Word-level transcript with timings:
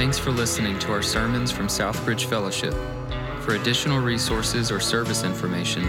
Thanks 0.00 0.18
for 0.18 0.30
listening 0.30 0.78
to 0.78 0.92
our 0.92 1.02
sermons 1.02 1.52
from 1.52 1.66
Southbridge 1.66 2.24
Fellowship. 2.24 2.72
For 3.42 3.56
additional 3.56 3.98
resources 4.00 4.72
or 4.72 4.80
service 4.80 5.24
information, 5.24 5.82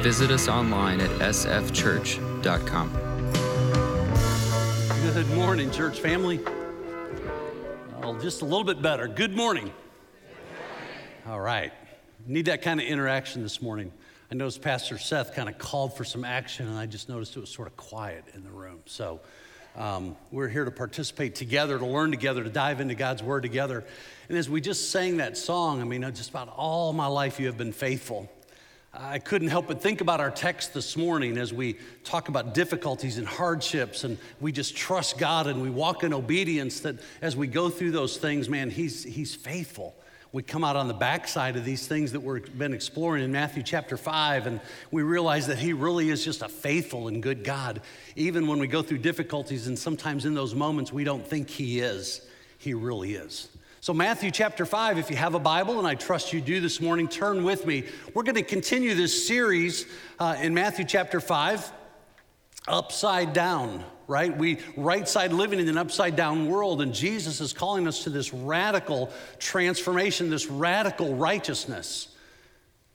visit 0.00 0.30
us 0.30 0.48
online 0.48 0.98
at 1.02 1.10
sfchurch.com. 1.10 2.90
Good 5.12 5.30
morning, 5.32 5.70
church 5.70 6.00
family. 6.00 6.40
Well, 8.00 8.18
just 8.18 8.40
a 8.40 8.46
little 8.46 8.64
bit 8.64 8.80
better. 8.80 9.06
Good 9.06 9.36
morning. 9.36 9.70
All 11.26 11.40
right. 11.40 11.74
Need 12.26 12.46
that 12.46 12.62
kind 12.62 12.80
of 12.80 12.86
interaction 12.86 13.42
this 13.42 13.60
morning. 13.60 13.92
I 14.32 14.36
noticed 14.36 14.62
Pastor 14.62 14.96
Seth 14.96 15.34
kind 15.34 15.50
of 15.50 15.58
called 15.58 15.98
for 15.98 16.04
some 16.04 16.24
action, 16.24 16.66
and 16.66 16.78
I 16.78 16.86
just 16.86 17.10
noticed 17.10 17.36
it 17.36 17.40
was 17.40 17.50
sort 17.50 17.68
of 17.68 17.76
quiet 17.76 18.24
in 18.32 18.42
the 18.42 18.50
room. 18.50 18.80
So 18.86 19.20
um, 19.76 20.16
we're 20.30 20.48
here 20.48 20.64
to 20.64 20.70
participate 20.70 21.34
together, 21.34 21.78
to 21.78 21.86
learn 21.86 22.10
together, 22.10 22.42
to 22.42 22.50
dive 22.50 22.80
into 22.80 22.94
God's 22.94 23.22
Word 23.22 23.42
together. 23.42 23.84
And 24.28 24.36
as 24.36 24.48
we 24.48 24.60
just 24.60 24.90
sang 24.90 25.18
that 25.18 25.36
song, 25.36 25.80
I 25.80 25.84
mean, 25.84 26.02
just 26.02 26.30
about 26.30 26.52
all 26.56 26.92
my 26.92 27.06
life 27.06 27.38
you 27.38 27.46
have 27.46 27.58
been 27.58 27.72
faithful. 27.72 28.30
I 28.92 29.20
couldn't 29.20 29.48
help 29.48 29.68
but 29.68 29.80
think 29.80 30.00
about 30.00 30.18
our 30.18 30.32
text 30.32 30.74
this 30.74 30.96
morning 30.96 31.38
as 31.38 31.52
we 31.52 31.76
talk 32.02 32.28
about 32.28 32.54
difficulties 32.54 33.18
and 33.18 33.26
hardships, 33.26 34.02
and 34.02 34.18
we 34.40 34.50
just 34.50 34.76
trust 34.76 35.16
God 35.16 35.46
and 35.46 35.62
we 35.62 35.70
walk 35.70 36.02
in 36.02 36.12
obedience. 36.12 36.80
That 36.80 36.96
as 37.22 37.36
we 37.36 37.46
go 37.46 37.70
through 37.70 37.92
those 37.92 38.16
things, 38.16 38.48
man, 38.48 38.70
He's, 38.70 39.04
he's 39.04 39.34
faithful 39.34 39.94
we 40.32 40.42
come 40.44 40.62
out 40.62 40.76
on 40.76 40.86
the 40.86 40.94
backside 40.94 41.56
of 41.56 41.64
these 41.64 41.88
things 41.88 42.12
that 42.12 42.20
we've 42.20 42.56
been 42.56 42.72
exploring 42.72 43.24
in 43.24 43.32
Matthew 43.32 43.64
chapter 43.64 43.96
5, 43.96 44.46
and 44.46 44.60
we 44.92 45.02
realize 45.02 45.48
that 45.48 45.58
He 45.58 45.72
really 45.72 46.10
is 46.10 46.24
just 46.24 46.42
a 46.42 46.48
faithful 46.48 47.08
and 47.08 47.20
good 47.20 47.42
God. 47.42 47.80
Even 48.14 48.46
when 48.46 48.60
we 48.60 48.68
go 48.68 48.80
through 48.80 48.98
difficulties, 48.98 49.66
and 49.66 49.76
sometimes 49.76 50.26
in 50.26 50.34
those 50.34 50.54
moments 50.54 50.92
we 50.92 51.02
don't 51.02 51.26
think 51.26 51.50
He 51.50 51.80
is, 51.80 52.20
He 52.58 52.74
really 52.74 53.14
is. 53.14 53.48
So, 53.80 53.92
Matthew 53.92 54.30
chapter 54.30 54.64
5, 54.64 54.98
if 54.98 55.10
you 55.10 55.16
have 55.16 55.34
a 55.34 55.40
Bible, 55.40 55.78
and 55.78 55.88
I 55.88 55.96
trust 55.96 56.32
you 56.32 56.40
do 56.40 56.60
this 56.60 56.80
morning, 56.80 57.08
turn 57.08 57.42
with 57.42 57.66
me. 57.66 57.84
We're 58.14 58.22
going 58.22 58.36
to 58.36 58.42
continue 58.42 58.94
this 58.94 59.26
series 59.26 59.86
uh, 60.20 60.36
in 60.40 60.54
Matthew 60.54 60.84
chapter 60.84 61.18
5, 61.18 61.72
upside 62.68 63.32
down 63.32 63.84
right? 64.10 64.36
We 64.36 64.58
right 64.76 65.08
side 65.08 65.32
living 65.32 65.60
in 65.60 65.68
an 65.68 65.78
upside 65.78 66.16
down 66.16 66.48
world, 66.48 66.82
and 66.82 66.92
Jesus 66.92 67.40
is 67.40 67.52
calling 67.52 67.86
us 67.86 68.02
to 68.04 68.10
this 68.10 68.34
radical 68.34 69.10
transformation, 69.38 70.28
this 70.28 70.48
radical 70.48 71.14
righteousness. 71.14 72.08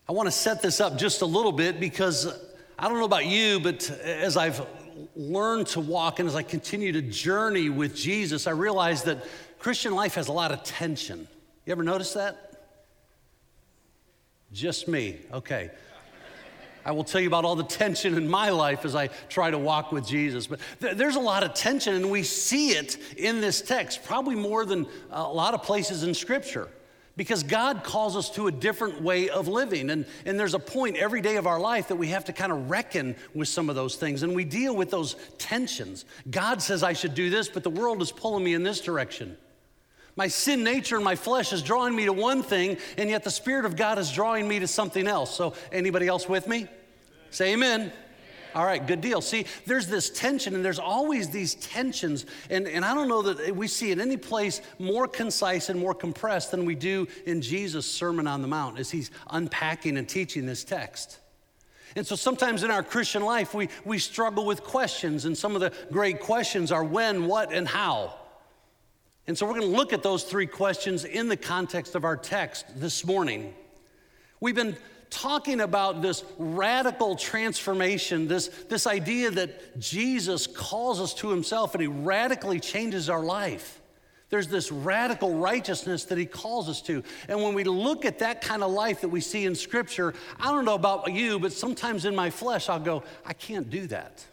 I 0.10 0.12
want 0.12 0.28
to 0.28 0.32
set 0.32 0.62
this 0.62 0.82
up 0.82 0.98
just 0.98 1.22
a 1.22 1.26
little 1.26 1.54
bit 1.54 1.80
because 1.80 2.28
I 2.78 2.90
don't 2.90 3.00
know 3.00 3.06
about 3.06 3.26
you, 3.26 3.62
but 3.62 3.90
as 4.04 4.36
I've 4.36 4.68
learned 5.16 5.68
to 5.68 5.80
walk 5.80 6.20
and 6.20 6.28
as 6.28 6.36
I 6.36 6.44
continue 6.44 6.92
to 6.92 7.02
journey 7.02 7.70
with 7.70 7.96
Jesus, 7.96 8.46
I 8.46 8.52
realize 8.52 9.04
that 9.04 9.26
Christian 9.58 9.96
life 9.96 10.16
has 10.16 10.28
a 10.28 10.34
lot 10.34 10.52
of 10.52 10.64
tension. 10.64 11.30
You 11.66 11.72
ever 11.72 11.84
notice 11.84 12.14
that? 12.14 12.52
Just 14.52 14.90
me. 14.90 15.20
Okay. 15.34 15.72
I 16.86 16.92
will 16.92 17.04
tell 17.04 17.20
you 17.20 17.28
about 17.28 17.46
all 17.46 17.56
the 17.56 17.64
tension 17.64 18.16
in 18.16 18.28
my 18.28 18.50
life 18.50 18.86
as 18.86 18.96
I 18.96 19.08
try 19.28 19.50
to 19.50 19.58
walk 19.58 19.92
with 19.92 20.06
Jesus. 20.06 20.46
But 20.46 20.60
th- 20.80 20.96
there's 20.96 21.16
a 21.16 21.20
lot 21.20 21.44
of 21.44 21.56
tension, 21.56 21.96
and 21.96 22.12
we 22.12 22.22
see 22.22 22.70
it 22.70 22.98
in 23.18 23.42
this 23.42 23.62
text, 23.62 24.04
probably 24.04 24.36
more 24.36 24.66
than 24.66 24.86
a 25.10 25.24
lot 25.24 25.56
of 25.56 25.64
places 25.64 26.04
in 26.04 26.14
Scripture. 26.14 26.70
Because 27.18 27.44
God 27.44 27.84
calls 27.84 28.16
us 28.18 28.30
to 28.32 28.48
a 28.48 28.52
different 28.52 29.02
way 29.02 29.30
of 29.30 29.48
living. 29.48 29.90
And, 29.90 30.06
and 30.26 30.38
there's 30.38 30.54
a 30.54 30.60
point 30.60 30.98
every 30.98 31.22
day 31.22 31.38
of 31.38 31.48
our 31.48 31.60
life 31.60 31.88
that 31.88 31.96
we 31.96 32.10
have 32.10 32.26
to 32.26 32.34
kind 32.34 32.52
of 32.52 32.70
reckon 32.70 33.16
with 33.34 33.48
some 33.48 33.70
of 33.70 33.76
those 33.76 33.96
things. 33.96 34.22
And 34.22 34.36
we 34.36 34.44
deal 34.44 34.76
with 34.76 34.92
those 34.92 35.16
tensions. 35.38 36.04
God 36.30 36.62
says 36.62 36.84
I 36.84 36.92
should 36.92 37.16
do 37.16 37.30
this, 37.30 37.48
but 37.48 37.64
the 37.64 37.70
world 37.70 38.02
is 38.02 38.12
pulling 38.12 38.44
me 38.44 38.54
in 38.54 38.64
this 38.64 38.82
direction. 38.82 39.38
My 40.16 40.28
sin 40.28 40.64
nature 40.64 40.96
and 40.96 41.04
my 41.04 41.16
flesh 41.16 41.52
is 41.52 41.62
drawing 41.62 41.96
me 41.96 42.06
to 42.06 42.14
one 42.14 42.42
thing, 42.42 42.78
and 42.98 43.10
yet 43.10 43.24
the 43.24 43.32
Spirit 43.32 43.66
of 43.66 43.76
God 43.76 44.00
is 44.00 44.12
drawing 44.12 44.48
me 44.48 44.60
to 44.60 44.68
something 44.68 45.08
else. 45.08 45.36
So, 45.36 45.54
anybody 45.72 46.08
else 46.08 46.30
with 46.30 46.48
me? 46.48 46.68
Say 47.32 47.54
amen. 47.54 47.82
amen. 47.82 47.94
All 48.56 48.64
right, 48.64 48.88
good 48.88 49.02
deal. 49.02 49.20
See, 49.20 49.46
there's 49.66 49.88
this 49.88 50.10
tension, 50.10 50.56
and 50.56 50.64
there's 50.64 50.80
always 50.80 51.30
these 51.30 51.56
tensions. 51.56 52.26
And, 52.50 52.70
and 52.70 52.86
I 52.86 52.94
don't 52.94 53.10
know 53.10 53.22
that 53.24 53.54
we 53.54 53.68
see 53.68 53.92
in 53.92 54.00
any 54.00 54.16
place 54.16 54.62
more 54.80 55.10
concise 55.10 55.68
and 55.68 55.78
more 55.78 55.94
compressed 55.94 56.52
than 56.52 56.64
we 56.64 56.74
do 56.74 57.06
in 57.26 57.42
Jesus' 57.42 57.86
Sermon 57.86 58.28
on 58.28 58.42
the 58.42 58.48
Mount 58.48 58.80
as 58.80 58.90
he's 58.90 59.12
unpacking 59.30 59.98
and 59.98 60.08
teaching 60.08 60.46
this 60.46 60.64
text. 60.64 61.20
And 61.98 62.08
so 62.08 62.16
sometimes 62.16 62.64
in 62.64 62.72
our 62.72 62.84
Christian 62.84 63.24
life, 63.24 63.54
we, 63.54 63.68
we 63.84 64.00
struggle 64.00 64.46
with 64.46 64.64
questions, 64.64 65.26
and 65.26 65.38
some 65.38 65.56
of 65.56 65.60
the 65.60 65.74
great 65.92 66.22
questions 66.22 66.72
are 66.72 66.84
when, 66.84 67.28
what, 67.28 67.52
and 67.52 67.68
how. 67.68 68.14
And 69.28 69.38
so 69.38 69.46
we're 69.46 69.54
going 69.54 69.72
to 69.72 69.78
look 69.78 69.92
at 69.92 70.04
those 70.04 70.24
three 70.24 70.46
questions 70.46 71.04
in 71.04 71.28
the 71.28 71.38
context 71.38 71.96
of 71.96 72.04
our 72.04 72.16
text 72.16 72.66
this 72.80 73.06
morning. 73.06 73.54
We've 74.40 74.56
been 74.56 74.78
talking 75.10 75.62
about 75.62 76.02
this 76.02 76.24
radical 76.38 77.16
transformation, 77.16 78.28
this, 78.28 78.50
this 78.70 78.86
idea 78.86 79.32
that 79.32 79.80
Jesus 79.80 80.46
calls 80.46 81.00
us 81.00 81.14
to 81.16 81.30
himself 81.30 81.74
and 81.74 81.82
he 81.82 81.88
radically 81.88 82.60
changes 82.60 83.10
our 83.10 83.24
life. 83.24 83.82
There's 84.30 84.48
this 84.48 84.72
radical 84.72 85.36
righteousness 85.36 86.06
that 86.06 86.18
he 86.18 86.26
calls 86.26 86.68
us 86.68 86.82
to. 86.84 87.04
And 87.28 87.42
when 87.42 87.54
we 87.54 87.64
look 87.64 88.06
at 88.06 88.20
that 88.20 88.42
kind 88.42 88.64
of 88.64 88.72
life 88.72 89.02
that 89.02 89.10
we 89.10 89.22
see 89.22 89.46
in 89.46 89.56
scripture, 89.56 90.14
I 90.40 90.52
don't 90.52 90.66
know 90.66 90.76
about 90.76 91.12
you, 91.12 91.40
but 91.40 91.54
sometimes 91.54 92.06
in 92.06 92.16
my 92.16 92.30
flesh 92.30 92.68
I'll 92.68 92.80
go, 92.80 93.04
I 93.26 93.34
can't 93.34 93.70
do 93.70 93.88
that. 93.88 94.26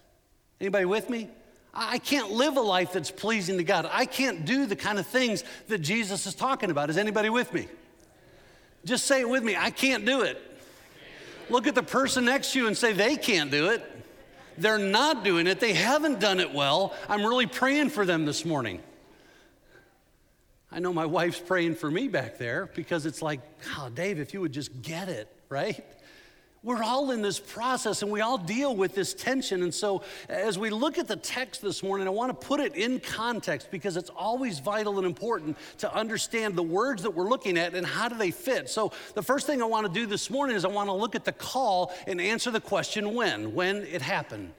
Anybody 0.61 0.85
with 0.85 1.09
me? 1.09 1.29
I 1.75 1.99
can't 1.99 2.31
live 2.31 2.57
a 2.57 2.61
life 2.61 2.93
that's 2.93 3.11
pleasing 3.11 3.57
to 3.57 3.65
God. 3.65 3.89
I 3.91 4.05
can't 4.05 4.45
do 4.45 4.67
the 4.67 4.77
kind 4.77 4.99
of 4.99 5.07
things 5.07 5.43
that 5.69 5.79
Jesus 5.79 6.27
is 6.27 6.35
talking 6.35 6.71
about. 6.71 6.91
Is 6.91 6.99
anybody 6.99 7.31
with 7.31 7.53
me? 7.55 7.67
Just 8.85 9.07
say 9.07 9.21
it 9.21 9.29
with 9.29 9.43
me. 9.43 9.57
I 9.57 9.71
can't 9.71 10.05
do 10.05 10.23
it. 10.23 10.41
Look 11.49 11.67
at 11.67 11.75
the 11.75 11.83
person 11.83 12.27
next 12.27 12.53
to 12.53 12.61
you 12.61 12.67
and 12.67 12.77
say, 12.77 12.93
they 12.93 13.17
can't 13.17 13.51
do 13.51 13.71
it. 13.71 13.83
They're 14.59 14.79
not 14.79 15.25
doing 15.25 15.47
it. 15.47 15.61
They 15.61 15.73
haven't 15.73 16.21
done 16.21 16.41
it 16.41 16.53
well. 16.53 16.95
I'm 17.09 17.25
really 17.25 17.47
praying 17.47 17.91
for 17.91 18.05
them 18.05 18.27
this 18.27 18.45
morning. 18.45 18.81
I 20.71 20.79
know 20.79 20.93
my 20.93 21.07
wife's 21.07 21.39
praying 21.39 21.77
for 21.77 21.91
me 21.91 22.09
back 22.09 22.39
there 22.39 22.71
because 22.75 23.07
it's 23.07 23.23
like, 23.23 23.41
oh, 23.77 23.91
Dave, 23.95 24.19
if 24.19 24.35
you 24.35 24.41
would 24.41 24.53
just 24.53 24.83
get 24.83 25.09
it, 25.09 25.29
right? 25.49 25.85
We're 26.65 26.85
all 26.85 27.11
in 27.11 27.23
this 27.23 27.41
process 27.41 28.03
and 28.03 28.11
we 28.13 28.21
all 28.21 28.39
deal 28.39 28.77
with 28.77 28.95
this 28.95 29.15
tension. 29.15 29.65
And 29.65 29.75
so, 29.75 30.03
as 30.29 30.59
we 30.59 30.71
look 30.71 30.97
at 30.97 31.09
the 31.09 31.17
text 31.17 31.61
this 31.61 31.83
morning, 31.83 32.07
I 32.07 32.11
want 32.11 32.31
to 32.31 32.47
put 32.47 32.61
it 32.61 32.77
in 32.77 33.01
context 33.01 33.69
because 33.73 33.97
it's 33.97 34.11
always 34.11 34.61
vital 34.61 34.99
and 34.99 35.07
important 35.07 35.57
to 35.79 35.93
understand 35.93 36.55
the 36.55 36.63
words 36.63 37.03
that 37.03 37.11
we're 37.11 37.29
looking 37.29 37.59
at 37.59 37.75
and 37.75 37.85
how 37.85 38.09
do 38.09 38.17
they 38.17 38.31
fit. 38.31 38.71
So, 38.71 38.93
the 39.15 39.23
first 39.23 39.45
thing 39.47 39.61
I 39.61 39.65
want 39.65 39.89
to 39.89 39.93
do 39.93 40.07
this 40.07 40.31
morning 40.31 40.55
is 40.55 40.65
I 40.65 40.69
want 40.69 40.89
to 40.89 40.95
look 40.95 41.17
at 41.17 41.25
the 41.25 41.33
call 41.33 41.93
and 42.07 42.21
answer 42.21 42.53
the 42.53 42.61
question 42.61 43.13
when, 43.13 43.55
when 43.55 43.79
it 43.79 44.01
happened. 44.01 44.53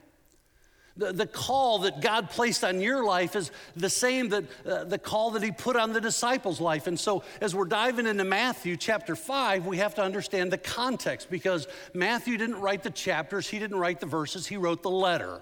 The, 0.96 1.12
the 1.12 1.26
call 1.26 1.80
that 1.80 2.02
God 2.02 2.30
placed 2.30 2.64
on 2.64 2.80
your 2.80 3.04
life 3.04 3.36
is 3.36 3.50
the 3.76 3.90
same 3.90 4.30
that 4.30 4.46
uh, 4.64 4.84
the 4.84 5.00
call 5.00 5.31
that 5.31 5.42
He 5.42 5.52
put 5.52 5.76
on 5.76 5.92
the 5.92 6.02
disciples' 6.02 6.62
life. 6.62 6.86
And 6.86 7.00
so, 7.00 7.24
as 7.42 7.56
we're 7.56 7.66
diving 7.66 8.06
into 8.06 8.24
Matthew 8.24 8.78
chapter 8.78 9.16
5, 9.16 9.66
we 9.66 9.78
have 9.78 9.96
to 9.96 10.03
understand 10.03 10.52
the 10.52 10.59
context 10.59 11.32
because 11.32 11.68
Matthew 11.96 12.38
didn't 12.38 12.62
write 12.62 12.84
the 12.84 12.92
chapters, 12.92 13.50
he 13.50 13.58
didn't 13.58 13.80
write 13.80 14.02
the 14.02 14.06
verses, 14.06 14.46
he 14.46 14.58
wrote 14.58 14.84
the 14.84 14.92
letter. 14.92 15.42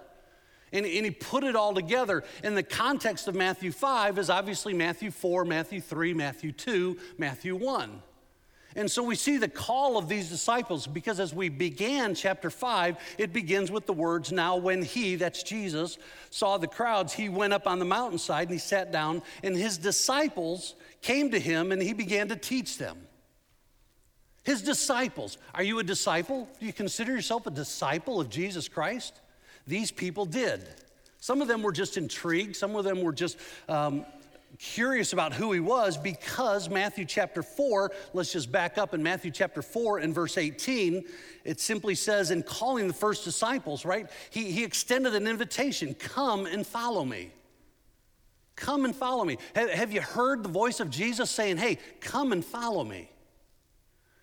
And, 0.73 0.85
and 0.85 1.06
he 1.06 1.11
put 1.11 1.44
it 1.44 1.57
all 1.57 1.73
together. 1.73 2.23
And 2.44 2.56
the 2.56 2.63
context 2.63 3.28
of 3.28 3.35
Matthew 3.35 3.73
5 3.73 4.17
is 4.17 4.29
obviously 4.29 4.73
Matthew 4.73 5.11
4, 5.11 5.44
Matthew 5.44 5.81
3, 5.81 6.13
Matthew 6.13 6.53
2, 6.53 6.97
Matthew 7.17 7.57
1. 7.57 8.01
And 8.75 8.89
so 8.89 9.03
we 9.03 9.15
see 9.15 9.37
the 9.37 9.47
call 9.47 9.97
of 9.97 10.07
these 10.07 10.29
disciples 10.29 10.87
because 10.87 11.19
as 11.19 11.33
we 11.33 11.49
began 11.49 12.15
chapter 12.15 12.49
5, 12.49 12.97
it 13.17 13.33
begins 13.33 13.69
with 13.69 13.85
the 13.85 13.93
words, 13.93 14.31
Now 14.31 14.55
when 14.55 14.81
he, 14.81 15.16
that's 15.16 15.43
Jesus, 15.43 15.97
saw 16.29 16.57
the 16.57 16.67
crowds, 16.67 17.13
he 17.13 17.29
went 17.29 17.53
up 17.53 17.67
on 17.67 17.79
the 17.79 17.85
mountainside 17.85 18.43
and 18.43 18.53
he 18.53 18.59
sat 18.59 18.91
down, 18.91 19.22
and 19.43 19.55
his 19.55 19.78
disciples 19.78 20.75
came 21.01 21.31
to 21.31 21.40
him 21.40 21.72
and 21.72 21.81
he 21.81 21.93
began 21.93 22.29
to 22.29 22.35
teach 22.35 22.78
them. 22.78 22.97
His 24.43 24.61
disciples. 24.61 25.37
Are 25.53 25.63
you 25.63 25.79
a 25.79 25.84
disciple? 25.84 26.47
Do 26.59 26.66
you 26.66 26.73
consider 26.73 27.11
yourself 27.11 27.46
a 27.46 27.51
disciple 27.51 28.19
of 28.19 28.29
Jesus 28.29 28.67
Christ? 28.67 29.19
These 29.67 29.91
people 29.91 30.25
did. 30.25 30.67
Some 31.19 31.41
of 31.41 31.47
them 31.47 31.61
were 31.61 31.72
just 31.72 31.97
intrigued, 31.97 32.55
some 32.55 32.75
of 32.75 32.84
them 32.84 33.03
were 33.03 33.13
just 33.13 33.37
um, 33.69 34.05
curious 34.61 35.11
about 35.11 35.34
who 35.34 35.52
he 35.52 35.59
was 35.59 35.97
because 35.97 36.69
Matthew 36.69 37.03
chapter 37.03 37.41
4, 37.41 37.91
let's 38.13 38.31
just 38.31 38.52
back 38.52 38.78
up 38.78 38.93
in 38.93 39.02
Matthew 39.02 39.31
chapter 39.31 39.61
4 39.61 39.97
and 39.99 40.13
verse 40.13 40.37
18, 40.37 41.03
it 41.43 41.59
simply 41.59 41.96
says, 41.96 42.29
in 42.29 42.43
calling 42.43 42.87
the 42.87 42.93
first 42.93 43.23
disciples, 43.23 43.85
right? 43.85 44.08
He, 44.29 44.52
he 44.52 44.63
extended 44.63 45.16
an 45.16 45.28
invitation 45.28 45.96
come 45.96 46.46
and 46.46 46.66
follow 46.66 47.03
me. 47.03 47.31
Come 48.55 48.85
and 48.85 48.96
follow 48.96 49.25
me. 49.25 49.37
Have, 49.55 49.72
have 49.72 49.91
you 49.91 50.02
heard 50.02 50.43
the 50.43 50.49
voice 50.49 50.79
of 50.79 50.91
Jesus 50.91 51.31
saying, 51.31 51.58
hey, 51.58 51.79
come 51.99 52.31
and 52.31 52.46
follow 52.46 52.84
me? 52.84 53.09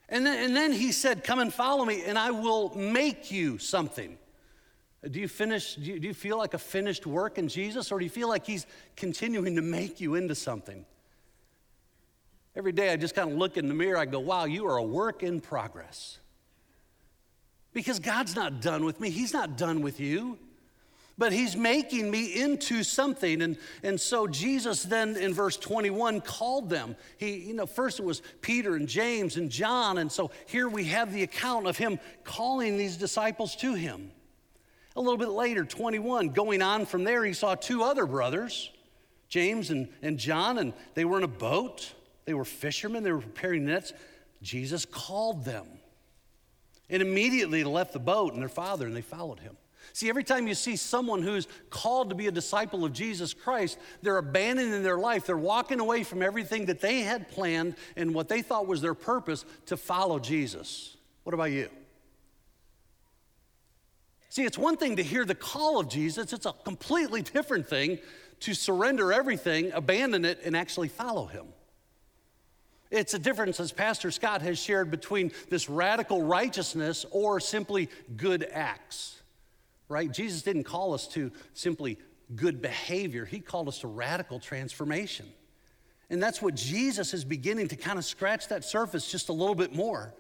And 0.09 0.25
then, 0.25 0.45
and 0.45 0.57
then 0.57 0.73
he 0.73 0.93
said, 0.93 1.23
Come 1.23 1.39
and 1.39 1.53
follow 1.53 1.85
me, 1.85 2.03
and 2.05 2.19
I 2.19 2.31
will 2.31 2.75
make 2.75 3.31
you 3.31 3.59
something. 3.59 4.17
Do 5.11 5.21
you 5.21 5.29
finish, 5.29 5.77
do 5.77 5.83
you, 5.83 6.01
do 6.01 6.09
you 6.09 6.15
feel 6.15 6.39
like 6.39 6.55
a 6.55 6.59
finished 6.59 7.07
work 7.07 7.39
in 7.39 7.49
Jesus, 7.49 7.93
or 7.93 7.99
do 7.99 8.05
you 8.05 8.11
feel 8.11 8.29
like 8.29 8.45
He's 8.45 8.67
continuing 8.97 9.57
to 9.57 9.63
make 9.63 10.01
you 10.01 10.17
into 10.17 10.35
something? 10.35 10.85
Every 12.57 12.73
day 12.73 12.93
I 12.93 12.97
just 12.97 13.15
kind 13.15 13.31
of 13.31 13.37
look 13.37 13.57
in 13.57 13.69
the 13.69 13.75
mirror, 13.75 13.97
I 13.97 14.07
go, 14.07 14.19
wow, 14.19 14.47
you 14.47 14.67
are 14.67 14.77
a 14.77 14.83
work 14.83 15.23
in 15.23 15.41
progress. 15.41 16.19
Because 17.73 18.01
God's 18.01 18.35
not 18.35 18.61
done 18.61 18.85
with 18.85 19.01
me, 19.01 19.11
He's 19.11 19.33
not 19.33 19.57
done 19.57 19.83
with 19.83 20.01
you 20.01 20.39
but 21.19 21.33
he's 21.33 21.57
making 21.57 22.11
me 22.11 22.41
into 22.41 22.85
something. 22.85 23.43
And, 23.43 23.59
and 23.83 24.01
so 24.01 24.29
Jesus 24.29 24.85
then 24.85 25.17
in 25.17 25.35
verse 25.35 25.57
21 25.57 26.21
called 26.21 26.71
them. 26.71 26.95
He, 27.19 27.39
you 27.39 27.55
know, 27.55 27.67
first 27.67 27.99
it 27.99 28.05
was 28.05 28.23
Peter 28.41 28.77
and 28.77 28.89
James 28.89 29.37
and 29.37 29.51
John. 29.51 29.99
And 29.99 30.11
so 30.11 30.31
here 30.47 30.69
we 30.69 30.85
have 30.85 31.13
the 31.13 31.25
account 31.25 31.67
of 31.67 31.77
him 31.77 31.99
calling 32.23 32.79
these 32.79 32.97
disciples 32.97 33.57
to 33.57 33.75
him. 33.75 34.13
A 34.99 35.01
little 35.01 35.17
bit 35.17 35.29
later, 35.29 35.65
21, 35.65 36.31
going 36.31 36.61
on 36.61 36.85
from 36.85 37.05
there, 37.05 37.25
he 37.25 37.33
saw 37.33 37.55
two 37.55 37.85
other 37.85 38.05
brothers, 38.05 38.69
James 39.29 39.71
and, 39.71 39.87
and 40.03 40.19
John, 40.19 40.59
and 40.59 40.73
they 40.95 41.05
were 41.05 41.19
in 41.19 41.23
a 41.23 41.29
boat. 41.29 41.95
They 42.25 42.35
were 42.35 42.45
fishermen, 42.45 43.05
they 43.05 43.13
were 43.13 43.21
preparing 43.21 43.65
nets. 43.65 43.93
Jesus 44.43 44.85
called 44.85 45.45
them. 45.45 45.67
And 46.91 47.01
immediately 47.01 47.63
left 47.63 47.93
the 47.93 48.01
boat 48.01 48.33
and 48.33 48.43
their 48.43 48.49
father 48.49 48.89
and 48.89 48.97
they 48.97 49.01
followed 49.01 49.39
him. 49.39 49.57
See, 49.93 50.09
every 50.09 50.25
time 50.25 50.49
you 50.49 50.55
see 50.55 50.75
someone 50.75 51.23
who's 51.23 51.47
called 51.71 52.09
to 52.09 52.17
be 52.17 52.27
a 52.27 52.33
disciple 52.33 52.85
of 52.85 52.93
Jesus 52.93 53.33
Christ, 53.33 53.79
they're 54.03 54.19
abandoning 54.19 54.83
their 54.83 54.99
life. 54.99 55.27
They're 55.27 55.37
walking 55.37 55.79
away 55.79 56.03
from 56.03 56.23
everything 56.23 56.67
that 56.67 56.81
they 56.81 57.03
had 57.03 57.29
planned 57.29 57.77
and 57.95 58.15
what 58.17 58.29
they 58.29 58.43
thought 58.43 58.67
was 58.67 58.81
their 58.81 58.95
purpose 58.95 59.45
to 59.67 59.77
follow 59.77 60.19
Jesus. 60.19 60.97
What 61.23 61.35
about 61.35 61.53
you? 61.53 61.69
See, 64.29 64.45
it's 64.45 64.59
one 64.59 64.77
thing 64.77 64.97
to 64.97 65.03
hear 65.03 65.25
the 65.25 65.35
call 65.35 65.81
of 65.81 65.89
Jesus, 65.89 66.33
it's 66.33 66.47
a 66.47 66.53
completely 66.65 67.23
different 67.23 67.67
thing 67.67 67.99
to 68.41 68.55
surrender 68.55 69.13
everything, 69.13 69.73
abandon 69.73 70.25
it, 70.25 70.41
and 70.45 70.57
actually 70.57 70.89
follow 70.89 71.27
him. 71.27 71.47
It's 72.91 73.15
a 73.15 73.19
difference, 73.19 73.61
as 73.61 73.73
Pastor 73.73 74.11
Scott 74.11 74.43
has 74.43 74.59
shared, 74.59 74.91
between 74.91 75.33
this 75.51 75.69
radical 75.69 76.23
righteousness 76.23 77.05
or 77.11 77.41
simply 77.41 77.91
good 78.17 78.49
acts 78.53 79.19
right? 79.89 80.11
Jesus 80.11 80.43
didn't 80.43 80.65
call 80.65 80.95
us 80.95 81.09
to 81.09 81.33
simply 81.55 81.99
good 82.35 82.61
behavior, 82.61 83.25
He 83.25 83.41
called 83.41 83.69
us 83.69 83.81
to 83.81 83.89
radical 83.89 84.39
transformation. 84.39 85.27
And 86.11 86.23
that's 86.23 86.41
what 86.41 86.55
Jesus 86.55 87.13
is 87.13 87.25
beginning 87.25 87.69
to 87.69 87.77
kind 87.77 87.99
of 87.99 88.05
scratch 88.05 88.49
that 88.49 88.65
surface 88.65 89.11
just 89.11 89.29
a 89.29 89.33
little 89.33 89.55
bit 89.55 89.75
more. 89.75 90.15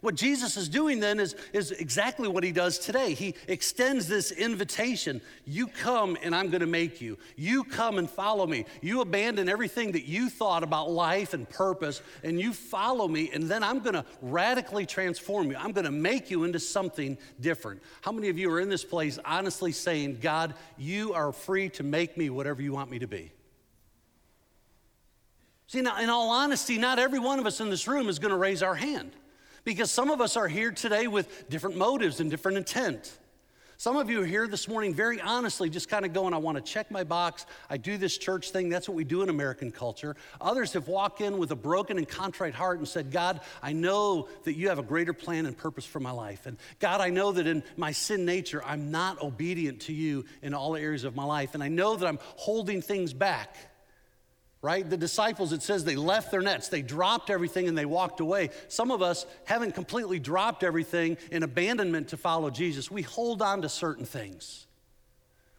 What 0.00 0.14
Jesus 0.14 0.56
is 0.56 0.68
doing 0.68 0.98
then 0.98 1.20
is, 1.20 1.36
is 1.52 1.72
exactly 1.72 2.26
what 2.26 2.42
he 2.42 2.52
does 2.52 2.78
today. 2.78 3.12
He 3.12 3.34
extends 3.48 4.08
this 4.08 4.30
invitation 4.32 5.20
You 5.44 5.66
come 5.66 6.16
and 6.22 6.34
I'm 6.34 6.48
going 6.48 6.60
to 6.62 6.66
make 6.66 7.00
you. 7.00 7.18
You 7.36 7.64
come 7.64 7.98
and 7.98 8.08
follow 8.08 8.46
me. 8.46 8.64
You 8.80 9.02
abandon 9.02 9.48
everything 9.48 9.92
that 9.92 10.04
you 10.04 10.30
thought 10.30 10.62
about 10.62 10.90
life 10.90 11.34
and 11.34 11.48
purpose, 11.48 12.00
and 12.24 12.40
you 12.40 12.52
follow 12.52 13.08
me, 13.08 13.30
and 13.32 13.44
then 13.44 13.62
I'm 13.62 13.80
going 13.80 13.94
to 13.94 14.04
radically 14.22 14.86
transform 14.86 15.50
you. 15.50 15.56
I'm 15.56 15.72
going 15.72 15.84
to 15.84 15.90
make 15.90 16.30
you 16.30 16.44
into 16.44 16.60
something 16.60 17.18
different. 17.40 17.82
How 18.00 18.12
many 18.12 18.30
of 18.30 18.38
you 18.38 18.50
are 18.50 18.60
in 18.60 18.70
this 18.70 18.84
place 18.84 19.18
honestly 19.24 19.72
saying, 19.72 20.18
God, 20.22 20.54
you 20.78 21.12
are 21.12 21.32
free 21.32 21.68
to 21.70 21.82
make 21.82 22.16
me 22.16 22.30
whatever 22.30 22.62
you 22.62 22.72
want 22.72 22.90
me 22.90 23.00
to 23.00 23.06
be? 23.06 23.32
See, 25.66 25.82
now, 25.82 26.00
in 26.00 26.08
all 26.08 26.30
honesty, 26.30 26.78
not 26.78 26.98
every 26.98 27.20
one 27.20 27.38
of 27.38 27.46
us 27.46 27.60
in 27.60 27.70
this 27.70 27.86
room 27.86 28.08
is 28.08 28.18
going 28.18 28.32
to 28.32 28.36
raise 28.36 28.62
our 28.62 28.74
hand. 28.74 29.12
Because 29.64 29.90
some 29.90 30.10
of 30.10 30.20
us 30.20 30.36
are 30.36 30.48
here 30.48 30.70
today 30.70 31.06
with 31.06 31.48
different 31.48 31.76
motives 31.76 32.20
and 32.20 32.30
different 32.30 32.58
intent. 32.58 33.18
Some 33.80 33.96
of 33.96 34.10
you 34.10 34.20
are 34.20 34.26
here 34.26 34.46
this 34.46 34.68
morning 34.68 34.92
very 34.92 35.22
honestly, 35.22 35.70
just 35.70 35.88
kind 35.88 36.04
of 36.04 36.12
going, 36.12 36.34
I 36.34 36.36
want 36.36 36.58
to 36.58 36.62
check 36.62 36.90
my 36.90 37.02
box. 37.02 37.46
I 37.70 37.78
do 37.78 37.96
this 37.96 38.18
church 38.18 38.50
thing. 38.50 38.68
That's 38.68 38.86
what 38.86 38.94
we 38.94 39.04
do 39.04 39.22
in 39.22 39.30
American 39.30 39.72
culture. 39.72 40.16
Others 40.38 40.74
have 40.74 40.86
walked 40.86 41.22
in 41.22 41.38
with 41.38 41.50
a 41.50 41.56
broken 41.56 41.96
and 41.96 42.06
contrite 42.06 42.52
heart 42.52 42.76
and 42.76 42.86
said, 42.86 43.10
God, 43.10 43.40
I 43.62 43.72
know 43.72 44.28
that 44.44 44.52
you 44.52 44.68
have 44.68 44.78
a 44.78 44.82
greater 44.82 45.14
plan 45.14 45.46
and 45.46 45.56
purpose 45.56 45.86
for 45.86 45.98
my 45.98 46.10
life. 46.10 46.44
And 46.44 46.58
God, 46.78 47.00
I 47.00 47.08
know 47.08 47.32
that 47.32 47.46
in 47.46 47.62
my 47.78 47.92
sin 47.92 48.26
nature, 48.26 48.62
I'm 48.66 48.90
not 48.90 49.22
obedient 49.22 49.80
to 49.82 49.94
you 49.94 50.26
in 50.42 50.52
all 50.52 50.76
areas 50.76 51.04
of 51.04 51.16
my 51.16 51.24
life. 51.24 51.54
And 51.54 51.62
I 51.62 51.68
know 51.68 51.96
that 51.96 52.06
I'm 52.06 52.18
holding 52.36 52.82
things 52.82 53.14
back 53.14 53.56
right? 54.62 54.88
The 54.88 54.96
disciples, 54.96 55.52
it 55.52 55.62
says 55.62 55.84
they 55.84 55.96
left 55.96 56.30
their 56.30 56.42
nets, 56.42 56.68
they 56.68 56.82
dropped 56.82 57.30
everything 57.30 57.68
and 57.68 57.76
they 57.76 57.86
walked 57.86 58.20
away. 58.20 58.50
Some 58.68 58.90
of 58.90 59.02
us 59.02 59.26
haven't 59.44 59.74
completely 59.74 60.18
dropped 60.18 60.62
everything 60.62 61.16
in 61.30 61.42
abandonment 61.42 62.08
to 62.08 62.16
follow 62.16 62.50
Jesus. 62.50 62.90
We 62.90 63.02
hold 63.02 63.42
on 63.42 63.62
to 63.62 63.68
certain 63.68 64.04
things. 64.04 64.66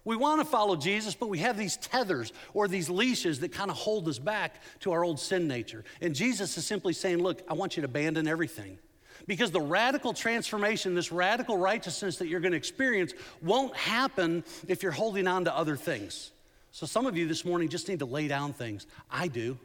We 0.04 0.16
want 0.16 0.42
to 0.42 0.46
follow 0.46 0.76
Jesus, 0.76 1.14
but 1.14 1.30
we 1.30 1.40
have 1.40 1.58
these 1.58 1.78
tethers 1.78 2.34
or 2.54 2.68
these 2.68 2.90
leashes 2.90 3.40
that 3.42 3.52
kind 3.52 3.70
of 3.70 3.78
hold 3.78 4.08
us 4.08 4.18
back 4.18 4.62
to 4.80 4.92
our 4.94 5.04
old 5.04 5.20
sin 5.20 5.48
nature. 5.48 5.84
And 6.02 6.16
Jesus 6.16 6.58
is 6.58 6.66
simply 6.66 6.94
saying, 6.94 7.20
Look, 7.20 7.44
I 7.48 7.54
want 7.54 7.78
you 7.78 7.82
to 7.82 7.86
abandon 7.86 8.28
everything. 8.28 8.80
Because 9.28 9.52
the 9.52 9.62
radical 9.62 10.14
transformation, 10.14 10.96
this 10.96 11.12
radical 11.12 11.56
righteousness 11.56 12.18
that 12.18 12.28
you're 12.28 12.40
going 12.40 12.54
to 12.54 12.58
experience, 12.58 13.14
won't 13.44 13.76
happen 13.76 14.44
if 14.68 14.82
you're 14.82 14.92
holding 14.92 15.28
on 15.28 15.46
to 15.46 15.56
other 15.56 15.76
things. 15.76 16.32
So 16.72 16.86
some 16.86 17.06
of 17.06 17.18
you 17.18 17.28
this 17.28 17.44
morning 17.44 17.70
just 17.70 17.88
need 17.90 18.00
to 18.00 18.06
lay 18.06 18.28
down 18.28 18.54
things. 18.54 18.88
I 19.10 19.28
do. 19.28 19.58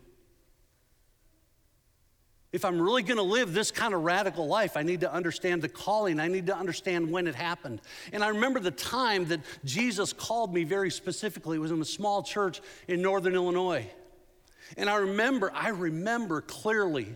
If 2.52 2.64
I'm 2.64 2.80
really 2.80 3.02
going 3.02 3.18
to 3.18 3.22
live 3.22 3.52
this 3.52 3.70
kind 3.70 3.92
of 3.92 4.02
radical 4.02 4.46
life, 4.46 4.76
I 4.76 4.82
need 4.82 5.00
to 5.00 5.12
understand 5.12 5.62
the 5.62 5.68
calling. 5.68 6.18
I 6.18 6.28
need 6.28 6.46
to 6.46 6.56
understand 6.56 7.10
when 7.10 7.26
it 7.26 7.34
happened. 7.34 7.80
And 8.12 8.24
I 8.24 8.28
remember 8.28 8.60
the 8.60 8.70
time 8.70 9.26
that 9.26 9.40
Jesus 9.64 10.12
called 10.12 10.54
me 10.54 10.64
very 10.64 10.90
specifically. 10.90 11.58
It 11.58 11.60
was 11.60 11.70
in 11.70 11.80
a 11.80 11.84
small 11.84 12.22
church 12.22 12.60
in 12.88 13.02
northern 13.02 13.34
Illinois. 13.34 13.86
And 14.76 14.88
I 14.88 14.96
remember, 14.96 15.52
I 15.54 15.68
remember 15.68 16.40
clearly 16.40 17.14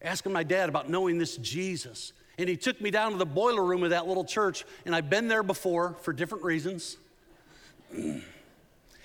asking 0.00 0.32
my 0.32 0.44
dad 0.44 0.68
about 0.68 0.88
knowing 0.88 1.18
this 1.18 1.36
Jesus. 1.38 2.12
And 2.38 2.48
he 2.48 2.56
took 2.56 2.80
me 2.80 2.90
down 2.90 3.12
to 3.12 3.18
the 3.18 3.26
boiler 3.26 3.64
room 3.64 3.82
of 3.82 3.90
that 3.90 4.06
little 4.06 4.24
church, 4.24 4.64
and 4.84 4.94
I've 4.94 5.10
been 5.10 5.28
there 5.28 5.42
before 5.42 5.96
for 6.02 6.12
different 6.12 6.44
reasons. 6.44 6.96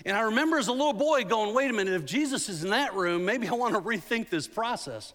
And 0.05 0.15
I 0.15 0.21
remember 0.21 0.57
as 0.57 0.67
a 0.67 0.71
little 0.71 0.93
boy 0.93 1.23
going, 1.23 1.53
wait 1.53 1.69
a 1.69 1.73
minute, 1.73 1.93
if 1.93 2.05
Jesus 2.05 2.49
is 2.49 2.63
in 2.63 2.69
that 2.69 2.93
room, 2.93 3.25
maybe 3.25 3.47
I 3.47 3.53
want 3.53 3.73
to 3.73 3.81
rethink 3.81 4.29
this 4.29 4.47
process. 4.47 5.13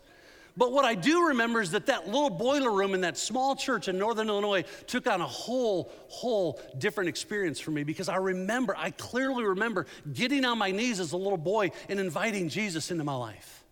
But 0.56 0.72
what 0.72 0.84
I 0.84 0.94
do 0.94 1.28
remember 1.28 1.60
is 1.60 1.72
that 1.72 1.86
that 1.86 2.06
little 2.06 2.30
boiler 2.30 2.70
room 2.70 2.94
in 2.94 3.00
that 3.00 3.18
small 3.18 3.56
church 3.56 3.88
in 3.88 3.98
northern 3.98 4.28
Illinois 4.28 4.64
took 4.86 5.08
on 5.08 5.20
a 5.20 5.26
whole, 5.26 5.90
whole 6.08 6.60
different 6.78 7.08
experience 7.08 7.58
for 7.58 7.72
me 7.72 7.82
because 7.82 8.08
I 8.08 8.16
remember, 8.16 8.76
I 8.76 8.92
clearly 8.92 9.44
remember 9.44 9.86
getting 10.12 10.44
on 10.44 10.58
my 10.58 10.70
knees 10.70 11.00
as 11.00 11.12
a 11.12 11.16
little 11.16 11.38
boy 11.38 11.72
and 11.88 11.98
inviting 11.98 12.48
Jesus 12.48 12.92
into 12.92 13.02
my 13.02 13.16
life. 13.16 13.63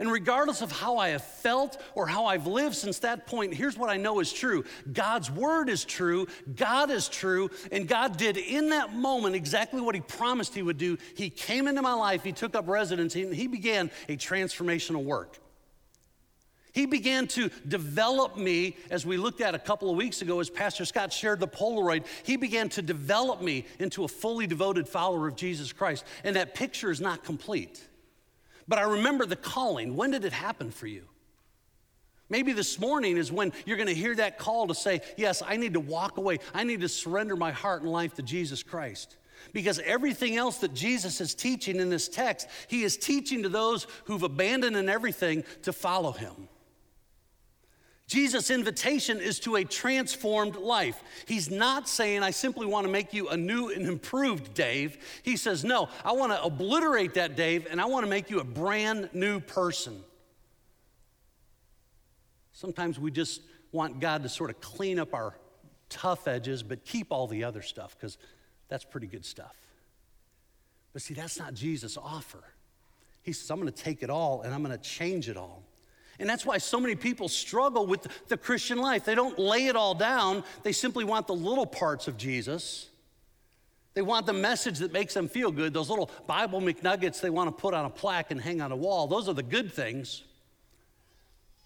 And 0.00 0.10
regardless 0.10 0.62
of 0.62 0.72
how 0.72 0.96
I 0.96 1.10
have 1.10 1.22
felt 1.22 1.80
or 1.94 2.06
how 2.06 2.24
I've 2.24 2.46
lived 2.46 2.74
since 2.74 3.00
that 3.00 3.26
point, 3.26 3.52
here's 3.52 3.76
what 3.76 3.90
I 3.90 3.98
know 3.98 4.20
is 4.20 4.32
true 4.32 4.64
God's 4.90 5.30
word 5.30 5.68
is 5.68 5.84
true, 5.84 6.26
God 6.56 6.90
is 6.90 7.06
true, 7.06 7.50
and 7.70 7.86
God 7.86 8.16
did 8.16 8.38
in 8.38 8.70
that 8.70 8.94
moment 8.94 9.36
exactly 9.36 9.82
what 9.82 9.94
He 9.94 10.00
promised 10.00 10.54
He 10.54 10.62
would 10.62 10.78
do. 10.78 10.96
He 11.14 11.28
came 11.28 11.68
into 11.68 11.82
my 11.82 11.92
life, 11.92 12.24
He 12.24 12.32
took 12.32 12.56
up 12.56 12.66
residence, 12.66 13.14
and 13.14 13.34
He 13.34 13.46
began 13.46 13.90
a 14.08 14.16
transformational 14.16 15.04
work. 15.04 15.38
He 16.72 16.86
began 16.86 17.26
to 17.28 17.50
develop 17.68 18.38
me, 18.38 18.76
as 18.90 19.04
we 19.04 19.18
looked 19.18 19.42
at 19.42 19.54
a 19.54 19.58
couple 19.58 19.90
of 19.90 19.96
weeks 19.96 20.22
ago, 20.22 20.40
as 20.40 20.48
Pastor 20.48 20.86
Scott 20.86 21.12
shared 21.12 21.40
the 21.40 21.48
Polaroid. 21.48 22.06
He 22.22 22.36
began 22.36 22.70
to 22.70 22.80
develop 22.80 23.42
me 23.42 23.66
into 23.78 24.04
a 24.04 24.08
fully 24.08 24.46
devoted 24.46 24.88
follower 24.88 25.28
of 25.28 25.36
Jesus 25.36 25.72
Christ. 25.72 26.06
And 26.24 26.36
that 26.36 26.54
picture 26.54 26.90
is 26.90 27.02
not 27.02 27.22
complete. 27.22 27.86
But 28.70 28.78
I 28.78 28.82
remember 28.82 29.26
the 29.26 29.34
calling. 29.34 29.96
When 29.96 30.12
did 30.12 30.24
it 30.24 30.32
happen 30.32 30.70
for 30.70 30.86
you? 30.86 31.02
Maybe 32.28 32.52
this 32.52 32.78
morning 32.78 33.16
is 33.16 33.32
when 33.32 33.52
you're 33.66 33.76
going 33.76 33.88
to 33.88 33.94
hear 33.94 34.14
that 34.14 34.38
call 34.38 34.68
to 34.68 34.76
say, 34.76 35.00
Yes, 35.16 35.42
I 35.44 35.56
need 35.56 35.74
to 35.74 35.80
walk 35.80 36.18
away. 36.18 36.38
I 36.54 36.62
need 36.62 36.80
to 36.82 36.88
surrender 36.88 37.34
my 37.34 37.50
heart 37.50 37.82
and 37.82 37.90
life 37.90 38.14
to 38.14 38.22
Jesus 38.22 38.62
Christ. 38.62 39.16
Because 39.52 39.80
everything 39.80 40.36
else 40.36 40.58
that 40.58 40.72
Jesus 40.72 41.20
is 41.20 41.34
teaching 41.34 41.80
in 41.80 41.90
this 41.90 42.06
text, 42.06 42.46
he 42.68 42.84
is 42.84 42.96
teaching 42.96 43.42
to 43.42 43.48
those 43.48 43.88
who've 44.04 44.22
abandoned 44.22 44.88
everything 44.88 45.42
to 45.62 45.72
follow 45.72 46.12
him. 46.12 46.48
Jesus' 48.10 48.50
invitation 48.50 49.20
is 49.20 49.38
to 49.38 49.54
a 49.54 49.64
transformed 49.64 50.56
life. 50.56 51.00
He's 51.26 51.48
not 51.48 51.88
saying, 51.88 52.24
I 52.24 52.32
simply 52.32 52.66
want 52.66 52.84
to 52.84 52.90
make 52.90 53.14
you 53.14 53.28
a 53.28 53.36
new 53.36 53.68
and 53.68 53.86
improved 53.86 54.52
Dave. 54.52 54.98
He 55.22 55.36
says, 55.36 55.64
No, 55.64 55.88
I 56.04 56.10
want 56.10 56.32
to 56.32 56.42
obliterate 56.42 57.14
that 57.14 57.36
Dave 57.36 57.68
and 57.70 57.80
I 57.80 57.84
want 57.84 58.04
to 58.04 58.10
make 58.10 58.28
you 58.28 58.40
a 58.40 58.44
brand 58.44 59.10
new 59.12 59.38
person. 59.38 60.02
Sometimes 62.50 62.98
we 62.98 63.12
just 63.12 63.42
want 63.70 64.00
God 64.00 64.24
to 64.24 64.28
sort 64.28 64.50
of 64.50 64.60
clean 64.60 64.98
up 64.98 65.14
our 65.14 65.36
tough 65.88 66.26
edges, 66.26 66.64
but 66.64 66.84
keep 66.84 67.12
all 67.12 67.28
the 67.28 67.44
other 67.44 67.62
stuff 67.62 67.96
because 67.96 68.18
that's 68.68 68.84
pretty 68.84 69.06
good 69.06 69.24
stuff. 69.24 69.54
But 70.92 71.02
see, 71.02 71.14
that's 71.14 71.38
not 71.38 71.54
Jesus' 71.54 71.96
offer. 71.96 72.42
He 73.22 73.32
says, 73.32 73.52
I'm 73.52 73.60
going 73.60 73.72
to 73.72 73.82
take 73.82 74.02
it 74.02 74.10
all 74.10 74.42
and 74.42 74.52
I'm 74.52 74.64
going 74.64 74.76
to 74.76 74.82
change 74.82 75.28
it 75.28 75.36
all. 75.36 75.62
And 76.20 76.28
that's 76.28 76.44
why 76.44 76.58
so 76.58 76.78
many 76.78 76.94
people 76.94 77.28
struggle 77.28 77.86
with 77.86 78.06
the 78.28 78.36
Christian 78.36 78.78
life. 78.78 79.04
They 79.06 79.14
don't 79.14 79.38
lay 79.38 79.66
it 79.66 79.74
all 79.74 79.94
down, 79.94 80.44
they 80.62 80.72
simply 80.72 81.02
want 81.02 81.26
the 81.26 81.34
little 81.34 81.66
parts 81.66 82.06
of 82.06 82.16
Jesus. 82.16 82.86
They 83.94 84.02
want 84.02 84.26
the 84.26 84.32
message 84.32 84.78
that 84.78 84.92
makes 84.92 85.14
them 85.14 85.28
feel 85.28 85.50
good. 85.50 85.74
Those 85.74 85.90
little 85.90 86.10
Bible 86.28 86.60
McNuggets 86.60 87.20
they 87.20 87.30
want 87.30 87.48
to 87.48 87.60
put 87.60 87.74
on 87.74 87.86
a 87.86 87.90
plaque 87.90 88.30
and 88.30 88.40
hang 88.40 88.60
on 88.60 88.70
a 88.70 88.76
wall. 88.76 89.08
Those 89.08 89.28
are 89.28 89.34
the 89.34 89.42
good 89.42 89.72
things. 89.72 90.22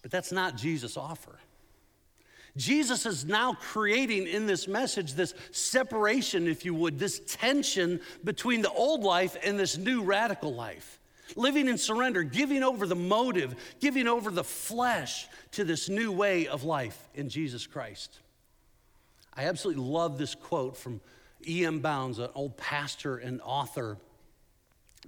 But 0.00 0.10
that's 0.10 0.32
not 0.32 0.56
Jesus' 0.56 0.96
offer. 0.96 1.38
Jesus 2.56 3.04
is 3.04 3.24
now 3.24 3.54
creating 3.54 4.26
in 4.26 4.46
this 4.46 4.68
message 4.68 5.14
this 5.14 5.34
separation, 5.50 6.46
if 6.46 6.64
you 6.64 6.74
would, 6.74 6.98
this 6.98 7.20
tension 7.26 8.00
between 8.22 8.62
the 8.62 8.70
old 8.70 9.02
life 9.02 9.36
and 9.42 9.58
this 9.58 9.76
new 9.76 10.02
radical 10.02 10.54
life. 10.54 11.00
Living 11.36 11.68
in 11.68 11.78
surrender, 11.78 12.22
giving 12.22 12.62
over 12.62 12.86
the 12.86 12.94
motive, 12.94 13.54
giving 13.80 14.06
over 14.06 14.30
the 14.30 14.44
flesh 14.44 15.26
to 15.52 15.64
this 15.64 15.88
new 15.88 16.12
way 16.12 16.46
of 16.46 16.64
life 16.64 17.08
in 17.14 17.28
Jesus 17.28 17.66
Christ. 17.66 18.20
I 19.34 19.46
absolutely 19.46 19.82
love 19.82 20.18
this 20.18 20.34
quote 20.34 20.76
from 20.76 21.00
E.M. 21.46 21.80
Bounds, 21.80 22.18
an 22.18 22.28
old 22.34 22.56
pastor 22.56 23.16
and 23.16 23.40
author. 23.42 23.98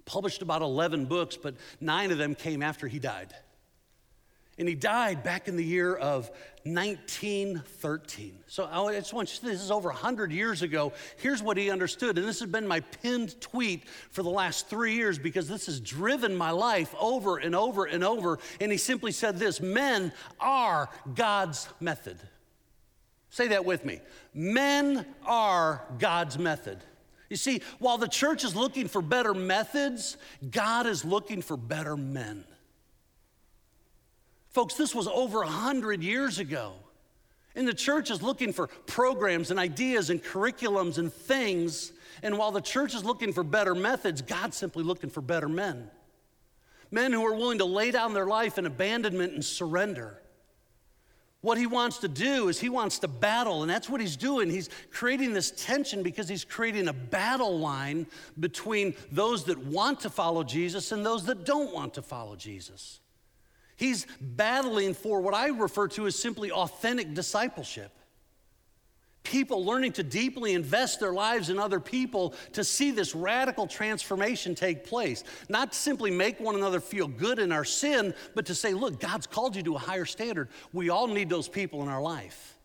Published 0.04 0.42
about 0.42 0.62
11 0.62 1.06
books, 1.06 1.36
but 1.36 1.54
nine 1.80 2.10
of 2.10 2.18
them 2.18 2.34
came 2.34 2.62
after 2.62 2.88
he 2.88 2.98
died. 2.98 3.34
And 4.58 4.66
he 4.66 4.74
died 4.74 5.22
back 5.22 5.48
in 5.48 5.56
the 5.56 5.64
year 5.64 5.94
of 5.94 6.30
1913. 6.64 8.38
So 8.46 8.64
I 8.64 8.94
just 8.94 9.12
want 9.12 9.32
you, 9.34 9.48
this 9.50 9.62
is 9.62 9.70
over 9.70 9.90
100 9.90 10.32
years 10.32 10.62
ago. 10.62 10.94
Here's 11.18 11.42
what 11.42 11.58
he 11.58 11.70
understood. 11.70 12.16
And 12.16 12.26
this 12.26 12.40
has 12.40 12.50
been 12.50 12.66
my 12.66 12.80
pinned 12.80 13.38
tweet 13.40 13.86
for 14.10 14.22
the 14.22 14.30
last 14.30 14.68
three 14.68 14.94
years 14.94 15.18
because 15.18 15.46
this 15.46 15.66
has 15.66 15.78
driven 15.78 16.34
my 16.34 16.50
life 16.50 16.94
over 16.98 17.36
and 17.36 17.54
over 17.54 17.84
and 17.84 18.02
over. 18.02 18.38
And 18.60 18.72
he 18.72 18.78
simply 18.78 19.12
said 19.12 19.38
this 19.38 19.60
Men 19.60 20.12
are 20.40 20.88
God's 21.14 21.68
method. 21.78 22.18
Say 23.28 23.48
that 23.48 23.66
with 23.66 23.84
me. 23.84 24.00
Men 24.32 25.04
are 25.26 25.82
God's 25.98 26.38
method. 26.38 26.78
You 27.28 27.36
see, 27.36 27.60
while 27.78 27.98
the 27.98 28.08
church 28.08 28.44
is 28.44 28.56
looking 28.56 28.88
for 28.88 29.02
better 29.02 29.34
methods, 29.34 30.16
God 30.50 30.86
is 30.86 31.04
looking 31.04 31.42
for 31.42 31.56
better 31.56 31.96
men. 31.96 32.44
Folks, 34.56 34.72
this 34.72 34.94
was 34.94 35.06
over 35.06 35.40
100 35.40 36.02
years 36.02 36.38
ago. 36.38 36.72
And 37.54 37.68
the 37.68 37.74
church 37.74 38.10
is 38.10 38.22
looking 38.22 38.54
for 38.54 38.68
programs 38.86 39.50
and 39.50 39.60
ideas 39.60 40.08
and 40.08 40.24
curriculums 40.24 40.96
and 40.96 41.12
things. 41.12 41.92
And 42.22 42.38
while 42.38 42.52
the 42.52 42.62
church 42.62 42.94
is 42.94 43.04
looking 43.04 43.34
for 43.34 43.44
better 43.44 43.74
methods, 43.74 44.22
God's 44.22 44.56
simply 44.56 44.82
looking 44.82 45.10
for 45.10 45.20
better 45.20 45.50
men. 45.50 45.90
Men 46.90 47.12
who 47.12 47.22
are 47.26 47.34
willing 47.34 47.58
to 47.58 47.66
lay 47.66 47.90
down 47.90 48.14
their 48.14 48.24
life 48.24 48.56
in 48.56 48.64
abandonment 48.64 49.34
and 49.34 49.44
surrender. 49.44 50.22
What 51.42 51.58
he 51.58 51.66
wants 51.66 51.98
to 51.98 52.08
do 52.08 52.48
is 52.48 52.58
he 52.58 52.70
wants 52.70 53.00
to 53.00 53.08
battle, 53.08 53.60
and 53.60 53.70
that's 53.70 53.90
what 53.90 54.00
he's 54.00 54.16
doing. 54.16 54.48
He's 54.48 54.70
creating 54.90 55.34
this 55.34 55.50
tension 55.50 56.02
because 56.02 56.30
he's 56.30 56.46
creating 56.46 56.88
a 56.88 56.94
battle 56.94 57.58
line 57.58 58.06
between 58.40 58.94
those 59.12 59.44
that 59.44 59.58
want 59.58 60.00
to 60.00 60.08
follow 60.08 60.42
Jesus 60.42 60.92
and 60.92 61.04
those 61.04 61.26
that 61.26 61.44
don't 61.44 61.74
want 61.74 61.92
to 61.92 62.00
follow 62.00 62.36
Jesus. 62.36 63.00
He's 63.76 64.06
battling 64.20 64.94
for 64.94 65.20
what 65.20 65.34
I 65.34 65.48
refer 65.48 65.88
to 65.88 66.06
as 66.06 66.18
simply 66.18 66.50
authentic 66.50 67.14
discipleship. 67.14 67.92
People 69.22 69.64
learning 69.64 69.92
to 69.94 70.04
deeply 70.04 70.54
invest 70.54 71.00
their 71.00 71.12
lives 71.12 71.50
in 71.50 71.58
other 71.58 71.80
people 71.80 72.32
to 72.52 72.62
see 72.62 72.92
this 72.92 73.12
radical 73.14 73.66
transformation 73.66 74.54
take 74.54 74.84
place. 74.84 75.24
Not 75.48 75.72
to 75.72 75.78
simply 75.78 76.12
make 76.12 76.38
one 76.38 76.54
another 76.54 76.78
feel 76.78 77.08
good 77.08 77.40
in 77.40 77.50
our 77.50 77.64
sin, 77.64 78.14
but 78.36 78.46
to 78.46 78.54
say, 78.54 78.72
look, 78.72 79.00
God's 79.00 79.26
called 79.26 79.56
you 79.56 79.64
to 79.64 79.74
a 79.74 79.78
higher 79.80 80.04
standard. 80.04 80.48
We 80.72 80.90
all 80.90 81.08
need 81.08 81.28
those 81.28 81.48
people 81.48 81.82
in 81.82 81.88
our 81.88 82.00
life. 82.00 82.56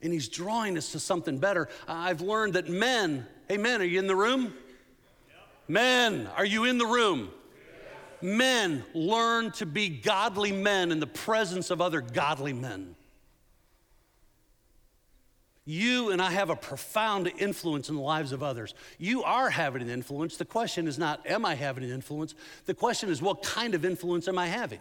And 0.00 0.12
He's 0.12 0.28
drawing 0.28 0.78
us 0.78 0.92
to 0.92 1.00
something 1.00 1.38
better. 1.38 1.68
I've 1.86 2.22
learned 2.22 2.54
that 2.54 2.68
men, 2.68 3.26
hey, 3.48 3.58
men, 3.58 3.82
are 3.82 3.84
you 3.84 3.98
in 3.98 4.06
the 4.06 4.16
room? 4.16 4.54
Men, 5.68 6.26
are 6.36 6.46
you 6.46 6.64
in 6.64 6.78
the 6.78 6.86
room? 6.86 7.30
Men 8.22 8.84
learn 8.94 9.50
to 9.52 9.66
be 9.66 9.88
godly 9.88 10.52
men 10.52 10.92
in 10.92 11.00
the 11.00 11.06
presence 11.06 11.70
of 11.70 11.80
other 11.80 12.00
godly 12.00 12.52
men. 12.52 12.94
You 15.64 16.12
and 16.12 16.22
I 16.22 16.30
have 16.30 16.48
a 16.48 16.56
profound 16.56 17.30
influence 17.38 17.90
in 17.90 17.94
the 17.94 18.00
lives 18.00 18.32
of 18.32 18.42
others. 18.42 18.74
You 18.96 19.22
are 19.22 19.50
having 19.50 19.82
an 19.82 19.90
influence. 19.90 20.38
The 20.38 20.46
question 20.46 20.88
is 20.88 20.98
not, 20.98 21.26
am 21.26 21.44
I 21.44 21.54
having 21.54 21.84
an 21.84 21.90
influence? 21.90 22.34
The 22.64 22.72
question 22.72 23.10
is, 23.10 23.20
what 23.20 23.42
kind 23.42 23.74
of 23.74 23.84
influence 23.84 24.28
am 24.28 24.38
I 24.38 24.46
having? 24.46 24.80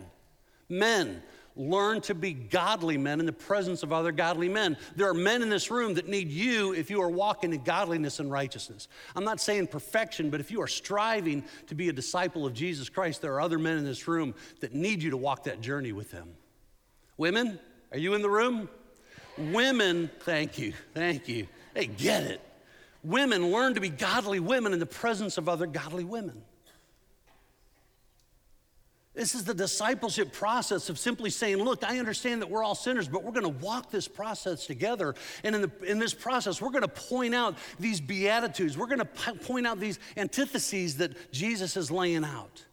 Men, 0.70 1.22
Learn 1.58 2.02
to 2.02 2.14
be 2.14 2.34
godly 2.34 3.00
men 3.00 3.20
in 3.20 3.26
the 3.26 3.34
presence 3.34 3.82
of 3.82 3.92
other 3.92 4.12
godly 4.12 4.48
men. 4.48 4.78
There 4.96 5.10
are 5.10 5.14
men 5.14 5.42
in 5.42 5.50
this 5.50 5.72
room 5.72 5.96
that 5.96 6.08
need 6.08 6.30
you 6.30 6.74
if 6.74 6.92
you 6.92 7.02
are 7.02 7.10
walking 7.10 7.52
in 7.52 7.64
godliness 7.64 8.20
and 8.20 8.32
righteousness. 8.32 8.88
I'm 9.16 9.24
not 9.24 9.42
saying 9.42 9.68
perfection, 9.68 10.30
but 10.30 10.40
if 10.40 10.52
you 10.52 10.62
are 10.62 10.68
striving 10.68 11.44
to 11.66 11.74
be 11.74 11.90
a 11.90 11.94
disciple 11.94 12.46
of 12.46 12.54
Jesus 12.54 12.90
Christ, 12.90 13.24
there 13.24 13.34
are 13.34 13.42
other 13.42 13.58
men 13.58 13.78
in 13.78 13.86
this 13.86 14.08
room 14.08 14.36
that 14.60 14.76
need 14.76 15.02
you 15.02 15.10
to 15.10 15.18
walk 15.18 15.46
that 15.46 15.60
journey 15.60 15.92
with 15.92 16.12
them. 16.12 16.30
Women, 17.18 17.60
are 17.92 17.98
you 17.98 18.14
in 18.14 18.22
the 18.22 18.30
room? 18.30 18.70
Women, 19.38 20.12
thank 20.20 20.60
you, 20.60 20.74
thank 20.94 21.28
you. 21.28 21.48
Hey, 21.74 21.88
get 21.88 22.24
it. 22.24 22.42
Women 23.04 23.52
learn 23.52 23.74
to 23.74 23.80
be 23.80 23.90
godly 23.90 24.40
women 24.40 24.74
in 24.74 24.80
the 24.80 24.86
presence 24.86 25.38
of 25.38 25.50
other 25.50 25.66
godly 25.66 26.04
women. 26.04 26.44
This 29.18 29.34
is 29.34 29.44
the 29.44 29.54
discipleship 29.56 30.32
process 30.32 30.90
of 30.90 31.00
simply 31.00 31.32
saying, 31.32 31.58
Look, 31.58 31.84
I 31.84 31.98
understand 31.98 32.40
that 32.44 32.52
we're 32.52 32.64
all 32.64 32.76
sinners, 32.76 33.08
but 33.08 33.24
we're 33.24 33.32
going 33.32 33.52
to 33.52 33.66
walk 33.66 33.90
this 33.90 34.08
process 34.08 34.68
together. 34.68 35.16
And 35.44 35.56
in, 35.56 35.62
the, 35.64 35.72
in 35.82 35.98
this 35.98 36.14
process, 36.14 36.62
we're 36.62 36.70
going 36.70 36.84
to 36.84 36.88
point 36.88 37.34
out 37.34 37.58
these 37.80 38.00
beatitudes. 38.00 38.78
We're 38.78 38.86
going 38.86 39.00
to 39.00 39.06
point 39.06 39.66
out 39.66 39.80
these 39.80 39.98
antitheses 40.18 40.98
that 40.98 41.32
Jesus 41.32 41.76
is 41.76 41.90
laying 41.90 42.24
out. 42.24 42.64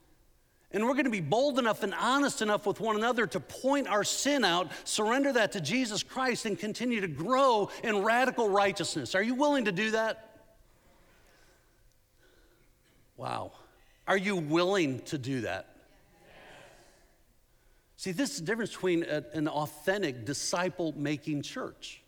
And 0.69 0.85
we're 0.85 0.93
going 0.93 1.05
to 1.05 1.09
be 1.09 1.19
bold 1.19 1.57
enough 1.57 1.81
and 1.81 1.95
honest 1.95 2.43
enough 2.43 2.67
with 2.67 2.79
one 2.79 2.95
another 2.95 3.25
to 3.25 3.39
point 3.39 3.87
our 3.87 4.03
sin 4.03 4.45
out, 4.45 4.71
surrender 4.83 5.33
that 5.33 5.51
to 5.53 5.61
Jesus 5.61 6.03
Christ, 6.03 6.45
and 6.45 6.59
continue 6.59 7.01
to 7.01 7.07
grow 7.07 7.71
in 7.83 8.03
radical 8.03 8.49
righteousness. 8.49 9.15
Are 9.15 9.23
you 9.23 9.33
willing 9.33 9.65
to 9.65 9.71
do 9.71 9.91
that? 9.91 10.41
Wow. 13.17 13.53
Are 14.07 14.17
you 14.17 14.35
willing 14.35 14.99
to 15.05 15.17
do 15.17 15.41
that? 15.41 15.74
See, 17.97 18.11
this 18.11 18.31
is 18.31 18.39
the 18.39 18.45
difference 18.45 18.71
between 18.71 19.03
a, 19.03 19.23
an 19.33 19.47
authentic 19.47 20.25
disciple 20.25 20.93
making 20.97 21.41
church. 21.41 22.01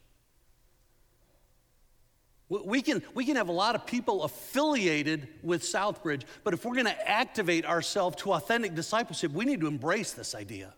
We 2.49 2.81
can, 2.81 3.03
we 3.13 3.25
can 3.25 3.35
have 3.35 3.49
a 3.49 3.53
lot 3.53 3.75
of 3.75 3.85
people 3.85 4.23
affiliated 4.23 5.27
with 5.43 5.63
Southbridge, 5.63 6.23
but 6.45 6.53
if 6.53 6.63
we're 6.63 6.75
going 6.75 6.85
to 6.85 7.09
activate 7.09 7.65
ourselves 7.65 8.15
to 8.17 8.31
authentic 8.31 8.73
discipleship, 8.73 9.33
we 9.33 9.43
need 9.43 9.59
to 9.59 9.67
embrace 9.67 10.13
this 10.13 10.33
idea 10.33 10.73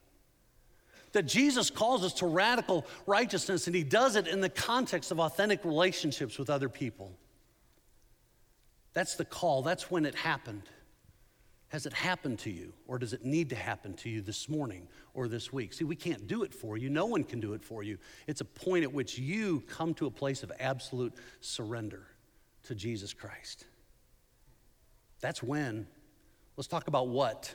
that 1.11 1.23
Jesus 1.23 1.69
calls 1.69 2.03
us 2.03 2.13
to 2.13 2.27
radical 2.27 2.85
righteousness, 3.05 3.67
and 3.67 3.75
he 3.75 3.83
does 3.83 4.15
it 4.15 4.27
in 4.27 4.41
the 4.41 4.49
context 4.49 5.11
of 5.11 5.19
authentic 5.19 5.65
relationships 5.65 6.37
with 6.37 6.49
other 6.49 6.69
people. 6.69 7.11
That's 8.93 9.15
the 9.15 9.25
call, 9.25 9.61
that's 9.61 9.89
when 9.89 10.05
it 10.05 10.15
happened. 10.15 10.63
Has 11.69 11.85
it 11.85 11.93
happened 11.93 12.39
to 12.39 12.49
you, 12.49 12.73
or 12.87 12.97
does 12.97 13.13
it 13.13 13.23
need 13.23 13.49
to 13.49 13.55
happen 13.55 13.93
to 13.97 14.09
you 14.09 14.21
this 14.21 14.49
morning 14.49 14.87
or 15.13 15.27
this 15.27 15.53
week? 15.53 15.71
See, 15.71 15.83
we 15.83 15.95
can't 15.95 16.27
do 16.27 16.41
it 16.43 16.51
for 16.51 16.77
you. 16.77 16.89
No 16.89 17.05
one 17.05 17.23
can 17.23 17.39
do 17.39 17.53
it 17.53 17.63
for 17.63 17.83
you. 17.83 17.99
It's 18.25 18.41
a 18.41 18.45
point 18.45 18.83
at 18.83 18.91
which 18.91 19.19
you 19.19 19.61
come 19.69 19.93
to 19.95 20.07
a 20.07 20.11
place 20.11 20.41
of 20.41 20.51
absolute 20.59 21.13
surrender 21.41 22.07
to 22.63 22.73
Jesus 22.73 23.13
Christ. 23.13 23.65
That's 25.21 25.43
when. 25.43 25.85
Let's 26.57 26.67
talk 26.67 26.87
about 26.87 27.07
what. 27.07 27.53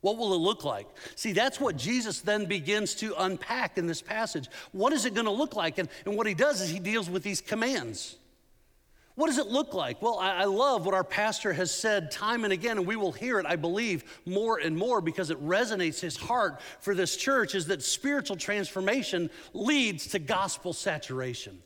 What 0.00 0.16
will 0.16 0.34
it 0.34 0.38
look 0.38 0.64
like? 0.64 0.88
See, 1.14 1.32
that's 1.32 1.60
what 1.60 1.76
Jesus 1.76 2.22
then 2.22 2.46
begins 2.46 2.94
to 2.96 3.14
unpack 3.16 3.78
in 3.78 3.86
this 3.86 4.02
passage. 4.02 4.48
What 4.72 4.92
is 4.92 5.04
it 5.04 5.14
going 5.14 5.26
to 5.26 5.32
look 5.32 5.54
like? 5.54 5.78
And, 5.78 5.88
and 6.04 6.16
what 6.16 6.26
he 6.26 6.34
does 6.34 6.60
is 6.60 6.68
he 6.68 6.80
deals 6.80 7.08
with 7.08 7.22
these 7.22 7.40
commands. 7.40 8.16
What 9.20 9.26
does 9.26 9.36
it 9.36 9.48
look 9.48 9.74
like? 9.74 10.00
Well, 10.00 10.18
I, 10.18 10.30
I, 10.30 10.44
love 10.44 10.86
what 10.86 10.94
our 10.94 11.04
pastor 11.04 11.52
has 11.52 11.70
said 11.70 12.10
time 12.10 12.44
and 12.44 12.54
again, 12.54 12.78
and 12.78 12.86
we 12.86 12.96
will 12.96 13.12
hear 13.12 13.38
it, 13.38 13.44
I 13.44 13.54
believe, 13.54 14.18
more 14.24 14.56
and 14.56 14.74
more 14.74 15.02
because 15.02 15.28
it 15.28 15.38
resonates 15.46 16.00
his 16.00 16.16
heart 16.16 16.62
for 16.80 16.94
this 16.94 17.18
church 17.18 17.54
is 17.54 17.66
that 17.66 17.82
spiritual 17.82 18.36
transformation 18.36 19.28
leads 19.52 20.06
to 20.06 20.18
gospel 20.18 20.72
saturation. 20.72 21.58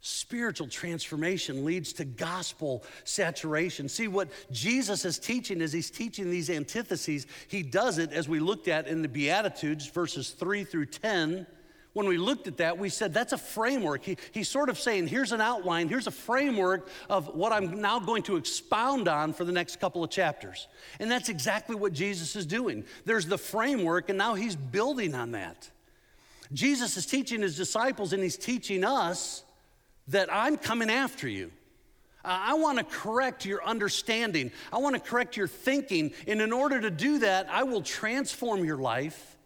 Spiritual 0.00 0.68
transformation 0.68 1.64
leads 1.64 1.94
to 1.94 2.04
gospel 2.04 2.84
saturation. 3.04 3.88
See, 3.88 4.08
what 4.08 4.28
Jesus 4.52 5.06
is 5.06 5.18
teaching 5.18 5.62
as 5.62 5.72
he's 5.72 5.90
teaching 5.90 6.30
these 6.30 6.50
antitheses, 6.50 7.26
he 7.48 7.62
does 7.62 7.96
it 7.96 8.12
as 8.12 8.28
we 8.28 8.40
looked 8.40 8.68
at 8.68 8.88
in 8.88 9.00
the 9.00 9.08
Beatitudes, 9.08 9.86
verses 9.86 10.32
3 10.32 10.64
through 10.64 10.86
10 10.86 11.46
when 11.96 12.06
we 12.06 12.18
looked 12.18 12.46
at 12.46 12.58
that, 12.58 12.76
we 12.76 12.90
said 12.90 13.14
that's 13.14 13.32
a 13.32 13.38
framework. 13.38 14.04
He, 14.04 14.18
he's 14.32 14.50
sort 14.50 14.68
of 14.68 14.78
saying, 14.78 15.06
here's 15.06 15.32
an 15.32 15.40
outline, 15.40 15.88
here's 15.88 16.06
a 16.06 16.10
framework 16.10 16.90
of 17.08 17.34
what 17.34 17.54
I'm 17.54 17.80
now 17.80 18.00
going 18.00 18.22
to 18.24 18.36
expound 18.36 19.08
on 19.08 19.32
for 19.32 19.44
the 19.44 19.52
next 19.52 19.80
couple 19.80 20.04
of 20.04 20.10
chapters. 20.10 20.68
And 21.00 21.10
that's 21.10 21.30
exactly 21.30 21.74
what 21.74 21.94
Jesus 21.94 22.36
is 22.36 22.44
doing. 22.44 22.84
There's 23.06 23.24
the 23.24 23.38
framework, 23.38 24.10
and 24.10 24.18
now 24.18 24.34
he's 24.34 24.54
building 24.54 25.14
on 25.14 25.30
that. 25.32 25.70
Jesus 26.52 26.98
is 26.98 27.06
teaching 27.06 27.40
his 27.40 27.56
disciples 27.56 28.12
and 28.12 28.22
he's 28.22 28.36
teaching 28.36 28.84
us 28.84 29.42
that 30.08 30.28
I'm 30.30 30.58
coming 30.58 30.90
after 30.90 31.26
you. 31.26 31.50
I 32.22 32.54
want 32.54 32.76
to 32.76 32.84
correct 32.84 33.46
your 33.46 33.64
understanding. 33.64 34.52
I 34.70 34.80
want 34.80 34.96
to 34.96 35.00
correct 35.00 35.38
your 35.38 35.48
thinking. 35.48 36.12
And 36.26 36.42
in 36.42 36.52
order 36.52 36.78
to 36.78 36.90
do 36.90 37.20
that, 37.20 37.48
I 37.50 37.62
will 37.62 37.80
transform 37.80 38.66
your 38.66 38.76
life 38.76 39.36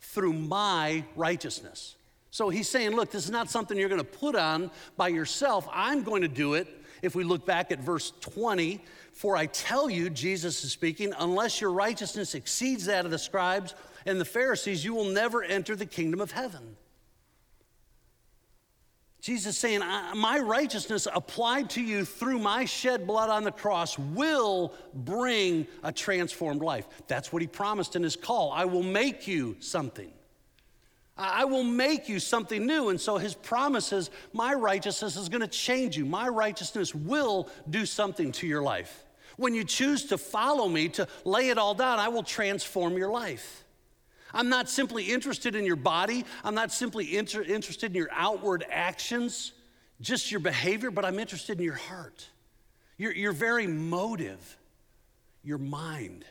through 0.00 0.34
my 0.34 1.04
righteousness. 1.16 1.95
So 2.36 2.50
he's 2.50 2.68
saying, 2.68 2.90
look, 2.90 3.10
this 3.10 3.24
is 3.24 3.30
not 3.30 3.48
something 3.48 3.78
you're 3.78 3.88
going 3.88 3.98
to 3.98 4.04
put 4.04 4.36
on 4.36 4.70
by 4.98 5.08
yourself. 5.08 5.66
I'm 5.72 6.02
going 6.02 6.20
to 6.20 6.28
do 6.28 6.52
it. 6.52 6.68
If 7.00 7.14
we 7.14 7.24
look 7.24 7.46
back 7.46 7.72
at 7.72 7.80
verse 7.80 8.12
20, 8.20 8.84
for 9.14 9.38
I 9.38 9.46
tell 9.46 9.88
you, 9.88 10.10
Jesus 10.10 10.62
is 10.62 10.70
speaking, 10.70 11.14
unless 11.18 11.62
your 11.62 11.70
righteousness 11.70 12.34
exceeds 12.34 12.84
that 12.84 13.06
of 13.06 13.10
the 13.10 13.18
scribes 13.18 13.74
and 14.04 14.20
the 14.20 14.26
Pharisees, 14.26 14.84
you 14.84 14.92
will 14.92 15.06
never 15.06 15.42
enter 15.42 15.74
the 15.74 15.86
kingdom 15.86 16.20
of 16.20 16.30
heaven. 16.30 16.76
Jesus 19.22 19.54
is 19.54 19.58
saying, 19.58 19.80
My 20.14 20.38
righteousness 20.38 21.08
applied 21.10 21.70
to 21.70 21.80
you 21.80 22.04
through 22.04 22.38
my 22.38 22.66
shed 22.66 23.06
blood 23.06 23.30
on 23.30 23.44
the 23.44 23.50
cross 23.50 23.98
will 23.98 24.74
bring 24.92 25.66
a 25.82 25.90
transformed 25.90 26.60
life. 26.60 26.86
That's 27.08 27.32
what 27.32 27.40
he 27.40 27.48
promised 27.48 27.96
in 27.96 28.02
his 28.02 28.14
call. 28.14 28.52
I 28.52 28.66
will 28.66 28.82
make 28.82 29.26
you 29.26 29.56
something. 29.60 30.12
I 31.18 31.46
will 31.46 31.64
make 31.64 32.08
you 32.08 32.20
something 32.20 32.66
new. 32.66 32.90
And 32.90 33.00
so 33.00 33.16
his 33.16 33.34
promise 33.34 33.92
is, 33.92 34.10
My 34.32 34.52
righteousness 34.52 35.16
is 35.16 35.28
going 35.28 35.40
to 35.40 35.46
change 35.46 35.96
you. 35.96 36.04
My 36.04 36.28
righteousness 36.28 36.94
will 36.94 37.48
do 37.70 37.86
something 37.86 38.32
to 38.32 38.46
your 38.46 38.62
life. 38.62 39.04
When 39.36 39.54
you 39.54 39.64
choose 39.64 40.04
to 40.06 40.18
follow 40.18 40.68
me, 40.68 40.88
to 40.90 41.08
lay 41.24 41.48
it 41.48 41.58
all 41.58 41.74
down, 41.74 41.98
I 41.98 42.08
will 42.08 42.22
transform 42.22 42.96
your 42.96 43.10
life. 43.10 43.64
I'm 44.32 44.48
not 44.48 44.68
simply 44.68 45.04
interested 45.04 45.54
in 45.54 45.64
your 45.64 45.76
body. 45.76 46.24
I'm 46.44 46.54
not 46.54 46.72
simply 46.72 47.16
inter- 47.16 47.42
interested 47.42 47.92
in 47.92 47.96
your 47.96 48.10
outward 48.12 48.64
actions, 48.70 49.52
just 50.00 50.30
your 50.30 50.40
behavior, 50.40 50.90
but 50.90 51.04
I'm 51.04 51.18
interested 51.18 51.58
in 51.58 51.64
your 51.64 51.74
heart, 51.74 52.28
your, 52.98 53.12
your 53.12 53.32
very 53.32 53.66
motive, 53.66 54.58
your 55.42 55.58
mind. 55.58 56.24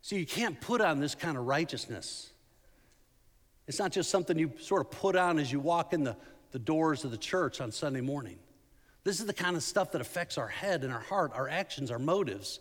See, 0.00 0.18
you 0.18 0.26
can't 0.26 0.60
put 0.60 0.80
on 0.80 1.00
this 1.00 1.14
kind 1.14 1.36
of 1.36 1.46
righteousness. 1.46 2.30
It's 3.66 3.78
not 3.78 3.92
just 3.92 4.10
something 4.10 4.38
you 4.38 4.52
sort 4.60 4.82
of 4.82 4.90
put 4.90 5.16
on 5.16 5.38
as 5.38 5.50
you 5.50 5.60
walk 5.60 5.92
in 5.92 6.04
the, 6.04 6.16
the 6.52 6.58
doors 6.58 7.04
of 7.04 7.10
the 7.10 7.16
church 7.16 7.60
on 7.60 7.72
Sunday 7.72 8.00
morning. 8.00 8.38
This 9.04 9.20
is 9.20 9.26
the 9.26 9.34
kind 9.34 9.56
of 9.56 9.62
stuff 9.62 9.92
that 9.92 10.00
affects 10.00 10.38
our 10.38 10.48
head 10.48 10.84
and 10.84 10.92
our 10.92 11.00
heart, 11.00 11.32
our 11.34 11.48
actions, 11.48 11.90
our 11.90 11.98
motives 11.98 12.60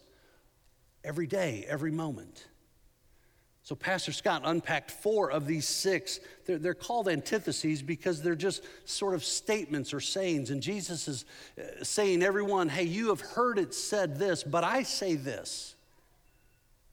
every 1.04 1.28
day, 1.28 1.66
every 1.68 1.92
moment. 1.92 2.48
So, 3.66 3.76
Pastor 3.76 4.12
Scott 4.12 4.42
unpacked 4.44 4.92
four 4.92 5.32
of 5.32 5.48
these 5.48 5.66
six. 5.66 6.20
They're, 6.46 6.74
called 6.74 7.08
antitheses 7.08 7.82
because 7.82 8.22
they're 8.22 8.36
just 8.36 8.62
sort 8.84 9.14
of 9.14 9.24
statements 9.24 9.94
or 9.94 10.02
sayings. 10.02 10.50
And 10.50 10.62
Jesus 10.62 11.08
is 11.08 11.26
uh, 11.58 11.82
saying, 11.82 12.24
everyone, 12.24 12.68
hey, 12.68 12.84
you 12.84 13.08
have 13.08 13.22
heard 13.22 13.58
it 13.58 13.74
said 13.74 14.20
this, 14.20 14.44
but 14.44 14.66
I 14.66 14.84
say 14.84 15.16
this. 15.16 15.76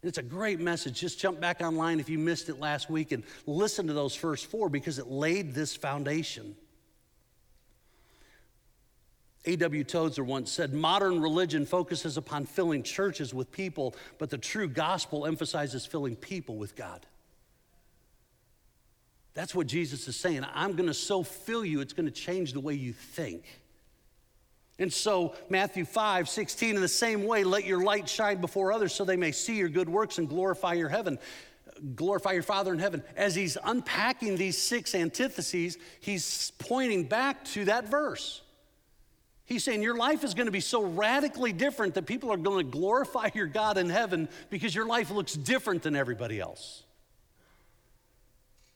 It's 0.02 0.19
a 0.19 0.23
great 0.23 0.61
message. 0.61 0.99
Just 0.99 1.19
jump 1.19 1.40
back 1.40 1.61
online 1.61 2.00
if 2.00 2.09
you 2.09 2.19
missed 2.19 2.49
it 2.49 2.59
last 2.59 2.88
week 2.88 3.12
and 3.12 3.23
listen 3.47 3.87
to 3.87 3.92
those 3.92 4.14
first 4.14 4.47
four 4.47 4.69
because 4.71 4.99
it 4.99 5.09
laid 5.09 5.54
this 5.54 5.76
foundation. 5.76 6.57
A.W. 9.47 9.85
Tozer 9.85 10.25
once 10.25 10.50
said 10.50 10.73
modern 10.73 11.21
religion 11.21 11.64
focuses 11.64 12.16
upon 12.16 12.47
filling 12.47 12.83
churches 12.83 13.33
with 13.33 13.50
people, 13.52 13.95
but 14.19 14.30
the 14.30 14.38
true 14.38 14.69
gospel 14.69 15.26
emphasizes 15.26 15.87
filling 15.87 16.16
people 16.16 16.57
with 16.57 16.76
God. 16.76 17.07
That's 19.33 19.54
what 19.54 19.66
Jesus 19.66 20.09
is 20.09 20.16
saying. 20.16 20.45
I'm 20.54 20.73
going 20.73 20.88
to 20.88 20.95
so 20.95 21.23
fill 21.23 21.64
you, 21.64 21.80
it's 21.80 21.92
going 21.92 22.07
to 22.07 22.12
change 22.12 22.52
the 22.52 22.60
way 22.60 22.75
you 22.75 22.93
think. 22.93 23.45
And 24.80 24.90
so, 24.90 25.34
Matthew 25.50 25.84
5, 25.84 26.26
16, 26.26 26.75
in 26.75 26.80
the 26.80 26.88
same 26.88 27.25
way, 27.25 27.45
let 27.45 27.66
your 27.66 27.82
light 27.82 28.08
shine 28.08 28.40
before 28.40 28.73
others 28.73 28.95
so 28.95 29.04
they 29.04 29.16
may 29.16 29.30
see 29.30 29.56
your 29.56 29.69
good 29.69 29.90
works 29.90 30.16
and 30.16 30.26
glorify 30.26 30.73
your 30.73 30.88
heaven. 30.88 31.19
Glorify 31.95 32.32
your 32.32 32.43
Father 32.43 32.73
in 32.73 32.78
heaven. 32.78 33.02
As 33.14 33.34
he's 33.34 33.58
unpacking 33.62 34.36
these 34.36 34.56
six 34.56 34.95
antitheses, 34.95 35.76
he's 36.00 36.52
pointing 36.58 37.04
back 37.04 37.45
to 37.47 37.66
that 37.66 37.88
verse. 37.88 38.40
He's 39.45 39.64
saying 39.64 39.82
your 39.82 39.97
life 39.97 40.25
is 40.25 40.32
going 40.32 40.47
to 40.47 40.52
be 40.52 40.60
so 40.60 40.82
radically 40.82 41.52
different 41.52 41.95
that 41.95 42.06
people 42.06 42.32
are 42.32 42.38
going 42.38 42.64
to 42.64 42.71
glorify 42.71 43.28
your 43.34 43.49
God 43.49 43.76
in 43.76 43.90
heaven 43.90 44.30
because 44.49 44.75
your 44.75 44.86
life 44.86 45.10
looks 45.10 45.34
different 45.34 45.82
than 45.82 45.95
everybody 45.95 46.40
else. 46.40 46.84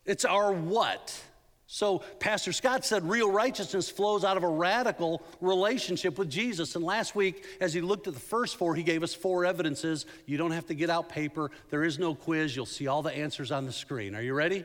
It's 0.05 0.27
our 0.27 0.53
what. 0.53 1.19
So, 1.67 2.01
Pastor 2.21 2.53
Scott 2.53 2.85
said 2.85 3.09
real 3.09 3.31
righteousness 3.31 3.89
flows 3.89 4.23
out 4.23 4.37
of 4.37 4.43
a 4.43 4.49
radical 4.49 5.23
relationship 5.41 6.19
with 6.19 6.31
Jesus. 6.31 6.77
And 6.77 6.85
last 6.85 7.15
week, 7.15 7.45
as 7.61 7.73
he 7.73 7.81
looked 7.81 8.07
at 8.07 8.15
the 8.15 8.21
first 8.21 8.57
four, 8.57 8.75
he 8.75 8.83
gave 8.83 9.03
us 9.03 9.15
four 9.15 9.47
evidences. 9.47 10.05
You 10.27 10.37
don't 10.37 10.51
have 10.51 10.67
to 10.67 10.75
get 10.75 10.91
out 10.91 11.09
paper, 11.09 11.51
there 11.71 11.83
is 11.85 11.99
no 11.99 12.15
quiz. 12.15 12.55
You'll 12.55 12.67
see 12.67 12.87
all 12.87 13.03
the 13.03 13.17
answers 13.17 13.51
on 13.51 13.65
the 13.65 13.73
screen. 13.73 14.15
Are 14.15 14.23
you 14.23 14.35
ready? 14.35 14.65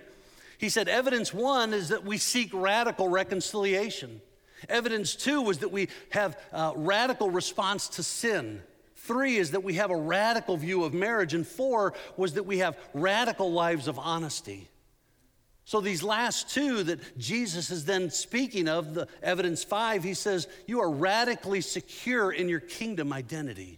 He 0.57 0.67
said, 0.67 0.89
Evidence 0.89 1.33
one 1.33 1.73
is 1.73 1.89
that 1.89 2.03
we 2.03 2.17
seek 2.17 2.49
radical 2.53 3.07
reconciliation. 3.07 4.21
Evidence 4.67 5.15
two 5.15 5.41
was 5.41 5.59
that 5.59 5.71
we 5.71 5.87
have 6.09 6.37
a 6.51 6.73
radical 6.75 7.29
response 7.29 7.87
to 7.89 8.03
sin. 8.03 8.61
Three 8.97 9.37
is 9.37 9.51
that 9.51 9.63
we 9.63 9.75
have 9.75 9.89
a 9.89 9.95
radical 9.95 10.57
view 10.57 10.83
of 10.83 10.93
marriage. 10.93 11.33
And 11.33 11.47
four 11.47 11.93
was 12.17 12.33
that 12.33 12.43
we 12.43 12.57
have 12.57 12.77
radical 12.93 13.53
lives 13.53 13.87
of 13.87 13.97
honesty. 13.97 14.67
So, 15.69 15.81
these 15.81 16.01
last 16.01 16.49
two 16.49 16.81
that 16.81 17.19
Jesus 17.19 17.69
is 17.69 17.85
then 17.85 18.09
speaking 18.09 18.67
of, 18.67 18.95
the 18.95 19.07
evidence 19.21 19.63
five, 19.63 20.03
he 20.03 20.15
says, 20.15 20.47
You 20.65 20.81
are 20.81 20.89
radically 20.89 21.61
secure 21.61 22.31
in 22.31 22.49
your 22.49 22.59
kingdom 22.59 23.13
identity. 23.13 23.77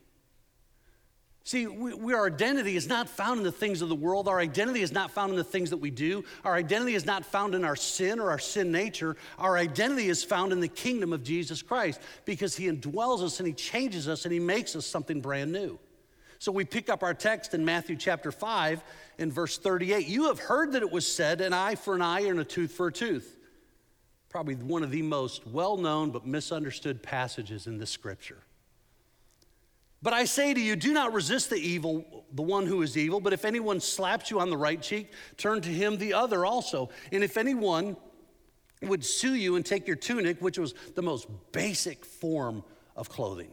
See, 1.44 1.68
we, 1.68 1.94
we, 1.94 2.14
our 2.14 2.28
identity 2.28 2.78
is 2.78 2.88
not 2.88 3.10
found 3.10 3.40
in 3.40 3.44
the 3.44 3.52
things 3.52 3.82
of 3.82 3.90
the 3.90 3.96
world. 3.96 4.30
Our 4.30 4.40
identity 4.40 4.82
is 4.82 4.94
not 4.94 5.12
found 5.12 5.32
in 5.32 5.36
the 5.36 5.44
things 5.44 5.72
that 5.72 5.80
we 5.80 5.92
do. 5.92 6.24
Our 6.46 6.56
identity 6.56 6.96
is 6.96 7.06
not 7.06 7.26
found 7.26 7.56
in 7.56 7.66
our 7.66 7.76
sin 7.76 8.22
or 8.22 8.30
our 8.30 8.40
sin 8.40 8.72
nature. 8.72 9.18
Our 9.38 9.58
identity 9.58 10.08
is 10.08 10.24
found 10.24 10.54
in 10.54 10.62
the 10.62 10.70
kingdom 10.70 11.12
of 11.12 11.26
Jesus 11.26 11.62
Christ 11.62 12.00
because 12.24 12.56
he 12.56 12.70
indwells 12.70 13.22
us 13.22 13.42
and 13.42 13.48
he 13.48 13.54
changes 13.54 14.08
us 14.08 14.24
and 14.24 14.32
he 14.32 14.40
makes 14.40 14.78
us 14.78 14.86
something 14.86 15.20
brand 15.20 15.52
new. 15.52 15.78
So 16.42 16.52
we 16.52 16.66
pick 16.66 16.90
up 16.90 17.04
our 17.04 17.14
text 17.14 17.54
in 17.54 17.64
Matthew 17.64 17.96
chapter 17.96 18.32
5 18.32 18.84
in 19.20 19.32
verse 19.32 19.60
38. 19.60 20.08
You 20.08 20.26
have 20.26 20.40
heard 20.40 20.72
that 20.72 20.82
it 20.82 20.92
was 20.92 21.06
said, 21.06 21.40
an 21.40 21.54
eye 21.54 21.76
for 21.76 21.94
an 21.94 22.02
eye 22.02 22.22
and 22.22 22.40
a 22.40 22.44
tooth 22.44 22.72
for 22.72 22.88
a 22.88 22.92
tooth. 22.92 23.38
Probably 24.28 24.56
one 24.56 24.82
of 24.82 24.90
the 24.90 25.04
most 25.04 25.46
well 25.46 25.78
known 25.78 26.10
but 26.10 26.26
misunderstood 26.26 27.04
passages 27.04 27.68
in 27.68 27.78
the 27.78 27.86
scripture. 27.86 28.40
But 30.02 30.14
I 30.14 30.26
say 30.26 30.52
to 30.52 30.60
you, 30.60 30.76
do 30.76 30.94
not 30.94 31.14
resist 31.14 31.52
the 31.52 31.58
evil, 31.58 32.26
the 32.34 32.42
one 32.42 32.66
who 32.66 32.82
is 32.82 32.98
evil, 32.98 33.20
but 33.20 33.34
if 33.34 33.46
anyone 33.46 33.80
slaps 33.80 34.32
you 34.32 34.40
on 34.40 34.50
the 34.50 34.58
right 34.58 34.82
cheek, 34.82 35.14
turn 35.38 35.62
to 35.62 35.70
him 35.70 36.00
the 36.00 36.16
other 36.16 36.44
also. 36.44 36.90
And 37.12 37.24
if 37.24 37.38
anyone 37.38 37.96
would 38.82 39.06
sue 39.06 39.36
you 39.36 39.58
and 39.58 39.64
take 39.64 39.86
your 39.86 39.96
tunic, 39.96 40.42
which 40.42 40.58
was 40.58 40.74
the 40.96 41.04
most 41.04 41.28
basic 41.52 42.04
form 42.04 42.64
of 42.96 43.10
clothing, 43.10 43.52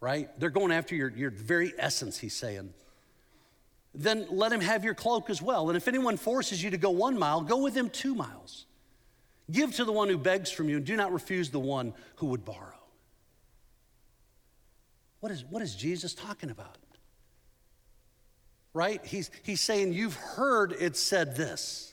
right? 0.00 0.28
They're 0.38 0.50
going 0.50 0.72
after 0.72 0.94
your, 0.94 1.10
your 1.10 1.30
very 1.30 1.72
essence, 1.78 2.18
he's 2.18 2.34
saying. 2.34 2.72
Then 3.94 4.26
let 4.30 4.52
him 4.52 4.60
have 4.60 4.84
your 4.84 4.94
cloak 4.94 5.30
as 5.30 5.42
well. 5.42 5.68
And 5.68 5.76
if 5.76 5.88
anyone 5.88 6.16
forces 6.16 6.62
you 6.62 6.70
to 6.70 6.78
go 6.78 6.90
one 6.90 7.18
mile, 7.18 7.40
go 7.42 7.58
with 7.58 7.74
him 7.74 7.90
two 7.90 8.14
miles. 8.14 8.66
Give 9.50 9.74
to 9.76 9.84
the 9.84 9.92
one 9.92 10.08
who 10.08 10.16
begs 10.16 10.50
from 10.50 10.68
you, 10.68 10.76
and 10.76 10.86
do 10.86 10.96
not 10.96 11.12
refuse 11.12 11.50
the 11.50 11.60
one 11.60 11.92
who 12.16 12.26
would 12.26 12.44
borrow. 12.44 12.78
What 15.20 15.32
is, 15.32 15.44
what 15.50 15.60
is 15.60 15.74
Jesus 15.74 16.14
talking 16.14 16.50
about? 16.50 16.78
Right? 18.72 19.04
He's, 19.04 19.30
he's 19.42 19.60
saying, 19.60 19.92
You've 19.92 20.14
heard 20.14 20.72
it 20.72 20.96
said 20.96 21.36
this. 21.36 21.89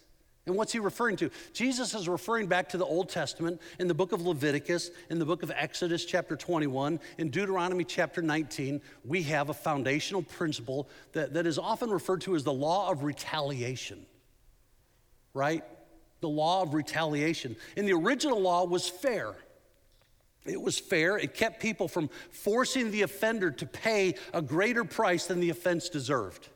And 0.48 0.56
what's 0.56 0.72
he 0.72 0.80
referring 0.80 1.18
to? 1.18 1.30
Jesus 1.52 1.94
is 1.94 2.08
referring 2.08 2.48
back 2.48 2.70
to 2.70 2.78
the 2.78 2.86
Old 2.86 3.10
Testament 3.10 3.62
in 3.80 3.88
the 3.90 3.94
book 3.94 4.14
of 4.14 4.26
Leviticus, 4.26 4.92
in 5.10 5.20
the 5.20 5.26
book 5.26 5.44
of 5.44 5.52
Exodus, 5.52 6.06
chapter 6.06 6.38
21, 6.38 7.02
in 7.18 7.30
Deuteronomy, 7.30 7.84
chapter 7.84 8.22
19. 8.22 8.82
We 9.04 9.24
have 9.24 9.50
a 9.50 9.54
foundational 9.54 10.24
principle 10.24 10.88
that, 11.12 11.34
that 11.34 11.46
is 11.46 11.60
often 11.60 11.90
referred 11.90 12.22
to 12.22 12.36
as 12.36 12.46
the 12.46 12.54
law 12.54 12.90
of 12.90 13.04
retaliation, 13.04 14.06
right? 15.34 15.66
The 16.22 16.30
law 16.30 16.62
of 16.62 16.74
retaliation. 16.74 17.58
And 17.76 17.86
the 17.86 17.94
original 17.94 18.40
law 18.40 18.64
was 18.64 18.88
fair. 18.88 19.36
It 20.46 20.62
was 20.62 20.80
fair. 20.80 21.18
It 21.18 21.34
kept 21.34 21.62
people 21.62 21.90
from 21.90 22.10
forcing 22.32 22.92
the 22.92 23.02
offender 23.02 23.52
to 23.52 23.66
pay 23.66 24.16
a 24.34 24.42
greater 24.42 24.86
price 24.86 25.28
than 25.28 25.42
the 25.42 25.50
offense 25.50 25.90
deserved. 25.90 26.48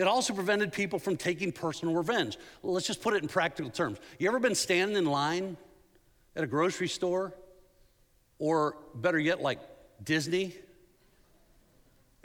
It 0.00 0.06
also 0.06 0.32
prevented 0.32 0.72
people 0.72 0.98
from 0.98 1.18
taking 1.18 1.52
personal 1.52 1.94
revenge. 1.94 2.38
Well, 2.62 2.72
let's 2.72 2.86
just 2.86 3.02
put 3.02 3.12
it 3.12 3.22
in 3.22 3.28
practical 3.28 3.70
terms. 3.70 3.98
You 4.18 4.28
ever 4.28 4.38
been 4.38 4.54
standing 4.54 4.96
in 4.96 5.04
line 5.04 5.58
at 6.34 6.42
a 6.42 6.46
grocery 6.46 6.88
store? 6.88 7.34
Or 8.38 8.78
better 8.94 9.18
yet, 9.18 9.42
like 9.42 9.58
Disney? 10.02 10.54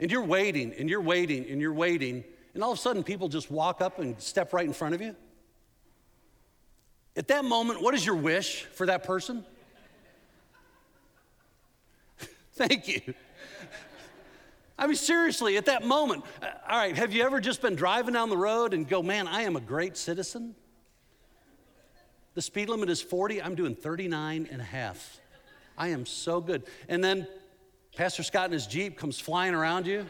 And 0.00 0.10
you're 0.10 0.24
waiting, 0.24 0.72
and 0.78 0.88
you're 0.88 1.02
waiting, 1.02 1.50
and 1.50 1.60
you're 1.60 1.74
waiting, 1.74 2.24
and 2.54 2.64
all 2.64 2.72
of 2.72 2.78
a 2.78 2.80
sudden 2.80 3.02
people 3.02 3.28
just 3.28 3.50
walk 3.50 3.82
up 3.82 3.98
and 3.98 4.18
step 4.22 4.54
right 4.54 4.64
in 4.64 4.72
front 4.72 4.94
of 4.94 5.02
you? 5.02 5.14
At 7.14 7.28
that 7.28 7.44
moment, 7.44 7.82
what 7.82 7.94
is 7.94 8.06
your 8.06 8.16
wish 8.16 8.62
for 8.72 8.86
that 8.86 9.04
person? 9.04 9.44
Thank 12.54 12.88
you. 12.88 13.14
I 14.78 14.86
mean, 14.86 14.96
seriously, 14.96 15.56
at 15.56 15.66
that 15.66 15.84
moment, 15.84 16.24
uh, 16.42 16.46
all 16.68 16.78
right, 16.78 16.96
have 16.96 17.12
you 17.12 17.22
ever 17.22 17.40
just 17.40 17.62
been 17.62 17.76
driving 17.76 18.12
down 18.12 18.28
the 18.28 18.36
road 18.36 18.74
and 18.74 18.86
go, 18.86 19.02
man, 19.02 19.26
I 19.26 19.42
am 19.42 19.56
a 19.56 19.60
great 19.60 19.96
citizen? 19.96 20.54
The 22.34 22.42
speed 22.42 22.68
limit 22.68 22.90
is 22.90 23.00
40, 23.00 23.40
I'm 23.42 23.54
doing 23.54 23.74
39 23.74 24.48
and 24.50 24.60
a 24.60 24.64
half. 24.64 25.18
I 25.78 25.88
am 25.88 26.04
so 26.04 26.40
good. 26.40 26.64
And 26.88 27.02
then 27.02 27.26
Pastor 27.96 28.22
Scott 28.22 28.46
in 28.46 28.52
his 28.52 28.66
Jeep 28.66 28.98
comes 28.98 29.18
flying 29.18 29.54
around 29.54 29.86
you 29.86 30.04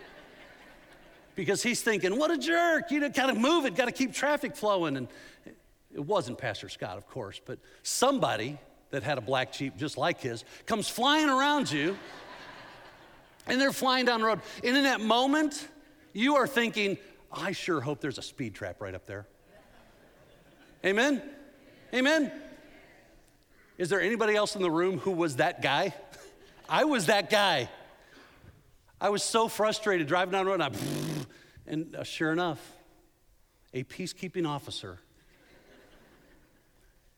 because 1.36 1.62
he's 1.62 1.82
thinking, 1.82 2.18
what 2.18 2.32
a 2.32 2.38
jerk, 2.38 2.90
you 2.90 2.98
know, 2.98 3.08
gotta 3.08 3.34
move 3.34 3.64
it, 3.66 3.76
gotta 3.76 3.92
keep 3.92 4.12
traffic 4.12 4.56
flowing. 4.56 4.96
And 4.96 5.06
it 5.94 6.04
wasn't 6.04 6.38
Pastor 6.38 6.68
Scott, 6.68 6.96
of 6.96 7.06
course, 7.06 7.40
but 7.44 7.60
somebody 7.84 8.58
that 8.90 9.04
had 9.04 9.18
a 9.18 9.20
black 9.20 9.52
Jeep 9.52 9.76
just 9.76 9.96
like 9.96 10.20
his 10.20 10.44
comes 10.66 10.88
flying 10.88 11.28
around 11.28 11.70
you 11.70 11.96
and 13.46 13.60
they're 13.60 13.72
flying 13.72 14.04
down 14.04 14.20
the 14.20 14.26
road. 14.26 14.40
And 14.64 14.76
in 14.76 14.84
that 14.84 15.00
moment, 15.00 15.68
you 16.12 16.36
are 16.36 16.46
thinking, 16.46 16.98
I 17.32 17.52
sure 17.52 17.80
hope 17.80 18.00
there's 18.00 18.18
a 18.18 18.22
speed 18.22 18.54
trap 18.54 18.80
right 18.80 18.94
up 18.94 19.06
there. 19.06 19.26
Amen? 20.84 21.22
Amen? 21.92 22.32
Is 23.78 23.88
there 23.88 24.00
anybody 24.00 24.34
else 24.34 24.56
in 24.56 24.62
the 24.62 24.70
room 24.70 24.98
who 24.98 25.10
was 25.10 25.36
that 25.36 25.62
guy? 25.62 25.94
I 26.68 26.84
was 26.84 27.06
that 27.06 27.30
guy. 27.30 27.68
I 29.00 29.10
was 29.10 29.22
so 29.22 29.48
frustrated 29.48 30.06
driving 30.06 30.32
down 30.32 30.46
the 30.46 30.50
road, 30.50 30.60
and, 30.60 30.74
I, 30.74 30.78
and 31.66 31.96
uh, 31.96 32.04
sure 32.04 32.32
enough, 32.32 32.60
a 33.74 33.84
peacekeeping 33.84 34.48
officer 34.48 34.98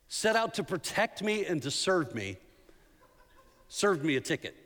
set 0.08 0.34
out 0.34 0.54
to 0.54 0.64
protect 0.64 1.22
me 1.22 1.44
and 1.44 1.62
to 1.62 1.70
serve 1.70 2.14
me 2.14 2.38
served 3.68 4.04
me 4.04 4.16
a 4.16 4.20
ticket. 4.20 4.56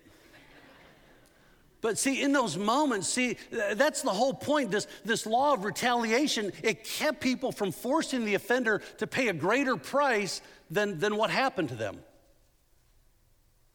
But 1.83 1.99
see, 1.99 2.23
in 2.23 2.33
those 2.33 2.57
moments, 2.57 3.09
see, 3.09 3.37
that's 3.51 4.03
the 4.03 4.11
whole 4.11 4.33
point. 4.33 4.71
This, 4.71 4.87
this 5.05 5.27
law 5.27 5.53
of 5.53 5.65
retaliation, 5.65 6.53
it 6.63 6.85
kept 6.85 7.21
people 7.21 7.51
from 7.51 7.73
forcing 7.73 8.25
the 8.25 8.35
offender 8.35 8.81
to 8.99 9.07
pay 9.07 9.29
a 9.29 9.33
greater 9.33 9.77
price 9.77 10.41
than, 10.71 11.01
than 11.01 11.17
what 11.17 11.31
happened 11.31 11.71
to 11.71 11.75
them. 11.75 11.99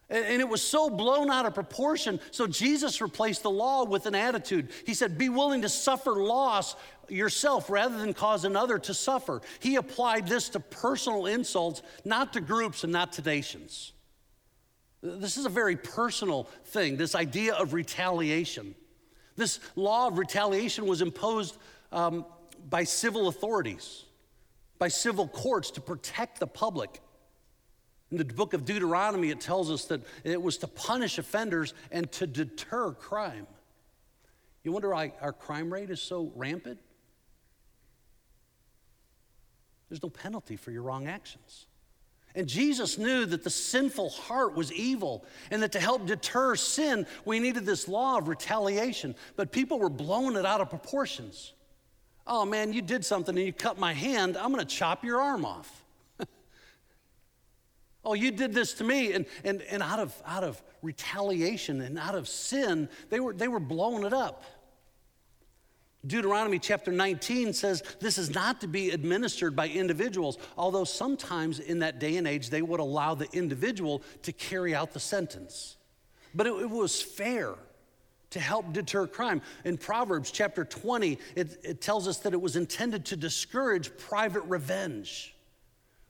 And, 0.10 0.26
and 0.26 0.41
it 0.41 0.48
was 0.48 0.62
so 0.62 0.89
blown 0.89 1.30
out 1.30 1.46
of 1.46 1.54
proportion. 1.54 2.22
So 2.32 2.48
Jesus 2.48 3.02
replaced 3.02 3.43
the 3.43 3.52
law 3.52 3.84
with 3.84 4.06
an 4.06 4.15
attitude. 4.15 4.70
He 4.86 4.93
said, 4.93 5.17
Be 5.17 5.28
willing 5.28 5.63
to 5.63 5.70
suffer 5.70 6.12
loss 6.12 6.78
yourself 7.10 7.70
rather 7.70 7.98
than 7.98 8.13
cause 8.13 8.46
another 8.46 8.80
to 8.80 8.93
suffer. 8.93 9.41
He 9.60 9.76
applied 9.76 10.28
this 10.28 10.48
to 10.50 10.62
personal 10.62 11.26
insults, 11.26 11.82
not 12.06 12.32
to 12.34 12.41
groups 12.41 12.86
and 12.86 12.93
not 12.93 13.12
to 13.13 13.22
nations. 13.22 13.91
This 15.15 15.38
is 15.38 15.46
a 15.46 15.50
very 15.50 15.76
personal 15.76 16.43
thing, 16.65 16.98
this 16.98 17.15
idea 17.15 17.54
of 17.56 17.74
retaliation. 17.74 18.76
This 19.36 19.60
law 19.76 20.08
of 20.08 20.17
retaliation 20.17 20.86
was 20.86 21.02
imposed 21.02 21.58
um, 21.91 22.26
by 22.70 22.84
civil 22.84 23.28
authorities, 23.28 24.06
by 24.80 24.88
civil 24.88 25.28
courts 25.28 25.72
to 25.72 25.82
protect 25.82 26.39
the 26.39 26.48
public. 26.48 27.02
In 28.12 28.17
the 28.17 28.26
book 28.26 28.54
of 28.54 28.65
Deuteronomy, 28.65 29.30
it 29.30 29.41
tells 29.41 29.70
us 29.70 29.86
that 29.86 30.02
it 30.24 30.41
was 30.41 30.58
to 30.60 30.67
punish 30.67 31.17
offenders 31.17 31.74
and 31.91 32.12
to 32.13 32.28
deter 32.28 32.91
crime. 32.91 33.48
You 34.63 34.72
wonder 34.72 34.89
why 34.89 35.13
our 35.22 35.34
crime 35.34 35.72
rate 35.72 35.89
is 35.89 36.02
so 36.02 36.32
rampant? 36.36 36.80
There's 39.89 40.04
no 40.04 40.10
penalty 40.10 40.58
for 40.58 40.72
your 40.72 40.84
wrong 40.84 41.08
actions. 41.08 41.67
And 42.38 42.47
Jesus 42.47 43.00
knew 43.00 43.26
that 43.26 43.43
the 43.43 43.50
sinful 43.50 44.12
heart 44.12 44.56
was 44.56 44.71
evil 44.71 45.26
and 45.50 45.63
that 45.63 45.71
to 45.71 45.80
help 45.80 46.06
deter 46.06 46.56
sin, 46.56 47.08
we 47.26 47.39
needed 47.39 47.65
this 47.65 47.88
law 47.88 48.19
of 48.19 48.28
retaliation. 48.28 49.15
But 49.36 49.52
people 49.52 49.80
were 49.80 49.89
blowing 49.89 50.36
it 50.36 50.45
out 50.45 50.62
of 50.62 50.69
proportions. 50.69 51.54
Oh 52.28 52.45
man, 52.45 52.73
you 52.73 52.84
did 52.84 53.04
something 53.04 53.36
and 53.36 53.43
you 53.43 53.52
cut 53.52 53.80
my 53.80 53.91
hand, 53.91 54.38
I'm 54.38 54.52
gonna 54.52 54.65
chop 54.65 55.04
your 55.04 55.19
arm 55.19 55.45
off. 55.45 55.84
oh, 58.06 58.13
you 58.13 58.30
did 58.30 58.54
this 58.54 58.76
to 58.76 58.84
me. 58.84 59.13
And, 59.13 59.26
and, 59.43 59.63
and 59.63 59.82
out, 59.82 59.97
of, 59.97 60.13
out 60.23 60.43
of 60.43 60.62
retaliation 60.84 61.82
and 61.82 61.97
out 61.97 62.13
of 62.13 62.28
sin, 62.28 62.88
they 63.10 63.19
were, 63.19 63.34
they 63.34 63.47
were 63.47 63.60
blowing 63.60 64.06
it 64.06 64.13
up. 64.13 64.43
Deuteronomy 66.08 66.58
chapter 66.60 66.91
19 66.91 67.54
says 67.54 67.84
this 68.00 68.17
is 68.17 68.30
not 68.34 68.62
to 68.62 68.67
be 68.67 68.91
administered 68.91 69.56
by 69.56 69.67
individuals, 69.67 70.38
although 70.58 70.84
sometimes 70.84 71.60
in 71.60 71.80
that 71.80 72.00
day 72.00 72.17
and 72.17 72.28
age 72.28 72.50
they 72.50 72.62
would 72.62 72.80
allow 72.80 73.13
the 73.13 73.28
individual 73.34 74.02
to 74.24 74.32
carry 74.32 74.74
out 74.74 74.93
the 74.93 75.00
sentence. 75.00 75.78
But 76.34 76.48
it, 76.48 76.54
it 76.54 76.70
was 76.70 77.02
fair 77.02 77.56
to 78.30 78.39
help 78.39 78.74
deter 78.74 79.08
crime. 79.08 79.41
In 79.65 79.78
Proverbs 79.78 80.32
chapter 80.32 80.65
20, 80.65 81.17
it, 81.36 81.60
it 81.63 81.82
tells 81.82 82.08
us 82.08 82.17
that 82.20 82.34
it 82.34 82.41
was 82.41 82.56
intended 82.56 83.06
to 83.06 83.15
discourage 83.15 83.96
private 83.98 84.43
revenge 84.43 85.34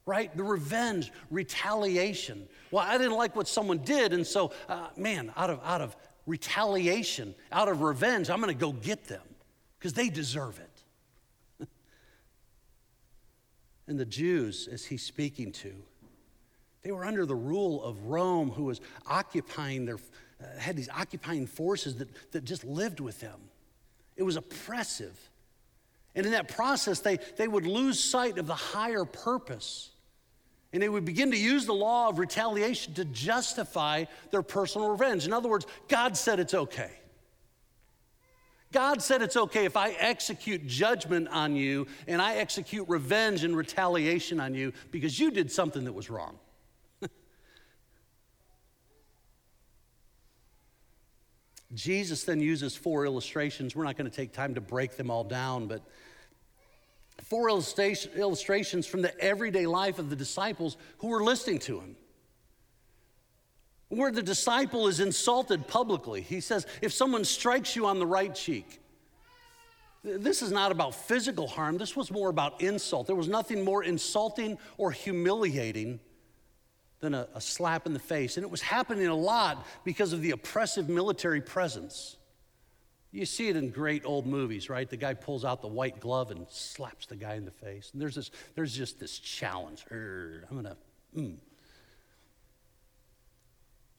right? 0.05 0.35
The 0.37 0.43
revenge, 0.43 1.11
retaliation. 1.29 2.47
Well, 2.71 2.81
I 2.81 2.97
didn't 2.97 3.17
like 3.17 3.35
what 3.35 3.45
someone 3.45 3.79
did, 3.79 4.13
and 4.13 4.25
so, 4.25 4.53
uh, 4.69 4.87
man, 4.95 5.33
out 5.35 5.49
of, 5.49 5.59
out 5.65 5.81
of 5.81 5.97
retaliation, 6.25 7.35
out 7.51 7.67
of 7.67 7.81
revenge, 7.81 8.29
I'm 8.29 8.39
gonna 8.39 8.53
go 8.53 8.71
get 8.71 9.03
them 9.03 9.26
because 9.77 9.93
they 9.93 10.09
deserve 10.09 10.59
it. 10.59 11.67
and 13.87 13.99
the 13.99 14.05
Jews, 14.05 14.67
as 14.71 14.85
he's 14.85 15.03
speaking 15.03 15.51
to, 15.53 15.73
they 16.83 16.91
were 16.91 17.05
under 17.05 17.25
the 17.25 17.35
rule 17.35 17.83
of 17.83 18.05
Rome, 18.05 18.49
who 18.49 18.65
was 18.65 18.81
occupying 19.05 19.85
their, 19.85 19.97
uh, 20.41 20.59
had 20.59 20.77
these 20.77 20.89
occupying 20.89 21.45
forces 21.45 21.95
that, 21.95 22.09
that 22.31 22.45
just 22.45 22.63
lived 22.63 22.99
with 22.99 23.19
them. 23.19 23.39
It 24.15 24.23
was 24.23 24.35
oppressive. 24.35 25.17
And 26.15 26.25
in 26.25 26.31
that 26.31 26.47
process, 26.47 26.99
they, 26.99 27.19
they 27.35 27.47
would 27.47 27.67
lose 27.67 28.03
sight 28.03 28.37
of 28.37 28.47
the 28.47 28.55
higher 28.55 29.05
purpose. 29.05 29.91
And 30.73 30.81
they 30.81 30.89
would 30.89 31.05
begin 31.05 31.31
to 31.31 31.37
use 31.37 31.65
the 31.65 31.73
law 31.73 32.09
of 32.09 32.19
retaliation 32.19 32.93
to 32.95 33.05
justify 33.05 34.05
their 34.31 34.41
personal 34.41 34.89
revenge. 34.89 35.25
In 35.25 35.33
other 35.33 35.49
words, 35.49 35.67
God 35.87 36.17
said 36.17 36.39
it's 36.39 36.53
okay. 36.53 36.91
God 38.71 39.01
said 39.01 39.21
it's 39.21 39.37
okay 39.37 39.65
if 39.65 39.77
I 39.77 39.91
execute 39.91 40.67
judgment 40.67 41.29
on 41.29 41.55
you 41.55 41.87
and 42.05 42.21
I 42.21 42.35
execute 42.35 42.87
revenge 42.89 43.43
and 43.43 43.55
retaliation 43.55 44.39
on 44.39 44.53
you 44.53 44.73
because 44.91 45.19
you 45.19 45.31
did 45.31 45.51
something 45.51 45.85
that 45.85 45.93
was 45.93 46.09
wrong. 46.09 46.37
Jesus 51.73 52.25
then 52.25 52.41
uses 52.41 52.75
four 52.75 53.05
illustrations. 53.05 53.73
We're 53.75 53.85
not 53.85 53.95
going 53.97 54.09
to 54.09 54.15
take 54.15 54.33
time 54.33 54.55
to 54.55 54.61
break 54.61 54.97
them 54.97 55.09
all 55.09 55.23
down, 55.23 55.67
but 55.67 55.81
four 57.23 57.49
illustrations 57.49 58.85
from 58.85 59.01
the 59.01 59.17
everyday 59.19 59.65
life 59.65 59.97
of 59.97 60.09
the 60.09 60.15
disciples 60.15 60.75
who 60.97 61.07
were 61.07 61.23
listening 61.23 61.59
to 61.59 61.79
him 61.79 61.95
where 63.89 64.11
the 64.11 64.21
disciple 64.21 64.87
is 64.87 64.99
insulted 64.99 65.67
publicly. 65.67 66.21
He 66.21 66.41
says, 66.41 66.65
if 66.81 66.91
someone 66.91 67.23
strikes 67.23 67.75
you 67.75 67.85
on 67.85 67.99
the 67.99 68.05
right 68.05 68.33
cheek, 68.33 68.81
this 70.03 70.41
is 70.41 70.51
not 70.51 70.71
about 70.71 70.95
physical 70.95 71.47
harm, 71.47 71.77
this 71.77 71.95
was 71.95 72.11
more 72.11 72.29
about 72.29 72.61
insult. 72.61 73.07
There 73.07 73.15
was 73.15 73.27
nothing 73.27 73.63
more 73.63 73.83
insulting 73.83 74.57
or 74.77 74.91
humiliating 74.91 75.99
than 76.99 77.13
a, 77.13 77.27
a, 77.35 77.41
slap 77.41 77.85
in 77.85 77.93
the 77.93 77.99
face. 77.99 78.37
And 78.37 78.43
it 78.43 78.49
was 78.49 78.61
happening 78.61 79.07
a 79.07 79.15
lot 79.15 79.65
because 79.83 80.13
of 80.13 80.21
the 80.21 80.31
oppressive 80.31 80.89
military 80.89 81.41
presence. 81.41 82.17
You 83.11 83.25
see 83.25 83.49
it 83.49 83.55
in 83.55 83.69
great 83.69 84.03
old 84.05 84.25
movies, 84.25 84.69
right? 84.69 84.89
The 84.89 84.97
guy 84.97 85.13
pulls 85.13 85.45
out 85.45 85.61
the 85.61 85.67
white 85.67 85.99
glove 85.99 86.31
and 86.31 86.47
slaps 86.49 87.05
the 87.05 87.15
guy 87.15 87.35
in 87.35 87.45
the 87.45 87.51
face. 87.51 87.91
And 87.93 88.01
there's, 88.01 88.15
this, 88.15 88.31
there's 88.55 88.75
just 88.75 88.99
this 88.99 89.19
challenge. 89.19 89.85
I'm 89.91 90.55
gonna, 90.55 90.77
mm. 91.15 91.35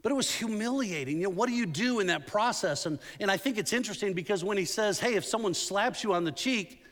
But 0.03 0.13
it 0.13 0.15
was 0.15 0.33
humiliating. 0.33 1.17
You 1.17 1.25
know, 1.25 1.31
what 1.31 1.49
do 1.49 1.55
you 1.55 1.67
do 1.67 2.01
in 2.01 2.07
that 2.07 2.27
process? 2.27 2.87
And, 2.87 2.99
and 3.19 3.31
I 3.31 3.37
think 3.37 3.59
it's 3.59 3.73
interesting 3.73 4.13
because 4.13 4.45
when 4.45 4.57
he 4.57 4.65
says, 4.65 5.01
hey, 5.01 5.15
if 5.15 5.25
someone 5.25 5.55
slaps 5.55 6.05
you 6.05 6.15
on 6.15 6.25
the 6.25 6.33
cheek, 6.33 6.83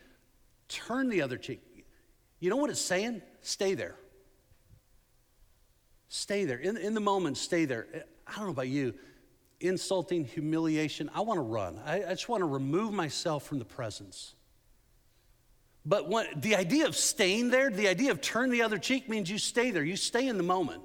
turn 0.67 1.09
the 1.09 1.21
other 1.21 1.37
cheek. 1.37 1.61
You 2.39 2.49
know 2.49 2.57
what 2.57 2.69
it's 2.69 2.81
saying? 2.81 3.21
Stay 3.41 3.73
there. 3.73 3.95
Stay 6.09 6.45
there. 6.45 6.57
In, 6.57 6.77
in 6.77 6.93
the 6.93 7.01
moment, 7.01 7.37
stay 7.37 7.65
there. 7.65 7.87
I 8.27 8.35
don't 8.35 8.45
know 8.45 8.51
about 8.51 8.67
you. 8.67 8.93
Insulting, 9.59 10.25
humiliation, 10.25 11.09
I 11.15 11.21
want 11.21 11.37
to 11.37 11.41
run. 11.41 11.79
I, 11.85 12.03
I 12.03 12.09
just 12.09 12.29
want 12.29 12.41
to 12.41 12.45
remove 12.45 12.93
myself 12.93 13.43
from 13.43 13.57
the 13.57 13.65
presence. 13.65 14.35
But 15.83 16.09
when, 16.09 16.27
the 16.35 16.55
idea 16.55 16.85
of 16.85 16.95
staying 16.95 17.49
there, 17.49 17.69
the 17.69 17.87
idea 17.87 18.11
of 18.11 18.21
turn 18.21 18.49
the 18.49 18.61
other 18.61 18.77
cheek 18.77 19.09
means 19.09 19.29
you 19.29 19.37
stay 19.37 19.71
there. 19.71 19.83
You 19.83 19.95
stay 19.95 20.27
in 20.27 20.37
the 20.37 20.43
moment. 20.43 20.83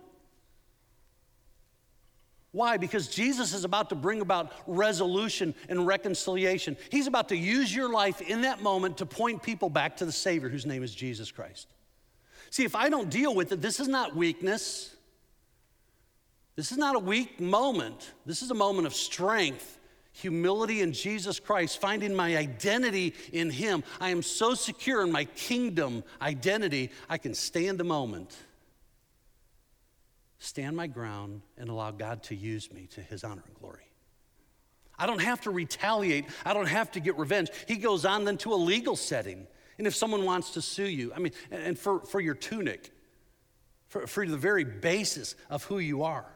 Why? 2.52 2.76
Because 2.76 3.08
Jesus 3.08 3.54
is 3.54 3.64
about 3.64 3.88
to 3.88 3.94
bring 3.94 4.20
about 4.20 4.52
resolution 4.66 5.54
and 5.70 5.86
reconciliation. 5.86 6.76
He's 6.90 7.06
about 7.06 7.30
to 7.30 7.36
use 7.36 7.74
your 7.74 7.90
life 7.90 8.20
in 8.20 8.42
that 8.42 8.62
moment 8.62 8.98
to 8.98 9.06
point 9.06 9.42
people 9.42 9.70
back 9.70 9.96
to 9.96 10.04
the 10.04 10.12
Savior 10.12 10.50
whose 10.50 10.66
name 10.66 10.82
is 10.82 10.94
Jesus 10.94 11.32
Christ. 11.32 11.68
See, 12.50 12.64
if 12.64 12.76
I 12.76 12.90
don't 12.90 13.08
deal 13.08 13.34
with 13.34 13.52
it, 13.52 13.62
this 13.62 13.80
is 13.80 13.88
not 13.88 14.14
weakness. 14.14 14.94
This 16.54 16.70
is 16.70 16.76
not 16.76 16.94
a 16.94 16.98
weak 16.98 17.40
moment. 17.40 18.12
This 18.26 18.42
is 18.42 18.50
a 18.50 18.54
moment 18.54 18.86
of 18.86 18.94
strength, 18.94 19.78
humility 20.12 20.82
in 20.82 20.92
Jesus 20.92 21.40
Christ, 21.40 21.80
finding 21.80 22.14
my 22.14 22.36
identity 22.36 23.14
in 23.32 23.48
Him. 23.48 23.82
I 23.98 24.10
am 24.10 24.22
so 24.22 24.52
secure 24.52 25.02
in 25.02 25.10
my 25.10 25.24
kingdom 25.24 26.04
identity, 26.20 26.90
I 27.08 27.16
can 27.16 27.32
stand 27.32 27.80
the 27.80 27.84
moment, 27.84 28.36
stand 30.42 30.76
my 30.76 30.86
ground, 30.86 31.42
and 31.56 31.68
allow 31.68 31.90
God 31.90 32.22
to 32.24 32.34
use 32.34 32.72
me 32.72 32.88
to 32.94 33.00
His 33.00 33.24
honor 33.24 33.42
and 33.46 33.54
glory. 33.54 33.86
I 34.98 35.06
don't 35.06 35.20
have 35.20 35.40
to 35.42 35.50
retaliate. 35.50 36.26
I 36.44 36.52
don't 36.52 36.66
have 36.66 36.90
to 36.92 37.00
get 37.00 37.16
revenge. 37.16 37.50
He 37.66 37.76
goes 37.76 38.04
on 38.04 38.24
then 38.24 38.36
to 38.38 38.52
a 38.52 38.56
legal 38.56 38.96
setting. 38.96 39.46
And 39.78 39.86
if 39.86 39.94
someone 39.94 40.24
wants 40.24 40.50
to 40.50 40.62
sue 40.62 40.88
you, 40.88 41.12
I 41.14 41.18
mean, 41.18 41.32
and 41.50 41.78
for, 41.78 42.00
for 42.00 42.20
your 42.20 42.34
tunic, 42.34 42.90
for, 43.88 44.06
for 44.06 44.26
the 44.26 44.36
very 44.36 44.64
basis 44.64 45.34
of 45.50 45.64
who 45.64 45.78
you 45.78 46.02
are. 46.02 46.26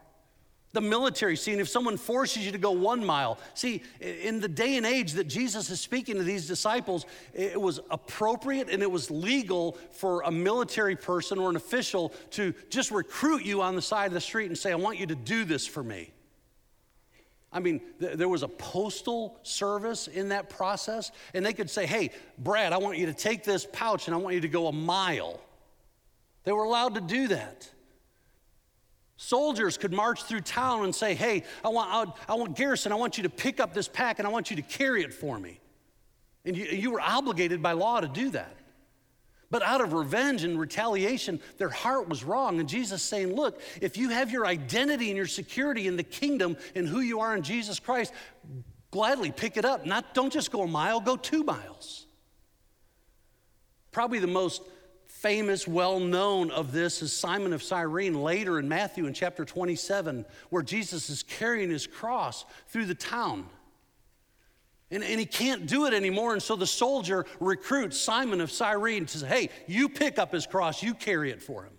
The 0.76 0.82
military 0.82 1.36
scene, 1.36 1.58
if 1.58 1.70
someone 1.70 1.96
forces 1.96 2.44
you 2.44 2.52
to 2.52 2.58
go 2.58 2.70
one 2.70 3.02
mile, 3.02 3.38
see, 3.54 3.82
in 3.98 4.40
the 4.40 4.48
day 4.48 4.76
and 4.76 4.84
age 4.84 5.14
that 5.14 5.24
Jesus 5.24 5.70
is 5.70 5.80
speaking 5.80 6.16
to 6.16 6.22
these 6.22 6.46
disciples, 6.46 7.06
it 7.32 7.58
was 7.58 7.80
appropriate 7.90 8.68
and 8.68 8.82
it 8.82 8.90
was 8.90 9.10
legal 9.10 9.78
for 9.90 10.20
a 10.20 10.30
military 10.30 10.94
person 10.94 11.38
or 11.38 11.48
an 11.48 11.56
official 11.56 12.12
to 12.32 12.52
just 12.68 12.90
recruit 12.90 13.42
you 13.42 13.62
on 13.62 13.74
the 13.74 13.80
side 13.80 14.08
of 14.08 14.12
the 14.12 14.20
street 14.20 14.48
and 14.48 14.58
say, 14.58 14.70
I 14.70 14.74
want 14.74 14.98
you 14.98 15.06
to 15.06 15.14
do 15.14 15.46
this 15.46 15.66
for 15.66 15.82
me. 15.82 16.12
I 17.50 17.58
mean, 17.60 17.80
th- 17.98 18.18
there 18.18 18.28
was 18.28 18.42
a 18.42 18.48
postal 18.48 19.38
service 19.44 20.08
in 20.08 20.28
that 20.28 20.50
process, 20.50 21.10
and 21.32 21.46
they 21.46 21.54
could 21.54 21.70
say, 21.70 21.86
Hey, 21.86 22.10
Brad, 22.36 22.74
I 22.74 22.76
want 22.76 22.98
you 22.98 23.06
to 23.06 23.14
take 23.14 23.44
this 23.44 23.66
pouch 23.72 24.08
and 24.08 24.14
I 24.14 24.18
want 24.18 24.34
you 24.34 24.42
to 24.42 24.48
go 24.48 24.66
a 24.66 24.72
mile. 24.72 25.40
They 26.44 26.52
were 26.52 26.64
allowed 26.64 26.96
to 26.96 27.00
do 27.00 27.28
that. 27.28 27.70
Soldiers 29.16 29.78
could 29.78 29.92
march 29.92 30.24
through 30.24 30.42
town 30.42 30.84
and 30.84 30.94
say, 30.94 31.14
Hey, 31.14 31.44
I 31.64 31.68
want, 31.68 32.14
I 32.28 32.34
want 32.34 32.56
Garrison, 32.56 32.92
I 32.92 32.96
want 32.96 33.16
you 33.16 33.22
to 33.22 33.30
pick 33.30 33.60
up 33.60 33.72
this 33.72 33.88
pack 33.88 34.18
and 34.18 34.28
I 34.28 34.30
want 34.30 34.50
you 34.50 34.56
to 34.56 34.62
carry 34.62 35.02
it 35.02 35.14
for 35.14 35.38
me. 35.38 35.58
And 36.44 36.56
you, 36.56 36.66
you 36.66 36.90
were 36.90 37.00
obligated 37.00 37.62
by 37.62 37.72
law 37.72 38.00
to 38.00 38.08
do 38.08 38.30
that. 38.30 38.54
But 39.50 39.62
out 39.62 39.80
of 39.80 39.92
revenge 39.92 40.42
and 40.42 40.58
retaliation, 40.58 41.40
their 41.56 41.68
heart 41.68 42.08
was 42.08 42.24
wrong. 42.24 42.60
And 42.60 42.68
Jesus 42.68 43.02
saying, 43.02 43.34
Look, 43.34 43.60
if 43.80 43.96
you 43.96 44.10
have 44.10 44.30
your 44.30 44.46
identity 44.46 45.08
and 45.08 45.16
your 45.16 45.26
security 45.26 45.86
in 45.86 45.96
the 45.96 46.02
kingdom 46.02 46.56
and 46.74 46.86
who 46.86 47.00
you 47.00 47.20
are 47.20 47.34
in 47.34 47.42
Jesus 47.42 47.78
Christ, 47.78 48.12
gladly 48.90 49.30
pick 49.30 49.56
it 49.56 49.64
up. 49.64 49.86
Not, 49.86 50.14
don't 50.14 50.32
just 50.32 50.50
go 50.50 50.62
a 50.62 50.66
mile, 50.66 51.00
go 51.00 51.16
two 51.16 51.42
miles. 51.42 52.06
Probably 53.92 54.18
the 54.18 54.26
most 54.26 54.62
famous, 55.26 55.66
well 55.66 55.98
known 55.98 56.52
of 56.52 56.70
this 56.70 57.02
is 57.02 57.12
Simon 57.12 57.52
of 57.52 57.60
Cyrene 57.60 58.14
later 58.14 58.60
in 58.60 58.68
Matthew 58.68 59.06
in 59.06 59.12
chapter 59.12 59.44
27, 59.44 60.24
where 60.50 60.62
Jesus 60.62 61.10
is 61.10 61.24
carrying 61.24 61.68
his 61.68 61.84
cross 61.84 62.44
through 62.68 62.84
the 62.84 62.94
town. 62.94 63.44
And, 64.92 65.02
and 65.02 65.18
he 65.18 65.26
can't 65.26 65.66
do 65.66 65.86
it 65.86 65.94
anymore. 65.94 66.34
And 66.34 66.40
so 66.40 66.54
the 66.54 66.64
soldier 66.64 67.26
recruits 67.40 68.00
Simon 68.00 68.40
of 68.40 68.52
Cyrene 68.52 69.04
to 69.06 69.18
say, 69.18 69.26
hey, 69.26 69.50
you 69.66 69.88
pick 69.88 70.16
up 70.16 70.30
his 70.30 70.46
cross, 70.46 70.80
you 70.80 70.94
carry 70.94 71.32
it 71.32 71.42
for 71.42 71.64
him. 71.64 71.72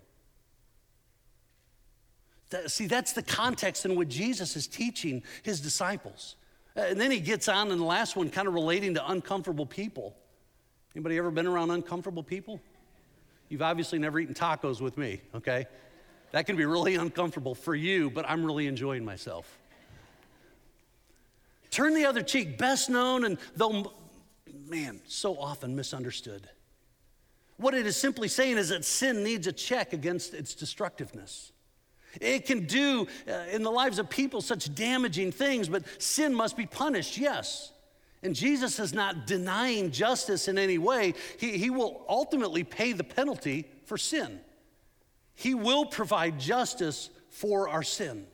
That, 2.50 2.70
see, 2.70 2.86
that's 2.86 3.14
the 3.14 3.22
context 3.22 3.86
in 3.86 3.94
which 3.94 4.10
Jesus 4.10 4.56
is 4.56 4.66
teaching 4.66 5.22
his 5.42 5.58
disciples. 5.62 6.36
Uh, 6.76 6.80
and 6.82 7.00
then 7.00 7.10
he 7.10 7.18
gets 7.18 7.48
on 7.48 7.70
in 7.70 7.78
the 7.78 7.84
last 7.84 8.14
one, 8.14 8.28
kind 8.28 8.46
of 8.46 8.52
relating 8.52 8.92
to 8.92 9.10
uncomfortable 9.10 9.64
people. 9.64 10.14
Anybody 10.94 11.16
ever 11.16 11.30
been 11.30 11.46
around 11.46 11.70
uncomfortable 11.70 12.22
people? 12.22 12.60
You've 13.48 13.62
obviously 13.62 13.98
never 13.98 14.18
eaten 14.18 14.34
tacos 14.34 14.80
with 14.80 14.98
me, 14.98 15.20
okay? 15.34 15.66
That 16.32 16.46
can 16.46 16.56
be 16.56 16.66
really 16.66 16.96
uncomfortable 16.96 17.54
for 17.54 17.74
you, 17.74 18.10
but 18.10 18.28
I'm 18.28 18.44
really 18.44 18.66
enjoying 18.66 19.04
myself. 19.04 19.58
Turn 21.70 21.94
the 21.94 22.06
other 22.06 22.22
cheek, 22.22 22.58
best 22.58 22.90
known 22.90 23.24
and 23.24 23.38
though, 23.56 23.92
man, 24.66 25.00
so 25.06 25.38
often 25.38 25.76
misunderstood. 25.76 26.48
What 27.56 27.74
it 27.74 27.86
is 27.86 27.96
simply 27.96 28.28
saying 28.28 28.56
is 28.56 28.68
that 28.68 28.84
sin 28.84 29.24
needs 29.24 29.46
a 29.46 29.52
check 29.52 29.92
against 29.92 30.34
its 30.34 30.54
destructiveness. 30.54 31.52
It 32.20 32.46
can 32.46 32.66
do 32.66 33.06
uh, 33.28 33.32
in 33.52 33.62
the 33.62 33.70
lives 33.70 33.98
of 33.98 34.08
people 34.08 34.40
such 34.40 34.74
damaging 34.74 35.32
things, 35.32 35.68
but 35.68 35.84
sin 36.00 36.34
must 36.34 36.56
be 36.56 36.66
punished, 36.66 37.18
yes. 37.18 37.72
And 38.22 38.34
Jesus 38.34 38.78
is 38.80 38.92
not 38.92 39.26
denying 39.26 39.90
justice 39.90 40.48
in 40.48 40.58
any 40.58 40.78
way. 40.78 41.14
He, 41.38 41.56
he 41.56 41.70
will 41.70 42.04
ultimately 42.08 42.64
pay 42.64 42.92
the 42.92 43.04
penalty 43.04 43.68
for 43.84 43.96
sin. 43.96 44.40
He 45.34 45.54
will 45.54 45.86
provide 45.86 46.40
justice 46.40 47.10
for 47.30 47.68
our 47.68 47.84
sin. 47.84 48.26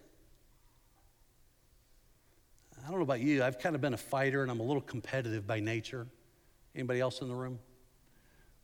I 2.78 2.90
don't 2.90 2.98
know 2.98 3.02
about 3.02 3.20
you, 3.20 3.42
I've 3.42 3.58
kind 3.58 3.74
of 3.74 3.80
been 3.80 3.94
a 3.94 3.98
fighter 3.98 4.42
and 4.42 4.50
I'm 4.50 4.60
a 4.60 4.62
little 4.62 4.82
competitive 4.82 5.46
by 5.46 5.60
nature. 5.60 6.06
Anybody 6.74 7.00
else 7.00 7.20
in 7.22 7.28
the 7.28 7.34
room? 7.34 7.58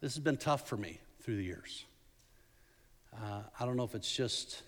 This 0.01 0.15
has 0.15 0.23
been 0.23 0.37
tough 0.37 0.69
for 0.69 0.77
me 0.77 1.01
through 1.23 1.37
the 1.37 1.45
years. 1.45 1.85
Uh, 3.15 3.43
I 3.59 3.67
don't 3.67 3.77
know 3.77 3.85
if 3.85 3.95
it's 3.95 4.15
just 4.15 4.63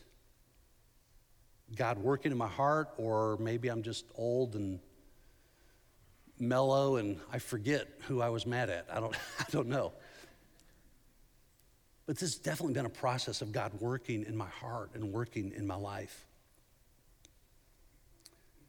God 1.76 1.98
working 1.98 2.32
in 2.32 2.38
my 2.38 2.48
heart 2.48 2.90
or 2.96 3.36
maybe 3.38 3.68
I'm 3.68 3.82
just 3.82 4.04
old 4.14 4.54
and 4.54 4.80
mellow 6.42 6.96
and 6.96 7.18
I 7.32 7.38
forget 7.38 7.88
who 8.08 8.20
I 8.20 8.28
was 8.28 8.46
mad 8.46 8.68
at. 8.68 8.86
I 8.92 9.00
don't, 9.00 9.14
I 9.38 9.44
don't 9.50 9.68
know. 9.68 9.92
But 12.06 12.16
this 12.16 12.32
has 12.32 12.38
definitely 12.38 12.74
been 12.74 12.86
a 12.86 12.90
process 12.90 13.42
of 13.42 13.52
God 13.52 13.72
working 13.80 14.24
in 14.24 14.36
my 14.36 14.48
heart 14.48 14.90
and 14.94 15.12
working 15.12 15.52
in 15.56 15.66
my 15.66 15.76
life. 15.76 16.26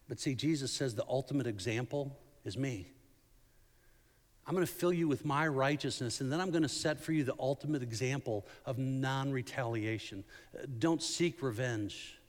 But 0.07 0.19
see, 0.19 0.35
Jesus 0.35 0.71
says 0.71 0.95
the 0.95 1.05
ultimate 1.07 1.47
example 1.47 2.17
is 2.45 2.57
me. 2.57 2.87
I'm 4.45 4.53
going 4.53 4.67
to 4.67 4.71
fill 4.71 4.91
you 4.91 5.07
with 5.07 5.25
my 5.25 5.47
righteousness, 5.47 6.19
and 6.19 6.31
then 6.31 6.41
I'm 6.41 6.51
going 6.51 6.63
to 6.63 6.69
set 6.69 6.99
for 6.99 7.13
you 7.13 7.23
the 7.23 7.35
ultimate 7.39 7.81
example 7.81 8.45
of 8.65 8.77
non 8.77 9.31
retaliation. 9.31 10.23
Uh, 10.53 10.65
don't 10.79 11.01
seek 11.01 11.41
revenge. 11.41 12.19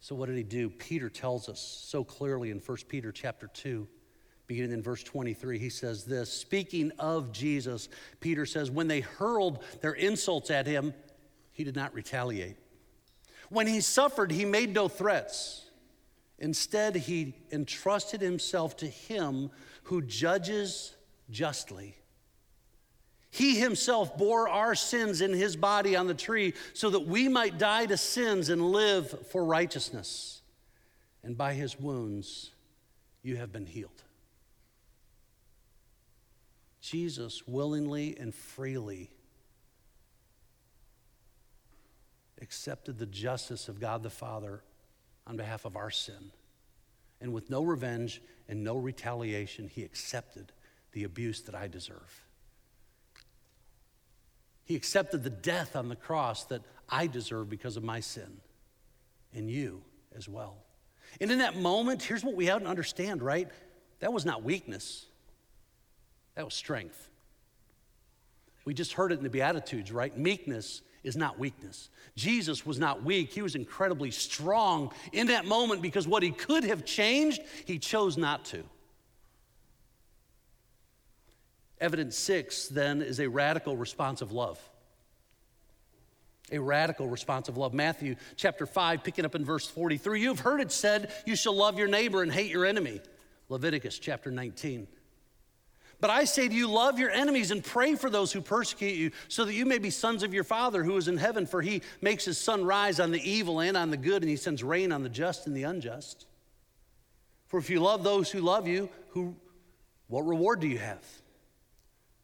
So, 0.00 0.14
what 0.14 0.26
did 0.26 0.36
he 0.36 0.42
do? 0.42 0.70
Peter 0.70 1.10
tells 1.10 1.48
us 1.48 1.60
so 1.60 2.04
clearly 2.04 2.50
in 2.50 2.58
1 2.58 2.78
Peter 2.88 3.12
chapter 3.12 3.48
2, 3.48 3.86
beginning 4.46 4.72
in 4.72 4.82
verse 4.82 5.02
23. 5.02 5.58
He 5.58 5.68
says 5.68 6.04
this 6.04 6.32
Speaking 6.32 6.92
of 6.98 7.32
Jesus, 7.32 7.88
Peter 8.20 8.46
says, 8.46 8.70
When 8.70 8.88
they 8.88 9.00
hurled 9.00 9.62
their 9.80 9.92
insults 9.92 10.50
at 10.50 10.66
him, 10.66 10.94
he 11.52 11.64
did 11.64 11.76
not 11.76 11.94
retaliate. 11.94 12.56
When 13.48 13.66
he 13.66 13.80
suffered, 13.80 14.30
he 14.30 14.44
made 14.44 14.74
no 14.74 14.88
threats. 14.88 15.62
Instead, 16.38 16.96
he 16.96 17.34
entrusted 17.52 18.20
himself 18.20 18.76
to 18.78 18.86
him 18.86 19.50
who 19.84 20.02
judges 20.02 20.94
justly. 21.30 21.96
He 23.30 23.58
himself 23.58 24.16
bore 24.16 24.48
our 24.48 24.76
sins 24.76 25.20
in 25.20 25.32
his 25.32 25.56
body 25.56 25.96
on 25.96 26.06
the 26.06 26.14
tree 26.14 26.54
so 26.72 26.90
that 26.90 27.00
we 27.00 27.28
might 27.28 27.58
die 27.58 27.86
to 27.86 27.96
sins 27.96 28.48
and 28.48 28.70
live 28.70 29.26
for 29.30 29.44
righteousness. 29.44 30.42
And 31.24 31.36
by 31.36 31.54
his 31.54 31.78
wounds, 31.78 32.50
you 33.22 33.36
have 33.36 33.52
been 33.52 33.66
healed. 33.66 34.03
Jesus 36.84 37.48
willingly 37.48 38.14
and 38.20 38.34
freely 38.34 39.10
accepted 42.42 42.98
the 42.98 43.06
justice 43.06 43.68
of 43.68 43.80
God 43.80 44.02
the 44.02 44.10
Father 44.10 44.62
on 45.26 45.38
behalf 45.38 45.64
of 45.64 45.76
our 45.76 45.90
sin. 45.90 46.30
And 47.22 47.32
with 47.32 47.48
no 47.48 47.62
revenge 47.62 48.20
and 48.50 48.62
no 48.62 48.76
retaliation, 48.76 49.66
he 49.66 49.82
accepted 49.82 50.52
the 50.92 51.04
abuse 51.04 51.40
that 51.42 51.54
I 51.54 51.68
deserve. 51.68 52.22
He 54.66 54.76
accepted 54.76 55.24
the 55.24 55.30
death 55.30 55.76
on 55.76 55.88
the 55.88 55.96
cross 55.96 56.44
that 56.44 56.60
I 56.90 57.06
deserve 57.06 57.48
because 57.48 57.78
of 57.78 57.82
my 57.82 58.00
sin, 58.00 58.40
and 59.34 59.50
you 59.50 59.80
as 60.14 60.28
well. 60.28 60.58
And 61.18 61.30
in 61.30 61.38
that 61.38 61.56
moment, 61.56 62.02
here's 62.02 62.22
what 62.22 62.34
we 62.34 62.46
have 62.46 62.62
to 62.62 62.68
understand, 62.68 63.22
right? 63.22 63.48
That 64.00 64.12
was 64.12 64.26
not 64.26 64.42
weakness, 64.42 65.06
that 66.34 66.44
was 66.44 66.54
strength. 66.54 67.08
We 68.64 68.74
just 68.74 68.94
heard 68.94 69.12
it 69.12 69.18
in 69.18 69.24
the 69.24 69.30
Beatitudes, 69.30 69.92
right? 69.92 70.16
Meekness 70.16 70.82
is 71.02 71.16
not 71.16 71.38
weakness. 71.38 71.90
Jesus 72.16 72.64
was 72.64 72.78
not 72.78 73.02
weak, 73.04 73.32
he 73.32 73.42
was 73.42 73.54
incredibly 73.54 74.10
strong 74.10 74.92
in 75.12 75.26
that 75.28 75.44
moment 75.44 75.82
because 75.82 76.08
what 76.08 76.22
he 76.22 76.30
could 76.30 76.64
have 76.64 76.84
changed, 76.84 77.42
he 77.66 77.78
chose 77.78 78.16
not 78.16 78.44
to. 78.46 78.64
Evidence 81.80 82.16
six, 82.16 82.68
then, 82.68 83.02
is 83.02 83.20
a 83.20 83.28
radical 83.28 83.76
response 83.76 84.22
of 84.22 84.32
love. 84.32 84.58
A 86.52 86.58
radical 86.58 87.08
response 87.08 87.48
of 87.48 87.56
love. 87.56 87.74
Matthew 87.74 88.16
chapter 88.36 88.64
5, 88.64 89.02
picking 89.02 89.24
up 89.24 89.34
in 89.34 89.44
verse 89.44 89.66
43. 89.66 90.20
You 90.20 90.28
have 90.28 90.40
heard 90.40 90.60
it 90.60 90.72
said, 90.72 91.12
You 91.26 91.36
shall 91.36 91.54
love 91.54 91.78
your 91.78 91.88
neighbor 91.88 92.22
and 92.22 92.32
hate 92.32 92.50
your 92.50 92.64
enemy. 92.64 93.00
Leviticus 93.48 93.98
chapter 93.98 94.30
19. 94.30 94.86
But 96.04 96.10
I 96.10 96.24
say 96.24 96.48
to 96.48 96.54
you, 96.54 96.68
love 96.68 96.98
your 96.98 97.10
enemies 97.10 97.50
and 97.50 97.64
pray 97.64 97.94
for 97.94 98.10
those 98.10 98.30
who 98.30 98.42
persecute 98.42 98.94
you, 98.94 99.10
so 99.28 99.46
that 99.46 99.54
you 99.54 99.64
may 99.64 99.78
be 99.78 99.88
sons 99.88 100.22
of 100.22 100.34
your 100.34 100.44
Father 100.44 100.84
who 100.84 100.98
is 100.98 101.08
in 101.08 101.16
heaven, 101.16 101.46
for 101.46 101.62
he 101.62 101.80
makes 102.02 102.26
his 102.26 102.36
sun 102.36 102.66
rise 102.66 103.00
on 103.00 103.10
the 103.10 103.26
evil 103.26 103.60
and 103.60 103.74
on 103.74 103.90
the 103.90 103.96
good, 103.96 104.20
and 104.20 104.28
he 104.28 104.36
sends 104.36 104.62
rain 104.62 104.92
on 104.92 105.02
the 105.02 105.08
just 105.08 105.46
and 105.46 105.56
the 105.56 105.62
unjust. 105.62 106.26
For 107.46 107.58
if 107.58 107.70
you 107.70 107.80
love 107.80 108.04
those 108.04 108.30
who 108.30 108.42
love 108.42 108.68
you, 108.68 108.90
who, 109.12 109.34
what 110.08 110.26
reward 110.26 110.60
do 110.60 110.68
you 110.68 110.76
have? 110.76 111.02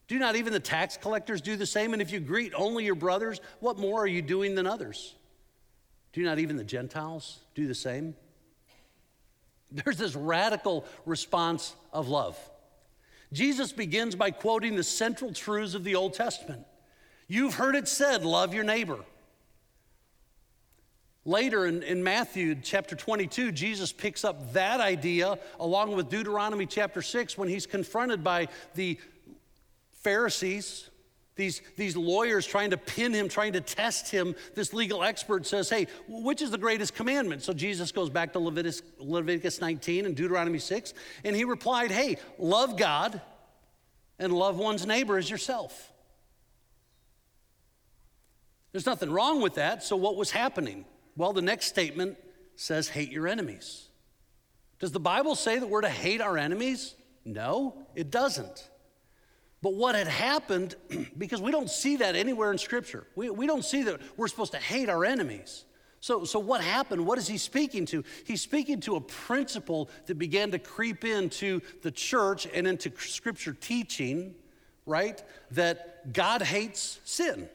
Do 0.08 0.18
not 0.18 0.36
even 0.36 0.52
the 0.52 0.60
tax 0.60 0.98
collectors 0.98 1.40
do 1.40 1.56
the 1.56 1.64
same? 1.64 1.94
And 1.94 2.02
if 2.02 2.12
you 2.12 2.20
greet 2.20 2.52
only 2.54 2.84
your 2.84 2.94
brothers, 2.94 3.40
what 3.60 3.78
more 3.78 4.02
are 4.02 4.06
you 4.06 4.20
doing 4.20 4.56
than 4.56 4.66
others? 4.66 5.14
Do 6.12 6.22
not 6.22 6.38
even 6.38 6.58
the 6.58 6.64
Gentiles 6.64 7.38
do 7.54 7.66
the 7.66 7.74
same? 7.74 8.14
There's 9.72 9.96
this 9.96 10.14
radical 10.14 10.84
response 11.06 11.74
of 11.94 12.08
love. 12.10 12.38
Jesus 13.32 13.72
begins 13.72 14.16
by 14.16 14.30
quoting 14.30 14.76
the 14.76 14.82
central 14.82 15.32
truths 15.32 15.74
of 15.74 15.84
the 15.84 15.94
Old 15.94 16.14
Testament. 16.14 16.66
You've 17.28 17.54
heard 17.54 17.76
it 17.76 17.86
said, 17.86 18.24
love 18.24 18.54
your 18.54 18.64
neighbor. 18.64 18.98
Later 21.24 21.66
in, 21.66 21.82
in, 21.82 22.02
Matthew 22.02 22.56
chapter 22.60 22.96
22, 22.96 23.52
Jesus 23.52 23.92
picks 23.92 24.24
up 24.24 24.54
that 24.54 24.80
idea 24.80 25.38
along 25.60 25.94
with 25.94 26.08
Deuteronomy 26.08 26.66
chapter 26.66 27.02
6 27.02 27.36
when 27.36 27.48
he's 27.48 27.66
confronted 27.66 28.24
by 28.24 28.48
the 28.74 28.98
Pharisees, 29.92 30.88
these, 31.40 31.62
these 31.76 31.96
lawyers 31.96 32.46
trying 32.46 32.70
to 32.70 32.76
pin 32.76 33.14
him, 33.14 33.29
trying 33.29 33.55
to 33.55 33.61
test 33.61 34.11
him. 34.11 34.35
This 34.55 34.74
legal 34.74 35.03
expert 35.03 35.46
says, 35.46 35.70
Hey, 35.70 35.87
which 36.07 36.42
is 36.42 36.50
the 36.50 36.59
greatest 36.59 36.94
commandment? 36.94 37.42
So 37.42 37.53
Jesus 37.55 37.90
goes 37.90 38.11
back 38.11 38.35
to 38.35 38.38
Leviticus, 38.38 38.83
Leviticus 38.98 39.61
19 39.61 40.05
and 40.05 40.14
Deuteronomy 40.14 40.59
6, 40.59 40.92
and 41.24 41.35
he 41.35 41.44
replied, 41.44 41.90
Hey, 41.90 42.18
love 42.38 42.76
God 42.76 43.20
and 44.18 44.33
love 44.35 44.59
one's 44.59 44.87
neighbor 44.87 45.16
as 45.16 45.31
yourself. 45.31 45.92
There's 48.72 48.87
nothing 48.87 49.11
wrong 49.11 49.40
with 49.40 49.55
that. 49.55 49.83
So, 49.83 49.96
what 49.96 50.16
was 50.16 50.31
happening? 50.31 50.85
Well, 51.16 51.33
the 51.33 51.42
next 51.42 51.66
statement 51.66 52.18
says, 52.55 52.88
Hate 52.88 53.11
your 53.11 53.26
enemies. 53.26 53.88
Does 54.79 54.92
the 54.92 55.00
Bible 55.00 55.35
say 55.35 55.59
that 55.59 55.66
we're 55.66 55.81
to 55.81 55.88
hate 55.88 56.20
our 56.20 56.37
enemies? 56.37 56.94
No, 57.24 57.76
it 57.94 58.11
doesn't. 58.11 58.68
But 59.62 59.75
what 59.75 59.94
had 59.94 60.09
happened, 60.09 60.77
because 61.18 61.40
we 61.40 61.51
don't 61.51 61.70
see 61.70 61.96
that 61.96 62.16
anywhere 62.16 62.51
in 62.53 62.59
Scripture, 62.59 63.07
we, 63.14 63.31
we 63.31 63.46
don't 63.46 63.64
see 63.64 63.83
that 63.85 64.01
we're 64.16 64.29
supposed 64.29 64.53
to 64.53 64.59
hate 64.59 64.88
our 64.88 65.05
enemies. 65.05 65.64
So, 66.03 66.25
so, 66.25 66.38
what 66.38 66.62
happened? 66.62 67.07
What 67.07 67.18
is 67.18 67.29
he 67.29 67.37
speaking 67.37 67.85
to? 67.87 68.03
He's 68.25 68.40
speaking 68.40 68.81
to 68.81 68.96
a 68.96 69.01
principle 69.03 69.90
that 70.07 70.18
began 70.18 70.51
to 70.53 70.59
creep 70.59 71.05
into 71.05 71.61
the 71.83 71.90
church 71.90 72.46
and 72.55 72.66
into 72.66 72.90
Scripture 72.99 73.53
teaching, 73.53 74.35
right? 74.87 75.23
That 75.51 76.14
God 76.14 76.40
hates 76.40 77.01
sin. 77.05 77.51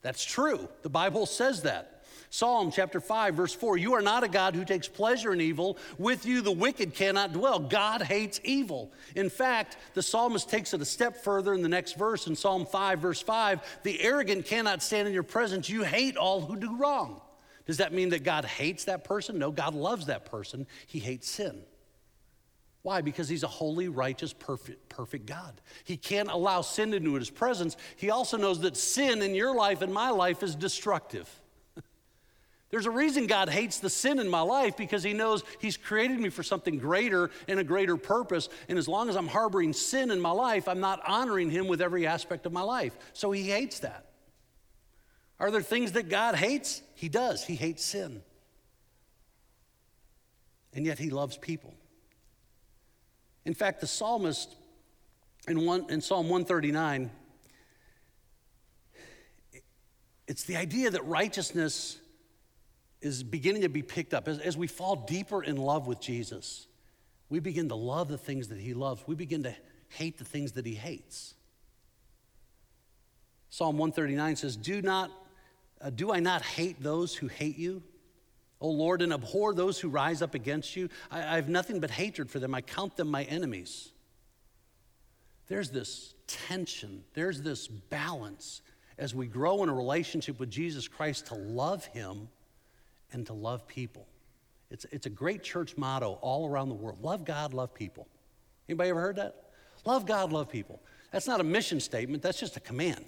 That's 0.00 0.24
true. 0.24 0.68
The 0.80 0.88
Bible 0.88 1.26
says 1.26 1.62
that. 1.62 1.91
Psalm 2.32 2.70
chapter 2.70 2.98
5, 2.98 3.34
verse 3.34 3.52
4 3.52 3.76
You 3.76 3.92
are 3.92 4.00
not 4.00 4.24
a 4.24 4.28
God 4.28 4.54
who 4.54 4.64
takes 4.64 4.88
pleasure 4.88 5.34
in 5.34 5.40
evil. 5.42 5.76
With 5.98 6.24
you, 6.24 6.40
the 6.40 6.50
wicked 6.50 6.94
cannot 6.94 7.34
dwell. 7.34 7.58
God 7.58 8.00
hates 8.00 8.40
evil. 8.42 8.90
In 9.14 9.28
fact, 9.28 9.76
the 9.92 10.02
psalmist 10.02 10.48
takes 10.48 10.72
it 10.72 10.80
a 10.80 10.86
step 10.86 11.22
further 11.22 11.52
in 11.52 11.60
the 11.60 11.68
next 11.68 11.98
verse 11.98 12.26
in 12.26 12.34
Psalm 12.34 12.64
5, 12.64 13.00
verse 13.00 13.20
5 13.20 13.60
The 13.82 14.00
arrogant 14.00 14.46
cannot 14.46 14.82
stand 14.82 15.06
in 15.06 15.12
your 15.12 15.22
presence. 15.24 15.68
You 15.68 15.82
hate 15.82 16.16
all 16.16 16.40
who 16.40 16.56
do 16.56 16.74
wrong. 16.78 17.20
Does 17.66 17.76
that 17.76 17.92
mean 17.92 18.08
that 18.08 18.24
God 18.24 18.46
hates 18.46 18.86
that 18.86 19.04
person? 19.04 19.38
No, 19.38 19.50
God 19.50 19.74
loves 19.74 20.06
that 20.06 20.24
person. 20.24 20.66
He 20.86 21.00
hates 21.00 21.28
sin. 21.28 21.60
Why? 22.80 23.02
Because 23.02 23.28
he's 23.28 23.42
a 23.42 23.48
holy, 23.48 23.88
righteous, 23.88 24.32
perfect, 24.32 24.88
perfect 24.88 25.26
God. 25.26 25.60
He 25.84 25.98
can't 25.98 26.30
allow 26.30 26.62
sin 26.62 26.94
into 26.94 27.12
his 27.12 27.28
presence. 27.28 27.76
He 27.96 28.08
also 28.08 28.38
knows 28.38 28.60
that 28.60 28.78
sin 28.78 29.20
in 29.20 29.34
your 29.34 29.54
life 29.54 29.82
and 29.82 29.92
my 29.92 30.08
life 30.08 30.42
is 30.42 30.54
destructive. 30.54 31.28
There's 32.72 32.86
a 32.86 32.90
reason 32.90 33.26
God 33.26 33.50
hates 33.50 33.80
the 33.80 33.90
sin 33.90 34.18
in 34.18 34.30
my 34.30 34.40
life 34.40 34.78
because 34.78 35.02
He 35.02 35.12
knows 35.12 35.44
He's 35.60 35.76
created 35.76 36.18
me 36.18 36.30
for 36.30 36.42
something 36.42 36.78
greater 36.78 37.30
and 37.46 37.60
a 37.60 37.64
greater 37.64 37.98
purpose. 37.98 38.48
And 38.66 38.78
as 38.78 38.88
long 38.88 39.10
as 39.10 39.16
I'm 39.16 39.28
harboring 39.28 39.74
sin 39.74 40.10
in 40.10 40.18
my 40.18 40.30
life, 40.30 40.66
I'm 40.66 40.80
not 40.80 41.02
honoring 41.06 41.50
Him 41.50 41.68
with 41.68 41.82
every 41.82 42.06
aspect 42.06 42.46
of 42.46 42.52
my 42.52 42.62
life. 42.62 42.96
So 43.12 43.30
He 43.30 43.50
hates 43.50 43.80
that. 43.80 44.06
Are 45.38 45.50
there 45.50 45.60
things 45.60 45.92
that 45.92 46.08
God 46.08 46.34
hates? 46.34 46.80
He 46.94 47.10
does. 47.10 47.44
He 47.44 47.56
hates 47.56 47.84
sin. 47.84 48.22
And 50.72 50.86
yet 50.86 50.98
He 50.98 51.10
loves 51.10 51.36
people. 51.36 51.74
In 53.44 53.52
fact, 53.52 53.82
the 53.82 53.86
psalmist 53.86 54.56
in, 55.46 55.66
one, 55.66 55.90
in 55.90 56.00
Psalm 56.00 56.30
139, 56.30 57.10
it's 60.26 60.44
the 60.44 60.56
idea 60.56 60.88
that 60.88 61.04
righteousness 61.04 61.98
is 63.02 63.22
beginning 63.22 63.62
to 63.62 63.68
be 63.68 63.82
picked 63.82 64.14
up. 64.14 64.28
As, 64.28 64.38
as 64.38 64.56
we 64.56 64.66
fall 64.66 64.96
deeper 64.96 65.42
in 65.42 65.56
love 65.56 65.86
with 65.86 66.00
Jesus, 66.00 66.66
we 67.28 67.40
begin 67.40 67.68
to 67.68 67.74
love 67.74 68.08
the 68.08 68.18
things 68.18 68.48
that 68.48 68.58
he 68.58 68.74
loves. 68.74 69.02
We 69.06 69.14
begin 69.14 69.42
to 69.42 69.54
hate 69.88 70.18
the 70.18 70.24
things 70.24 70.52
that 70.52 70.64
he 70.64 70.74
hates. 70.74 71.34
Psalm 73.50 73.76
139 73.76 74.36
says, 74.36 74.56
Do 74.56 74.80
not, 74.80 75.10
uh, 75.80 75.90
do 75.90 76.12
I 76.12 76.20
not 76.20 76.42
hate 76.42 76.82
those 76.82 77.14
who 77.14 77.26
hate 77.26 77.58
you? 77.58 77.82
O 78.60 78.70
Lord, 78.70 79.02
and 79.02 79.12
abhor 79.12 79.52
those 79.52 79.80
who 79.80 79.88
rise 79.88 80.22
up 80.22 80.34
against 80.34 80.76
you. 80.76 80.88
I, 81.10 81.18
I 81.18 81.36
have 81.36 81.48
nothing 81.48 81.80
but 81.80 81.90
hatred 81.90 82.30
for 82.30 82.38
them. 82.38 82.54
I 82.54 82.60
count 82.60 82.96
them 82.96 83.08
my 83.08 83.24
enemies. 83.24 83.90
There's 85.48 85.70
this 85.70 86.14
tension, 86.26 87.04
there's 87.14 87.42
this 87.42 87.66
balance 87.66 88.62
as 88.96 89.14
we 89.14 89.26
grow 89.26 89.62
in 89.62 89.68
a 89.68 89.74
relationship 89.74 90.38
with 90.38 90.50
Jesus 90.50 90.86
Christ 90.86 91.26
to 91.26 91.34
love 91.34 91.84
him 91.86 92.28
and 93.12 93.26
to 93.26 93.32
love 93.32 93.66
people. 93.66 94.06
It's, 94.70 94.86
it's 94.90 95.06
a 95.06 95.10
great 95.10 95.42
church 95.42 95.76
motto 95.76 96.18
all 96.22 96.48
around 96.48 96.70
the 96.70 96.74
world. 96.74 97.02
Love 97.02 97.24
God, 97.24 97.52
love 97.52 97.74
people. 97.74 98.08
Anybody 98.68 98.90
ever 98.90 99.00
heard 99.00 99.16
that? 99.16 99.50
Love 99.84 100.06
God, 100.06 100.32
love 100.32 100.48
people. 100.48 100.80
That's 101.10 101.26
not 101.26 101.40
a 101.40 101.44
mission 101.44 101.78
statement, 101.78 102.22
that's 102.22 102.40
just 102.40 102.56
a 102.56 102.60
command. 102.60 103.04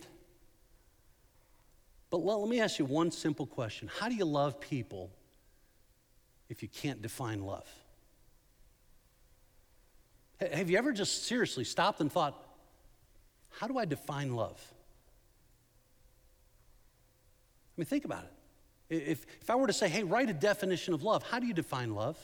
But 2.10 2.18
let, 2.18 2.38
let 2.38 2.48
me 2.48 2.60
ask 2.60 2.78
you 2.78 2.84
one 2.84 3.10
simple 3.10 3.46
question 3.46 3.88
How 3.98 4.08
do 4.08 4.14
you 4.14 4.24
love 4.24 4.60
people 4.60 5.10
if 6.48 6.62
you 6.62 6.68
can't 6.68 7.00
define 7.00 7.42
love? 7.42 7.66
Have 10.52 10.68
you 10.68 10.76
ever 10.76 10.92
just 10.92 11.24
seriously 11.24 11.64
stopped 11.64 12.00
and 12.00 12.12
thought, 12.12 12.34
how 13.48 13.66
do 13.66 13.78
I 13.78 13.84
define 13.84 14.34
love? 14.34 14.60
I 17.76 17.80
mean, 17.80 17.86
think 17.86 18.04
about 18.04 18.24
it. 18.24 18.32
If, 18.88 19.26
if 19.40 19.50
I 19.50 19.54
were 19.56 19.66
to 19.66 19.72
say, 19.72 19.88
hey, 19.88 20.04
write 20.04 20.30
a 20.30 20.34
definition 20.34 20.94
of 20.94 21.02
love, 21.02 21.22
how 21.22 21.38
do 21.38 21.46
you 21.46 21.54
define 21.54 21.94
love? 21.94 22.18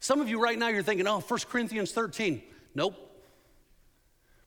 Some 0.00 0.20
of 0.20 0.28
you 0.28 0.40
right 0.40 0.58
now, 0.58 0.68
you're 0.68 0.82
thinking, 0.82 1.06
oh, 1.06 1.20
1 1.20 1.40
Corinthians 1.48 1.92
13. 1.92 2.42
Nope. 2.74 2.94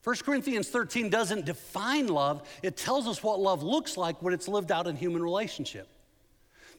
1 0.04 0.16
Corinthians 0.24 0.68
13 0.68 1.10
doesn't 1.10 1.44
define 1.44 2.06
love, 2.06 2.48
it 2.62 2.76
tells 2.76 3.06
us 3.06 3.22
what 3.22 3.40
love 3.40 3.62
looks 3.62 3.96
like 3.96 4.22
when 4.22 4.32
it's 4.32 4.48
lived 4.48 4.70
out 4.70 4.86
in 4.86 4.96
human 4.96 5.22
relationship. 5.22 5.88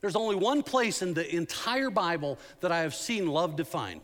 There's 0.02 0.16
only 0.16 0.36
one 0.36 0.64
place 0.64 1.02
in 1.02 1.14
the 1.14 1.36
entire 1.36 1.90
Bible 1.90 2.40
that 2.62 2.72
I 2.72 2.80
have 2.80 2.96
seen 2.96 3.28
love 3.28 3.56
defined. 3.56 4.02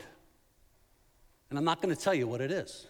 And 1.49 1.57
I'm 1.57 1.65
not 1.65 1.81
going 1.81 1.95
to 1.95 1.99
tell 1.99 2.13
you 2.13 2.27
what 2.27 2.41
it 2.41 2.51
is. 2.51 2.87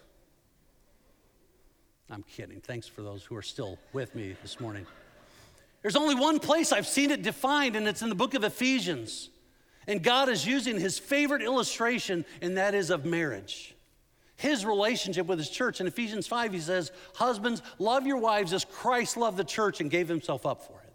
I'm 2.09 2.23
kidding. 2.23 2.61
Thanks 2.61 2.87
for 2.87 3.01
those 3.01 3.23
who 3.23 3.35
are 3.35 3.41
still 3.41 3.77
with 3.93 4.15
me 4.15 4.35
this 4.41 4.59
morning. 4.59 4.85
There's 5.85 5.95
only 5.95 6.15
one 6.15 6.39
place 6.39 6.71
I've 6.71 6.87
seen 6.87 7.11
it 7.11 7.21
defined, 7.21 7.75
and 7.75 7.87
it's 7.87 8.01
in 8.01 8.09
the 8.09 8.15
book 8.15 8.33
of 8.33 8.43
Ephesians. 8.43 9.29
And 9.85 10.01
God 10.01 10.29
is 10.29 10.43
using 10.43 10.79
his 10.79 10.97
favorite 10.97 11.43
illustration, 11.43 12.25
and 12.41 12.57
that 12.57 12.73
is 12.73 12.89
of 12.89 13.05
marriage. 13.05 13.75
His 14.35 14.65
relationship 14.65 15.27
with 15.27 15.37
his 15.37 15.47
church. 15.47 15.79
In 15.79 15.85
Ephesians 15.85 16.25
5, 16.25 16.53
he 16.53 16.59
says, 16.59 16.91
Husbands, 17.13 17.61
love 17.77 18.07
your 18.07 18.17
wives 18.17 18.51
as 18.51 18.65
Christ 18.65 19.15
loved 19.15 19.37
the 19.37 19.43
church 19.43 19.79
and 19.79 19.91
gave 19.91 20.07
himself 20.07 20.43
up 20.47 20.63
for 20.63 20.73
it. 20.73 20.93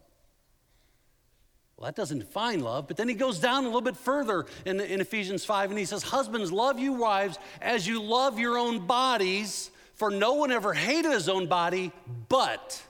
Well, 1.76 1.84
that 1.84 1.94
doesn't 1.94 2.18
define 2.18 2.58
love, 2.58 2.88
but 2.88 2.96
then 2.96 3.06
he 3.06 3.14
goes 3.14 3.38
down 3.38 3.62
a 3.62 3.66
little 3.68 3.82
bit 3.82 3.96
further 3.96 4.46
in, 4.66 4.80
in 4.80 5.00
Ephesians 5.00 5.44
5 5.44 5.70
and 5.70 5.78
he 5.78 5.84
says, 5.84 6.02
Husbands, 6.02 6.50
love 6.50 6.80
you 6.80 6.94
wives 6.94 7.38
as 7.62 7.86
you 7.86 8.02
love 8.02 8.40
your 8.40 8.58
own 8.58 8.88
bodies, 8.88 9.70
for 9.94 10.10
no 10.10 10.34
one 10.34 10.50
ever 10.50 10.74
hated 10.74 11.12
his 11.12 11.28
own 11.28 11.46
body, 11.46 11.92
but 12.28 12.82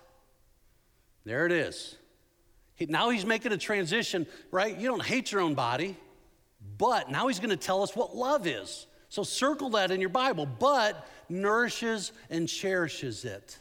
there 1.24 1.46
it 1.46 1.52
is. 1.52 1.96
Now 2.88 3.10
he's 3.10 3.26
making 3.26 3.52
a 3.52 3.58
transition, 3.58 4.26
right? 4.50 4.76
You 4.76 4.88
don't 4.88 5.04
hate 5.04 5.32
your 5.32 5.40
own 5.42 5.54
body, 5.54 5.96
but 6.78 7.10
now 7.10 7.28
he's 7.28 7.38
going 7.38 7.50
to 7.50 7.56
tell 7.56 7.82
us 7.82 7.94
what 7.94 8.16
love 8.16 8.46
is. 8.46 8.86
So 9.08 9.22
circle 9.22 9.70
that 9.70 9.90
in 9.90 10.00
your 10.00 10.10
Bible, 10.10 10.46
but 10.46 11.06
nourishes 11.28 12.12
and 12.30 12.48
cherishes 12.48 13.24
it. 13.24 13.58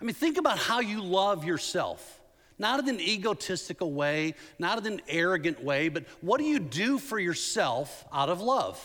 I 0.00 0.04
mean, 0.04 0.14
think 0.14 0.36
about 0.36 0.58
how 0.58 0.80
you 0.80 1.00
love 1.00 1.44
yourself. 1.44 2.20
Not 2.58 2.80
in 2.80 2.88
an 2.88 3.00
egotistical 3.00 3.92
way, 3.92 4.34
not 4.58 4.84
in 4.84 4.94
an 4.94 5.00
arrogant 5.08 5.62
way, 5.62 5.88
but 5.88 6.04
what 6.20 6.38
do 6.38 6.44
you 6.44 6.58
do 6.58 6.98
for 6.98 7.18
yourself 7.18 8.04
out 8.12 8.28
of 8.28 8.40
love? 8.40 8.80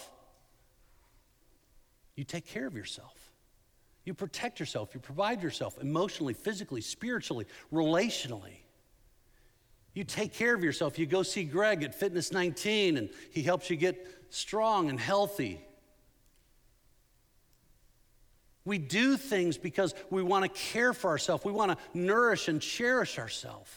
You 2.15 2.23
take 2.23 2.45
care 2.45 2.65
of 2.65 2.75
yourself. 2.75 3.13
You 4.05 4.13
protect 4.13 4.59
yourself. 4.59 4.93
You 4.93 4.99
provide 4.99 5.43
yourself 5.43 5.77
emotionally, 5.79 6.33
physically, 6.33 6.81
spiritually, 6.81 7.45
relationally. 7.73 8.59
You 9.97 10.03
take 10.03 10.31
care 10.31 10.53
of 10.53 10.63
yourself. 10.63 10.99
You 10.99 11.07
go 11.07 11.23
see 11.23 11.43
Greg 11.43 11.81
at 11.81 11.95
Fitness 11.95 12.31
19 12.31 12.97
and 12.97 13.09
he 13.31 13.41
helps 13.41 13.67
you 13.71 13.75
get 13.75 14.05
strong 14.29 14.91
and 14.91 14.99
healthy. 14.99 15.59
We 18.63 18.77
do 18.77 19.17
things 19.17 19.57
because 19.57 19.95
we 20.11 20.21
want 20.21 20.43
to 20.43 20.49
care 20.49 20.93
for 20.93 21.09
ourselves. 21.09 21.43
We 21.43 21.51
want 21.51 21.71
to 21.71 21.77
nourish 21.95 22.47
and 22.47 22.61
cherish 22.61 23.17
ourselves. 23.17 23.71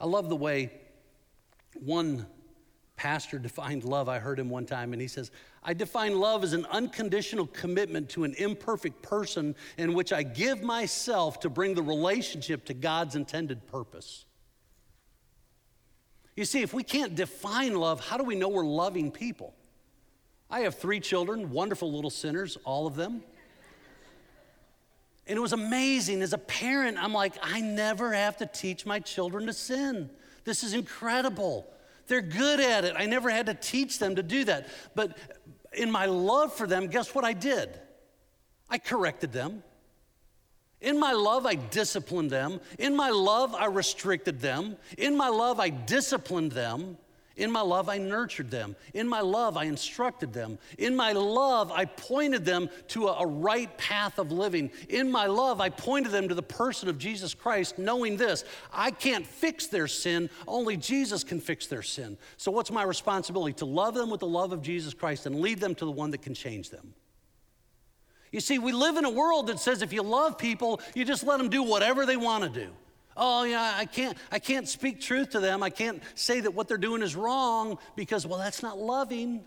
I 0.00 0.06
love 0.06 0.30
the 0.30 0.36
way 0.36 0.72
one 1.74 2.24
pastor 2.96 3.38
defined 3.38 3.84
love. 3.84 4.08
I 4.08 4.18
heard 4.18 4.38
him 4.38 4.48
one 4.48 4.64
time, 4.64 4.94
and 4.94 5.02
he 5.02 5.08
says, 5.08 5.30
I 5.62 5.74
define 5.74 6.18
love 6.18 6.42
as 6.42 6.54
an 6.54 6.64
unconditional 6.70 7.48
commitment 7.48 8.08
to 8.10 8.24
an 8.24 8.32
imperfect 8.38 9.02
person 9.02 9.56
in 9.76 9.92
which 9.92 10.10
I 10.10 10.22
give 10.22 10.62
myself 10.62 11.40
to 11.40 11.50
bring 11.50 11.74
the 11.74 11.82
relationship 11.82 12.64
to 12.64 12.72
God's 12.72 13.14
intended 13.14 13.66
purpose. 13.66 14.24
You 16.34 16.44
see, 16.44 16.62
if 16.62 16.72
we 16.72 16.82
can't 16.82 17.14
define 17.14 17.74
love, 17.74 18.00
how 18.00 18.16
do 18.16 18.24
we 18.24 18.34
know 18.34 18.48
we're 18.48 18.64
loving 18.64 19.10
people? 19.10 19.54
I 20.50 20.60
have 20.60 20.74
three 20.74 21.00
children, 21.00 21.50
wonderful 21.50 21.92
little 21.92 22.10
sinners, 22.10 22.56
all 22.64 22.86
of 22.86 22.94
them. 22.94 23.22
And 25.26 25.36
it 25.36 25.40
was 25.40 25.52
amazing. 25.52 26.22
As 26.22 26.32
a 26.32 26.38
parent, 26.38 27.02
I'm 27.02 27.12
like, 27.12 27.34
I 27.42 27.60
never 27.60 28.12
have 28.12 28.36
to 28.38 28.46
teach 28.46 28.84
my 28.84 28.98
children 28.98 29.46
to 29.46 29.52
sin. 29.52 30.10
This 30.44 30.64
is 30.64 30.74
incredible. 30.74 31.66
They're 32.06 32.20
good 32.20 32.60
at 32.60 32.84
it. 32.84 32.94
I 32.98 33.06
never 33.06 33.30
had 33.30 33.46
to 33.46 33.54
teach 33.54 33.98
them 33.98 34.16
to 34.16 34.22
do 34.22 34.44
that. 34.44 34.68
But 34.94 35.16
in 35.72 35.90
my 35.90 36.06
love 36.06 36.52
for 36.52 36.66
them, 36.66 36.88
guess 36.88 37.14
what 37.14 37.24
I 37.24 37.32
did? 37.32 37.78
I 38.68 38.78
corrected 38.78 39.32
them. 39.32 39.62
In 40.82 40.98
my 40.98 41.12
love, 41.12 41.46
I 41.46 41.54
disciplined 41.54 42.30
them. 42.30 42.60
In 42.78 42.94
my 42.94 43.10
love, 43.10 43.54
I 43.54 43.66
restricted 43.66 44.40
them. 44.40 44.76
In 44.98 45.16
my 45.16 45.28
love, 45.28 45.60
I 45.60 45.70
disciplined 45.70 46.52
them. 46.52 46.98
In 47.36 47.50
my 47.50 47.62
love, 47.62 47.88
I 47.88 47.98
nurtured 47.98 48.50
them. 48.50 48.76
In 48.92 49.08
my 49.08 49.20
love, 49.20 49.56
I 49.56 49.64
instructed 49.64 50.32
them. 50.32 50.58
In 50.76 50.94
my 50.94 51.12
love, 51.12 51.72
I 51.72 51.86
pointed 51.86 52.44
them 52.44 52.68
to 52.88 53.08
a, 53.08 53.26
right 53.26 53.76
path 53.78 54.18
of 54.18 54.30
living. 54.32 54.70
In 54.88 55.10
my 55.10 55.26
love, 55.26 55.60
I 55.60 55.70
pointed 55.70 56.12
them 56.12 56.28
to 56.28 56.34
the 56.34 56.42
person 56.42 56.88
of 56.88 56.98
Jesus 56.98 57.32
Christ, 57.32 57.78
knowing 57.78 58.16
this 58.16 58.44
I 58.72 58.90
can't 58.90 59.26
fix 59.26 59.66
their 59.66 59.88
sin, 59.88 60.28
only 60.46 60.76
Jesus 60.76 61.24
can 61.24 61.40
fix 61.40 61.66
their 61.66 61.82
sin. 61.82 62.18
So, 62.36 62.50
what's 62.50 62.70
my 62.70 62.82
responsibility? 62.82 63.54
To 63.54 63.66
love 63.66 63.94
them 63.94 64.10
with 64.10 64.20
the 64.20 64.26
love 64.26 64.52
of 64.52 64.60
Jesus 64.60 64.92
Christ 64.92 65.24
and 65.24 65.40
lead 65.40 65.58
them 65.58 65.74
to 65.76 65.84
the 65.84 65.90
one 65.90 66.10
that 66.10 66.22
can 66.22 66.34
change 66.34 66.68
them. 66.68 66.94
You 68.32 68.40
see, 68.40 68.58
we 68.58 68.72
live 68.72 68.96
in 68.96 69.04
a 69.04 69.10
world 69.10 69.48
that 69.48 69.60
says 69.60 69.82
if 69.82 69.92
you 69.92 70.02
love 70.02 70.38
people, 70.38 70.80
you 70.94 71.04
just 71.04 71.22
let 71.22 71.36
them 71.36 71.50
do 71.50 71.62
whatever 71.62 72.06
they 72.06 72.16
want 72.16 72.42
to 72.44 72.50
do. 72.50 72.70
Oh, 73.14 73.44
yeah, 73.44 73.74
I 73.76 73.84
can't, 73.84 74.16
I 74.32 74.38
can't 74.38 74.66
speak 74.66 75.02
truth 75.02 75.30
to 75.30 75.40
them. 75.40 75.62
I 75.62 75.68
can't 75.68 76.02
say 76.14 76.40
that 76.40 76.52
what 76.52 76.66
they're 76.66 76.78
doing 76.78 77.02
is 77.02 77.14
wrong 77.14 77.78
because, 77.94 78.26
well, 78.26 78.38
that's 78.38 78.62
not 78.62 78.78
loving. 78.78 79.44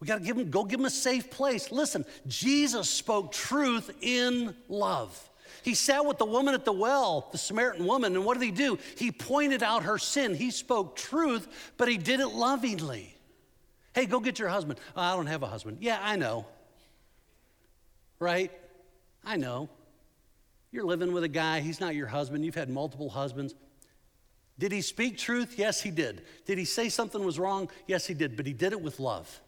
We 0.00 0.06
got 0.06 0.20
to 0.20 0.24
give 0.24 0.36
them, 0.36 0.50
go 0.50 0.64
give 0.64 0.78
them 0.78 0.86
a 0.86 0.90
safe 0.90 1.30
place. 1.30 1.70
Listen, 1.70 2.06
Jesus 2.26 2.88
spoke 2.88 3.32
truth 3.32 3.90
in 4.00 4.54
love. 4.70 5.28
He 5.62 5.74
sat 5.74 6.06
with 6.06 6.16
the 6.16 6.24
woman 6.24 6.54
at 6.54 6.64
the 6.64 6.72
well, 6.72 7.28
the 7.30 7.36
Samaritan 7.36 7.84
woman, 7.84 8.14
and 8.16 8.24
what 8.24 8.38
did 8.38 8.44
he 8.44 8.52
do? 8.52 8.78
He 8.96 9.12
pointed 9.12 9.62
out 9.62 9.82
her 9.82 9.98
sin. 9.98 10.34
He 10.34 10.50
spoke 10.50 10.96
truth, 10.96 11.72
but 11.76 11.88
he 11.88 11.98
did 11.98 12.20
it 12.20 12.28
lovingly. 12.28 13.14
Hey, 13.94 14.06
go 14.06 14.20
get 14.20 14.38
your 14.38 14.48
husband. 14.48 14.78
Oh, 14.96 15.02
I 15.02 15.14
don't 15.14 15.26
have 15.26 15.42
a 15.42 15.46
husband. 15.46 15.78
Yeah, 15.80 15.98
I 16.00 16.16
know. 16.16 16.46
Right? 18.18 18.50
I 19.24 19.36
know. 19.36 19.68
You're 20.70 20.84
living 20.84 21.12
with 21.12 21.24
a 21.24 21.28
guy, 21.28 21.60
he's 21.60 21.80
not 21.80 21.94
your 21.94 22.08
husband, 22.08 22.44
you've 22.44 22.54
had 22.54 22.68
multiple 22.68 23.08
husbands. 23.08 23.54
Did 24.58 24.72
he 24.72 24.82
speak 24.82 25.16
truth? 25.16 25.54
Yes, 25.56 25.80
he 25.80 25.90
did. 25.90 26.22
Did 26.44 26.58
he 26.58 26.64
say 26.64 26.88
something 26.88 27.24
was 27.24 27.38
wrong? 27.38 27.70
Yes, 27.86 28.06
he 28.06 28.14
did, 28.14 28.36
but 28.36 28.46
he 28.46 28.52
did 28.52 28.72
it 28.72 28.80
with 28.80 28.98
love. 28.98 29.40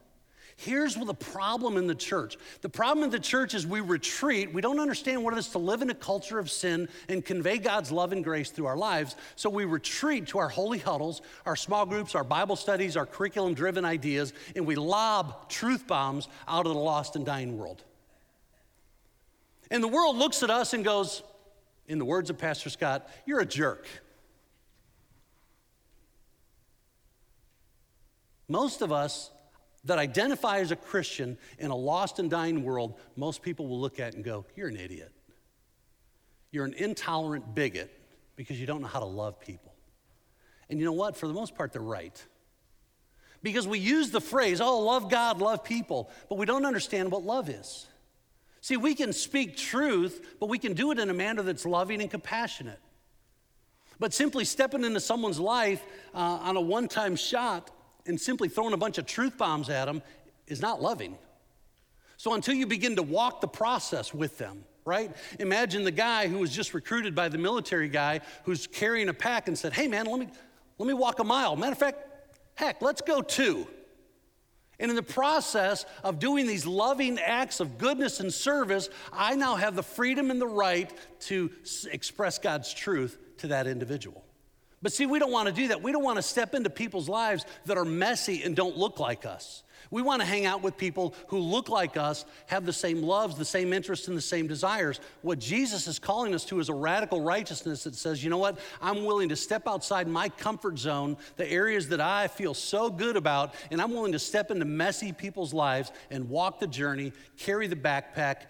Here's 0.57 0.95
the 0.95 1.15
problem 1.15 1.79
in 1.79 1.87
the 1.87 1.95
church. 1.95 2.37
The 2.61 2.69
problem 2.69 3.03
in 3.03 3.11
the 3.11 3.19
church 3.19 3.55
is 3.55 3.67
we 3.67 3.81
retreat. 3.81 4.53
We 4.53 4.61
don't 4.61 4.79
understand 4.79 5.25
what 5.25 5.33
it 5.33 5.39
is 5.39 5.49
to 5.49 5.59
live 5.59 5.81
in 5.81 5.89
a 5.89 5.95
culture 5.95 6.39
of 6.39 6.51
sin 6.51 6.89
and 7.09 7.25
convey 7.25 7.57
God's 7.57 7.91
love 7.91 8.13
and 8.13 8.23
grace 8.23 8.51
through 8.51 8.67
our 8.67 8.77
lives. 8.77 9.17
So 9.37 9.49
we 9.49 9.65
retreat 9.65 10.27
to 10.29 10.39
our 10.39 10.51
holy 10.51 10.79
huddles, 10.79 11.23
our 11.47 11.57
small 11.57 11.87
groups, 11.87 12.15
our 12.15 12.25
Bible 12.25 12.57
studies, 12.57 12.95
our 12.95 13.07
curriculum 13.07 13.55
driven 13.55 13.87
ideas, 13.87 14.35
and 14.55 14.67
we 14.67 14.75
lob 14.75 15.49
truth 15.49 15.87
bombs 15.87 16.29
out 16.47 16.67
of 16.67 16.75
the 16.75 16.79
lost 16.79 17.17
and 17.17 17.25
dying 17.25 17.57
world. 17.57 17.83
And 19.71 19.83
the 19.83 19.89
world 19.89 20.17
looks 20.17 20.43
at 20.43 20.51
us 20.51 20.75
and 20.75 20.85
goes, 20.85 21.23
in 21.87 21.99
the 21.99 22.05
words 22.05 22.31
of 22.31 22.39
Pastor 22.39 22.71
Scott, 22.71 23.09
you're 23.27 23.41
a 23.41 23.47
jerk. 23.47 23.87
Most 28.49 28.83
of 28.83 28.93
us 28.93 29.31
that 29.85 29.99
identify 29.99 30.59
as 30.59 30.71
a 30.71 30.77
Christian 30.77 31.39
in 31.59 31.71
a 31.71 31.77
lost 31.77 32.19
and 32.19 32.31
dying 32.31 32.65
world, 32.65 32.99
most 33.17 33.43
people 33.43 33.67
will 33.67 33.81
look 33.81 33.99
at 33.99 34.15
and 34.15 34.25
go, 34.25 34.45
You're 34.55 34.69
an 34.69 34.77
idiot. 34.77 35.13
You're 36.51 36.65
an 36.65 36.75
intolerant 36.75 37.55
bigot 37.55 37.91
because 38.37 38.61
you 38.61 38.67
don't 38.67 38.83
know 38.83 38.89
how 38.89 39.01
to 39.01 39.07
love 39.07 39.41
people. 39.41 39.73
And 40.69 40.79
you 40.79 40.85
know 40.85 40.93
what? 40.93 41.17
For 41.17 41.27
the 41.27 41.35
most 41.35 41.55
part, 41.55 41.73
they're 41.73 41.83
right. 41.83 42.25
Because 43.43 43.67
we 43.67 43.79
use 43.79 44.11
the 44.11 44.21
phrase, 44.21 44.61
oh, 44.61 44.81
love 44.81 45.11
God, 45.11 45.41
love 45.41 45.65
people, 45.65 46.11
but 46.29 46.39
we 46.39 46.47
don't 46.47 46.67
understand 46.67 47.11
what 47.11 47.25
love 47.25 47.49
is. 47.49 47.87
See, 48.61 48.77
we 48.77 48.95
can 48.95 49.13
speak 49.13 49.57
truth, 49.57 50.37
but 50.39 50.49
we 50.49 50.59
can 50.59 50.75
do 50.75 50.91
it 50.91 50.99
in 50.99 51.09
a 51.09 51.15
manner 51.15 51.43
that's 51.43 51.65
loving 51.65 52.01
and 52.03 52.11
compassionate. 52.11 52.79
But 53.99 54.13
simply 54.13 54.45
stepping 54.45 54.85
into 54.85 55.01
someone's 55.01 55.41
life 55.41 55.83
uh, 56.15 56.19
on 56.19 56.57
a 56.57 56.61
one 56.61 56.89
time 56.89 57.17
shot 57.17 57.71
and 58.07 58.21
simply 58.21 58.49
throwing 58.49 58.73
a 58.73 58.79
bunch 58.79 58.99
of 58.99 59.07
truth 59.07 59.37
bombs 59.37 59.69
at 59.69 59.87
them 59.87 60.03
is 60.47 60.61
not 60.61 60.81
loving. 60.83 61.17
So 62.17 62.35
until 62.35 62.55
you 62.55 62.67
begin 62.67 62.97
to 62.97 63.03
walk 63.03 63.41
the 63.41 63.49
process 63.49 64.13
with 64.13 64.37
them, 64.39 64.65
right? 64.85 65.15
Imagine 65.39 65.85
the 65.85 65.91
guy 65.91 66.29
who 66.29 66.39
was 66.39 66.51
just 66.51 66.75
recruited 66.75 67.15
by 67.15 67.29
the 67.29 67.39
military 67.39 67.89
guy 67.89 68.21
who's 68.45 68.67
carrying 68.67 69.09
a 69.09 69.15
pack 69.15 69.49
and 69.49 69.57
said, 69.57 69.73
Hey 69.73 69.89
man, 69.89 70.07
let 70.07 70.19
me, 70.19 70.29
let 70.79 70.87
me 70.87 70.95
walk 70.95 71.19
a 71.19 71.25
mile. 71.25 71.57
Matter 71.57 71.73
of 71.73 71.79
fact, 71.79 71.99
heck, 72.55 72.83
let's 72.83 73.01
go 73.01 73.23
two. 73.23 73.67
And 74.81 74.91
in 74.91 74.97
the 74.97 75.03
process 75.03 75.85
of 76.03 76.19
doing 76.19 76.47
these 76.47 76.67
loving 76.67 77.19
acts 77.19 77.61
of 77.61 77.79
goodness 77.79 78.19
and 78.19 78.33
service, 78.33 78.89
I 79.13 79.37
now 79.37 79.57
have 79.57 79.77
the 79.77 79.83
freedom 79.83 80.31
and 80.31 80.41
the 80.41 80.49
right 80.49 80.91
to 81.21 81.51
express 81.93 82.39
God's 82.39 82.73
truth 82.73 83.19
to 83.39 83.49
that 83.49 83.67
individual. 83.67 84.25
But 84.83 84.93
see, 84.93 85.07
we 85.07 85.19
don't 85.19 85.33
want 85.33 85.49
to 85.49 85.55
do 85.55 85.69
that. 85.69 85.83
We 85.83 85.93
don't 85.93 86.05
want 86.05 86.17
to 86.17 86.23
step 86.23 86.55
into 86.55 86.71
people's 86.71 87.09
lives 87.09 87.45
that 87.67 87.77
are 87.77 87.85
messy 87.85 88.43
and 88.43 88.57
don't 88.57 88.77
look 88.77 88.99
like 88.99 89.27
us. 89.27 89.63
We 89.91 90.03
want 90.03 90.21
to 90.21 90.27
hang 90.27 90.47
out 90.47 90.63
with 90.63 90.77
people 90.77 91.15
who 91.29 91.39
look 91.39 91.69
like 91.69 91.97
us, 91.97 92.25
have 92.47 92.65
the 92.65 92.73
same 92.73 93.03
loves, 93.03 93.37
the 93.37 93.45
same 93.45 93.73
interests, 93.73 94.07
and 94.09 94.17
the 94.17 94.23
same 94.23 94.47
desires. 94.47 95.01
What 95.23 95.41
Jesus 95.41 95.89
is 95.89 95.99
calling 95.99 96.33
us 96.33 96.45
to 96.47 96.61
is 96.61 96.69
a 96.69 96.75
radical 96.75 97.21
righteousness 97.21 97.85
that 97.85 97.97
says, 97.97 98.23
you 98.23 98.31
know 98.31 98.39
what? 98.39 98.59
I'm 98.81 99.05
willing 99.05 99.31
to 99.31 99.37
step 99.37 99.67
outside 99.67 100.07
my 100.07 100.29
comfort 100.29 100.79
zone, 100.79 101.17
the 101.37 101.51
areas 101.51 101.89
that 101.89 102.01
I 102.01 102.29
feel 102.29 102.55
so 102.55 102.89
good 102.89 103.17
about, 103.17 103.55
and 103.71 103.83
I'm 103.83 103.93
willing 103.93 104.13
to 104.13 104.19
step 104.19 104.51
into 104.51 104.65
messy 104.65 105.13
people's 105.13 105.53
lives 105.53 105.91
and 106.11 106.29
walk 106.29 106.61
the 106.61 106.69
journey, 106.69 107.13
carry 107.37 107.67
the 107.67 107.77
backpack, 107.77 108.43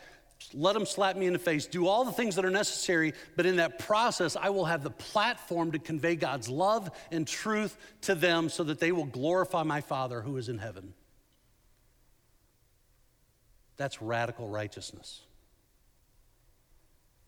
let 0.54 0.72
them 0.72 0.86
slap 0.86 1.16
me 1.16 1.26
in 1.26 1.32
the 1.32 1.38
face, 1.38 1.66
do 1.66 1.86
all 1.86 2.04
the 2.04 2.12
things 2.12 2.36
that 2.36 2.44
are 2.44 2.50
necessary, 2.50 3.14
but 3.36 3.46
in 3.46 3.56
that 3.56 3.78
process, 3.78 4.36
I 4.36 4.50
will 4.50 4.64
have 4.64 4.82
the 4.82 4.90
platform 4.90 5.72
to 5.72 5.78
convey 5.78 6.16
God's 6.16 6.48
love 6.48 6.90
and 7.10 7.26
truth 7.26 7.76
to 8.02 8.14
them 8.14 8.48
so 8.48 8.64
that 8.64 8.80
they 8.80 8.92
will 8.92 9.04
glorify 9.04 9.62
my 9.62 9.80
Father 9.80 10.20
who 10.20 10.36
is 10.36 10.48
in 10.48 10.58
heaven. 10.58 10.94
That's 13.76 14.02
radical 14.02 14.48
righteousness. 14.48 15.22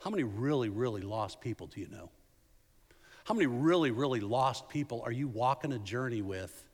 How 0.00 0.10
many 0.10 0.24
really, 0.24 0.68
really 0.68 1.00
lost 1.00 1.40
people 1.40 1.68
do 1.68 1.80
you 1.80 1.88
know? 1.88 2.10
How 3.24 3.34
many 3.34 3.46
really, 3.46 3.90
really 3.90 4.20
lost 4.20 4.68
people 4.68 5.02
are 5.04 5.12
you 5.12 5.28
walking 5.28 5.72
a 5.72 5.78
journey 5.78 6.22
with 6.22 6.68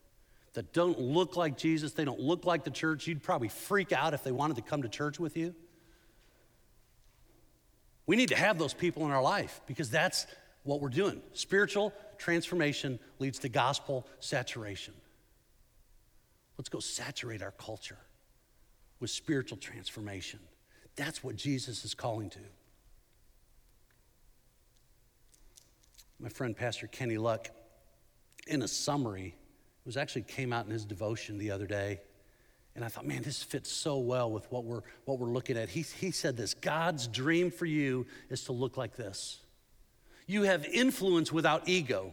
that 0.54 0.72
don't 0.72 0.98
look 0.98 1.36
like 1.36 1.58
Jesus? 1.58 1.92
They 1.92 2.06
don't 2.06 2.20
look 2.20 2.46
like 2.46 2.64
the 2.64 2.70
church. 2.70 3.06
You'd 3.06 3.22
probably 3.22 3.48
freak 3.48 3.92
out 3.92 4.14
if 4.14 4.24
they 4.24 4.32
wanted 4.32 4.56
to 4.56 4.62
come 4.62 4.82
to 4.82 4.88
church 4.88 5.20
with 5.20 5.36
you. 5.36 5.54
We 8.08 8.16
need 8.16 8.30
to 8.30 8.36
have 8.36 8.58
those 8.58 8.72
people 8.72 9.04
in 9.04 9.12
our 9.12 9.22
life 9.22 9.60
because 9.66 9.90
that's 9.90 10.26
what 10.64 10.80
we're 10.80 10.88
doing. 10.88 11.20
Spiritual 11.34 11.92
transformation 12.16 12.98
leads 13.18 13.38
to 13.40 13.50
gospel 13.50 14.06
saturation. 14.18 14.94
Let's 16.56 16.70
go 16.70 16.80
saturate 16.80 17.42
our 17.42 17.50
culture 17.52 17.98
with 18.98 19.10
spiritual 19.10 19.58
transformation. 19.58 20.40
That's 20.96 21.22
what 21.22 21.36
Jesus 21.36 21.84
is 21.84 21.94
calling 21.94 22.30
to. 22.30 22.40
My 26.18 26.30
friend 26.30 26.56
Pastor 26.56 26.86
Kenny 26.86 27.18
Luck, 27.18 27.50
in 28.46 28.62
a 28.62 28.68
summary, 28.68 29.36
it 29.36 29.86
was 29.86 29.98
actually 29.98 30.22
came 30.22 30.54
out 30.54 30.64
in 30.64 30.72
his 30.72 30.86
devotion 30.86 31.36
the 31.36 31.50
other 31.50 31.66
day. 31.66 32.00
And 32.74 32.84
I 32.84 32.88
thought, 32.88 33.06
man, 33.06 33.22
this 33.22 33.42
fits 33.42 33.70
so 33.72 33.98
well 33.98 34.30
with 34.30 34.50
what 34.52 34.64
we're, 34.64 34.82
what 35.04 35.18
we're 35.18 35.28
looking 35.30 35.56
at. 35.56 35.68
He, 35.68 35.82
he 35.82 36.10
said 36.10 36.36
this 36.36 36.54
God's 36.54 37.08
dream 37.08 37.50
for 37.50 37.66
you 37.66 38.06
is 38.30 38.44
to 38.44 38.52
look 38.52 38.76
like 38.76 38.96
this. 38.96 39.40
You 40.26 40.42
have 40.42 40.64
influence 40.66 41.32
without 41.32 41.68
ego. 41.68 42.12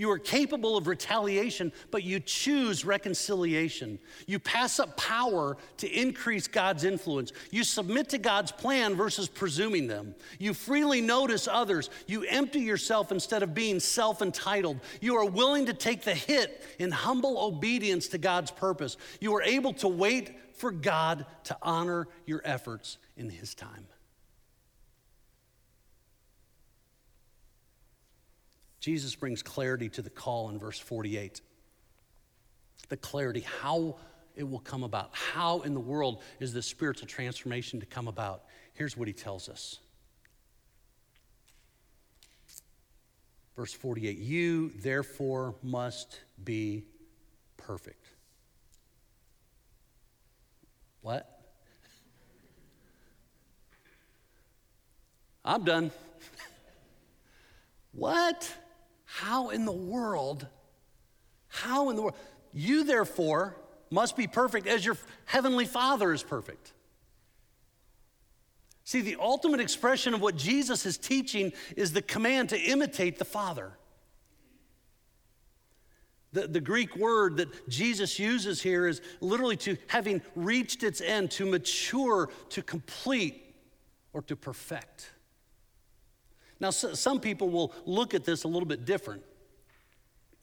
You 0.00 0.10
are 0.12 0.18
capable 0.18 0.78
of 0.78 0.86
retaliation, 0.86 1.72
but 1.90 2.04
you 2.04 2.20
choose 2.20 2.86
reconciliation. 2.86 3.98
You 4.26 4.38
pass 4.38 4.80
up 4.80 4.96
power 4.96 5.58
to 5.76 5.86
increase 5.86 6.48
God's 6.48 6.84
influence. 6.84 7.32
You 7.50 7.64
submit 7.64 8.08
to 8.08 8.16
God's 8.16 8.50
plan 8.50 8.94
versus 8.94 9.28
presuming 9.28 9.88
them. 9.88 10.14
You 10.38 10.54
freely 10.54 11.02
notice 11.02 11.46
others. 11.46 11.90
You 12.06 12.22
empty 12.22 12.60
yourself 12.60 13.12
instead 13.12 13.42
of 13.42 13.52
being 13.52 13.78
self 13.78 14.22
entitled. 14.22 14.80
You 15.02 15.16
are 15.16 15.26
willing 15.26 15.66
to 15.66 15.74
take 15.74 16.00
the 16.00 16.14
hit 16.14 16.64
in 16.78 16.92
humble 16.92 17.36
obedience 17.36 18.08
to 18.08 18.16
God's 18.16 18.50
purpose. 18.50 18.96
You 19.20 19.34
are 19.34 19.42
able 19.42 19.74
to 19.74 19.88
wait 19.88 20.54
for 20.54 20.70
God 20.70 21.26
to 21.44 21.58
honor 21.60 22.08
your 22.24 22.40
efforts 22.42 22.96
in 23.18 23.28
His 23.28 23.54
time. 23.54 23.86
Jesus 28.80 29.14
brings 29.14 29.42
clarity 29.42 29.88
to 29.90 30.02
the 30.02 30.10
call 30.10 30.48
in 30.48 30.58
verse 30.58 30.78
48. 30.78 31.40
The 32.88 32.96
clarity, 32.96 33.44
how 33.60 33.96
it 34.34 34.48
will 34.48 34.60
come 34.60 34.82
about. 34.82 35.10
How 35.12 35.60
in 35.60 35.74
the 35.74 35.80
world 35.80 36.22
is 36.40 36.52
this 36.54 36.66
spiritual 36.66 37.06
transformation 37.06 37.80
to 37.80 37.86
come 37.86 38.08
about? 38.08 38.44
Here's 38.72 38.96
what 38.96 39.06
he 39.06 39.14
tells 39.14 39.48
us. 39.48 39.78
Verse 43.54 43.74
48 43.74 44.16
You 44.16 44.70
therefore 44.70 45.54
must 45.62 46.18
be 46.42 46.84
perfect. 47.58 48.06
What? 51.02 51.28
I'm 55.44 55.64
done. 55.64 55.90
what? 57.92 58.50
How 59.12 59.50
in 59.50 59.64
the 59.64 59.72
world? 59.72 60.46
How 61.48 61.90
in 61.90 61.96
the 61.96 62.02
world? 62.02 62.14
You, 62.52 62.84
therefore, 62.84 63.56
must 63.90 64.16
be 64.16 64.28
perfect 64.28 64.68
as 64.68 64.84
your 64.84 64.96
heavenly 65.24 65.66
Father 65.66 66.12
is 66.12 66.22
perfect. 66.22 66.72
See, 68.84 69.00
the 69.00 69.16
ultimate 69.20 69.60
expression 69.60 70.14
of 70.14 70.20
what 70.20 70.36
Jesus 70.36 70.86
is 70.86 70.96
teaching 70.96 71.52
is 71.76 71.92
the 71.92 72.02
command 72.02 72.50
to 72.50 72.58
imitate 72.58 73.18
the 73.18 73.24
Father. 73.24 73.72
The, 76.32 76.46
the 76.46 76.60
Greek 76.60 76.94
word 76.94 77.38
that 77.38 77.68
Jesus 77.68 78.18
uses 78.20 78.62
here 78.62 78.86
is 78.86 79.02
literally 79.20 79.56
to 79.58 79.76
having 79.88 80.22
reached 80.36 80.84
its 80.84 81.00
end, 81.00 81.32
to 81.32 81.46
mature, 81.46 82.30
to 82.50 82.62
complete, 82.62 83.54
or 84.12 84.22
to 84.22 84.36
perfect. 84.36 85.10
Now, 86.60 86.70
so, 86.70 86.94
some 86.94 87.20
people 87.20 87.48
will 87.48 87.72
look 87.86 88.14
at 88.14 88.24
this 88.24 88.44
a 88.44 88.48
little 88.48 88.68
bit 88.68 88.84
different 88.84 89.22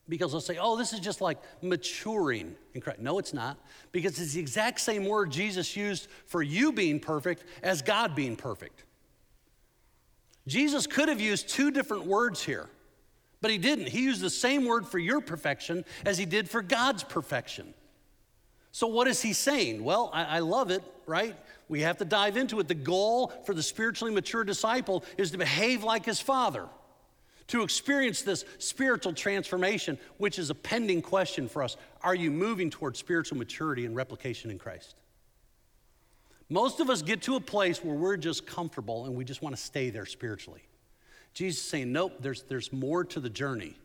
because 0.09 0.31
they'll 0.31 0.41
say, 0.41 0.57
oh, 0.59 0.77
this 0.77 0.93
is 0.93 0.99
just 0.99 1.21
like 1.21 1.37
maturing 1.61 2.55
in 2.73 2.81
Christ. 2.81 2.99
No, 2.99 3.19
it's 3.19 3.33
not, 3.33 3.57
because 3.91 4.19
it's 4.19 4.33
the 4.33 4.39
exact 4.39 4.79
same 4.79 5.05
word 5.05 5.31
Jesus 5.31 5.75
used 5.75 6.07
for 6.25 6.41
you 6.41 6.71
being 6.71 6.99
perfect 6.99 7.43
as 7.61 7.81
God 7.81 8.15
being 8.15 8.35
perfect. 8.35 8.83
Jesus 10.47 10.87
could 10.87 11.09
have 11.09 11.19
used 11.19 11.49
two 11.49 11.71
different 11.71 12.05
words 12.05 12.41
here, 12.41 12.69
but 13.41 13.51
he 13.51 13.57
didn't. 13.57 13.89
He 13.89 14.03
used 14.03 14.21
the 14.21 14.29
same 14.29 14.65
word 14.65 14.87
for 14.87 14.97
your 14.97 15.19
perfection 15.19 15.83
as 16.05 16.17
he 16.17 16.25
did 16.25 16.49
for 16.49 16.61
God's 16.61 17.03
perfection. 17.03 17.73
So, 18.77 18.85
what 18.85 19.07
is 19.07 19.23
he 19.23 19.33
saying? 19.33 19.83
Well, 19.83 20.11
I, 20.13 20.23
I 20.23 20.39
love 20.41 20.69
it, 20.69 20.83
right? 21.07 21.35
We 21.67 21.81
have 21.81 21.97
to 21.97 22.05
dive 22.05 22.37
into 22.37 22.59
it. 22.59 22.67
The 22.67 22.75
goal 22.75 23.33
for 23.43 23.55
the 23.55 23.63
spiritually 23.63 24.13
mature 24.13 24.43
disciple 24.43 25.03
is 25.17 25.31
to 25.31 25.39
behave 25.39 25.83
like 25.83 26.05
his 26.05 26.21
father, 26.21 26.67
to 27.47 27.63
experience 27.63 28.21
this 28.21 28.45
spiritual 28.59 29.13
transformation, 29.13 29.97
which 30.17 30.37
is 30.37 30.51
a 30.51 30.53
pending 30.53 31.01
question 31.01 31.49
for 31.49 31.63
us. 31.63 31.75
Are 32.03 32.13
you 32.13 32.29
moving 32.29 32.69
towards 32.69 32.99
spiritual 32.99 33.39
maturity 33.39 33.83
and 33.83 33.95
replication 33.95 34.51
in 34.51 34.59
Christ? 34.59 34.93
Most 36.47 36.79
of 36.79 36.91
us 36.91 37.01
get 37.01 37.23
to 37.23 37.35
a 37.35 37.41
place 37.41 37.83
where 37.83 37.95
we're 37.95 38.15
just 38.15 38.45
comfortable 38.45 39.05
and 39.05 39.15
we 39.15 39.25
just 39.25 39.41
want 39.41 39.55
to 39.55 39.61
stay 39.61 39.89
there 39.89 40.05
spiritually. 40.05 40.61
Jesus 41.33 41.63
is 41.63 41.67
saying, 41.67 41.91
Nope, 41.91 42.17
there's, 42.19 42.43
there's 42.43 42.71
more 42.71 43.03
to 43.05 43.19
the 43.19 43.31
journey. 43.31 43.75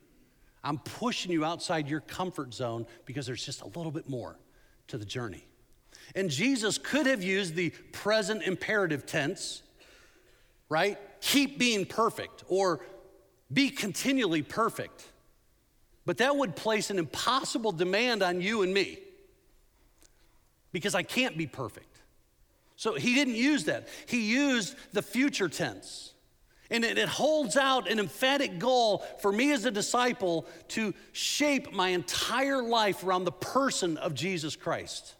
I'm 0.63 0.77
pushing 0.77 1.33
you 1.33 1.47
outside 1.47 1.89
your 1.89 2.01
comfort 2.01 2.53
zone 2.53 2.85
because 3.07 3.25
there's 3.25 3.43
just 3.43 3.63
a 3.63 3.69
little 3.69 3.91
bit 3.91 4.07
more 4.07 4.37
to 4.93 4.99
the 4.99 5.07
journey. 5.07 5.43
And 6.15 6.29
Jesus 6.29 6.77
could 6.77 7.07
have 7.07 7.23
used 7.23 7.55
the 7.55 7.71
present 7.93 8.43
imperative 8.43 9.07
tense, 9.07 9.63
right? 10.69 10.99
Keep 11.23 11.59
being 11.59 11.87
perfect 11.87 12.45
or 12.47 12.85
be 13.51 13.71
continually 13.71 14.43
perfect. 14.43 15.07
But 16.05 16.19
that 16.19 16.37
would 16.37 16.55
place 16.57 16.91
an 16.91 16.99
impossible 16.99 17.73
demand 17.73 18.23
on 18.23 18.43
you 18.43 18.61
and 18.61 18.75
me 18.75 18.99
because 20.73 20.95
I 20.95 21.03
can't 21.03 21.39
be 21.39 21.47
perfect. 21.47 22.03
So 22.77 22.95
he 22.95 23.15
didn't 23.15 23.37
use 23.37 23.65
that. 23.65 23.89
He 24.05 24.31
used 24.31 24.77
the 24.93 25.01
future 25.01 25.49
tense. 25.49 26.12
And 26.73 26.85
it, 26.85 26.99
it, 26.99 27.09
holds 27.09 27.57
out 27.57 27.89
an 27.89 28.01
emphatic 28.01 28.59
goal 28.59 29.05
for 29.21 29.31
me 29.31 29.53
as 29.53 29.67
a 29.67 29.71
disciple 29.71 30.47
to 30.69 30.95
shape 31.13 31.73
my 31.73 31.91
entire 31.91 32.63
life 32.63 33.05
around 33.05 33.25
the 33.25 33.33
person 33.33 33.99
of 33.99 34.15
Jesus 34.15 34.57
Christ. 34.57 35.15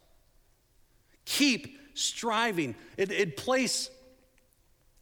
Keep 1.25 1.77
striving. 1.93 2.75
It, 2.97 3.11
it 3.11 3.37
place 3.37 3.91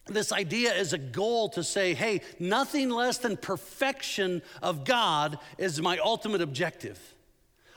this 0.07 0.31
idea 0.31 0.73
as 0.75 0.93
a 0.93 0.97
goal 0.97 1.49
to 1.49 1.63
say, 1.63 1.93
hey, 1.93 2.21
nothing 2.37 2.89
less 2.89 3.17
than 3.17 3.37
perfection 3.37 4.41
of 4.61 4.83
God 4.83 5.39
is 5.57 5.81
my 5.81 5.97
ultimate 5.99 6.41
objective. 6.41 6.99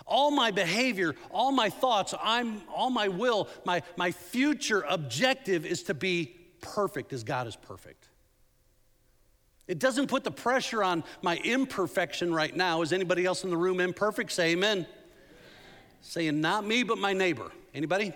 All 0.07 0.31
my 0.31 0.51
behavior, 0.51 1.15
all 1.31 1.53
my 1.53 1.71
thoughts, 1.71 2.13
I'm, 2.23 2.63
all 2.75 2.91
my 2.91 3.09
will, 3.09 3.49
my, 3.65 3.83
my 3.97 4.11
future 4.11 4.85
objective 4.89 5.65
is 5.65 5.85
to 5.85 5.95
be 5.95 6.37
perfect 6.61 7.13
as 7.13 7.25
God 7.25 7.47
is 7.47 7.57
perfect. 7.57 8.04
It 9.67 9.79
doesn't 9.79 10.09
put 10.09 10.25
the 10.25 10.31
pressure 10.31 10.83
on 10.83 11.05
my 11.23 11.37
imperfection 11.39 12.35
right 12.35 12.55
now. 12.55 12.83
Is 12.83 12.93
anybody 12.93 13.25
else 13.25 13.45
in 13.45 13.51
the 13.51 13.57
room 13.57 13.81
imperfect? 13.81 14.31
Say 14.33 14.53
amen. 14.53 14.79
amen. 14.79 14.87
Saying 16.03 16.41
not 16.41 16.67
me, 16.67 16.83
but 16.83 16.99
my 16.99 17.15
neighbor. 17.15 17.51
Anybody? 17.75 18.13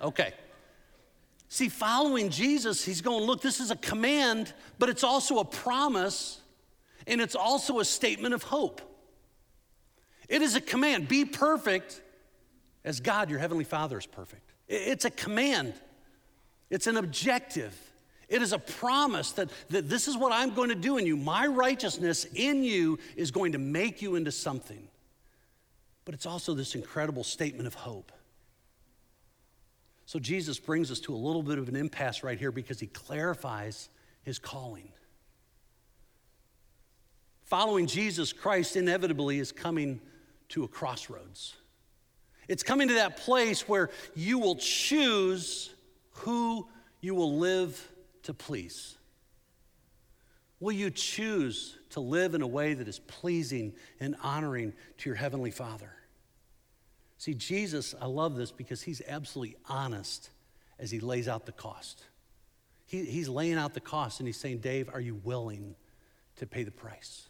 Okay. 0.00 0.32
See, 1.48 1.68
following 1.68 2.30
Jesus, 2.30 2.84
he's 2.84 3.00
going, 3.00 3.24
look, 3.24 3.42
this 3.42 3.60
is 3.60 3.70
a 3.70 3.76
command, 3.76 4.52
but 4.78 4.88
it's 4.88 5.04
also 5.04 5.38
a 5.38 5.44
promise, 5.44 6.40
and 7.06 7.20
it's 7.20 7.36
also 7.36 7.78
a 7.78 7.84
statement 7.84 8.34
of 8.34 8.42
hope. 8.42 8.80
It 10.28 10.42
is 10.42 10.56
a 10.56 10.60
command 10.60 11.06
be 11.06 11.24
perfect 11.24 12.00
as 12.84 13.00
God, 13.00 13.30
your 13.30 13.38
heavenly 13.38 13.64
Father, 13.64 13.98
is 13.98 14.06
perfect. 14.06 14.52
It's 14.66 15.04
a 15.04 15.10
command, 15.10 15.74
it's 16.70 16.86
an 16.86 16.96
objective. 16.96 17.78
It 18.28 18.42
is 18.42 18.52
a 18.52 18.58
promise 18.58 19.32
that, 19.32 19.50
that 19.70 19.88
this 19.88 20.08
is 20.08 20.16
what 20.16 20.32
I'm 20.32 20.54
going 20.54 20.70
to 20.70 20.74
do 20.74 20.96
in 20.96 21.06
you. 21.06 21.16
My 21.16 21.46
righteousness 21.46 22.26
in 22.34 22.62
you 22.62 22.98
is 23.16 23.30
going 23.30 23.52
to 23.52 23.58
make 23.58 24.02
you 24.02 24.16
into 24.16 24.32
something. 24.32 24.88
But 26.04 26.14
it's 26.14 26.26
also 26.26 26.54
this 26.54 26.74
incredible 26.74 27.24
statement 27.24 27.66
of 27.66 27.74
hope. 27.74 28.12
So 30.06 30.18
Jesus 30.18 30.58
brings 30.58 30.90
us 30.90 31.00
to 31.00 31.14
a 31.14 31.16
little 31.16 31.42
bit 31.42 31.58
of 31.58 31.68
an 31.68 31.76
impasse 31.76 32.22
right 32.22 32.38
here 32.38 32.52
because 32.52 32.78
he 32.78 32.86
clarifies 32.86 33.88
his 34.22 34.38
calling. 34.38 34.88
Following 37.44 37.86
Jesus 37.86 38.32
Christ 38.32 38.76
inevitably 38.76 39.38
is 39.38 39.52
coming 39.52 40.00
to 40.50 40.64
a 40.64 40.68
crossroads. 40.68 41.54
It's 42.48 42.62
coming 42.62 42.88
to 42.88 42.94
that 42.94 43.16
place 43.18 43.68
where 43.68 43.90
you 44.14 44.38
will 44.38 44.56
choose 44.56 45.70
who 46.10 46.68
you 47.00 47.14
will 47.14 47.38
live 47.38 47.90
to 48.24 48.34
please. 48.34 48.96
Will 50.60 50.72
you 50.72 50.90
choose 50.90 51.76
to 51.90 52.00
live 52.00 52.34
in 52.34 52.42
a 52.42 52.46
way 52.46 52.74
that 52.74 52.88
is 52.88 52.98
pleasing 52.98 53.74
and 54.00 54.16
honoring 54.22 54.72
to 54.98 55.08
your 55.08 55.16
Heavenly 55.16 55.50
Father? 55.50 55.90
See, 57.18 57.34
Jesus, 57.34 57.94
I 58.00 58.06
love 58.06 58.36
this 58.36 58.50
because 58.50 58.82
he's 58.82 59.02
absolutely 59.06 59.56
honest 59.68 60.30
as 60.78 60.90
he 60.90 61.00
lays 61.00 61.28
out 61.28 61.46
the 61.46 61.52
cost. 61.52 62.04
He, 62.86 63.04
he's 63.04 63.28
laying 63.28 63.54
out 63.54 63.74
the 63.74 63.80
cost 63.80 64.20
and 64.20 64.26
he's 64.26 64.36
saying, 64.36 64.58
Dave, 64.58 64.88
are 64.92 65.00
you 65.00 65.14
willing 65.16 65.74
to 66.36 66.46
pay 66.46 66.64
the 66.64 66.70
price? 66.70 67.26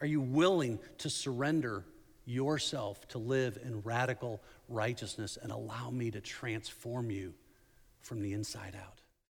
Are 0.00 0.06
you 0.06 0.20
willing 0.20 0.78
to 0.98 1.10
surrender 1.10 1.84
yourself 2.24 3.06
to 3.08 3.18
live 3.18 3.58
in 3.64 3.82
radical 3.82 4.42
righteousness 4.68 5.38
and 5.40 5.52
allow 5.52 5.90
me 5.90 6.10
to 6.10 6.20
transform 6.20 7.10
you 7.10 7.34
from 8.00 8.20
the 8.20 8.32
inside 8.32 8.74
out? 8.74 9.01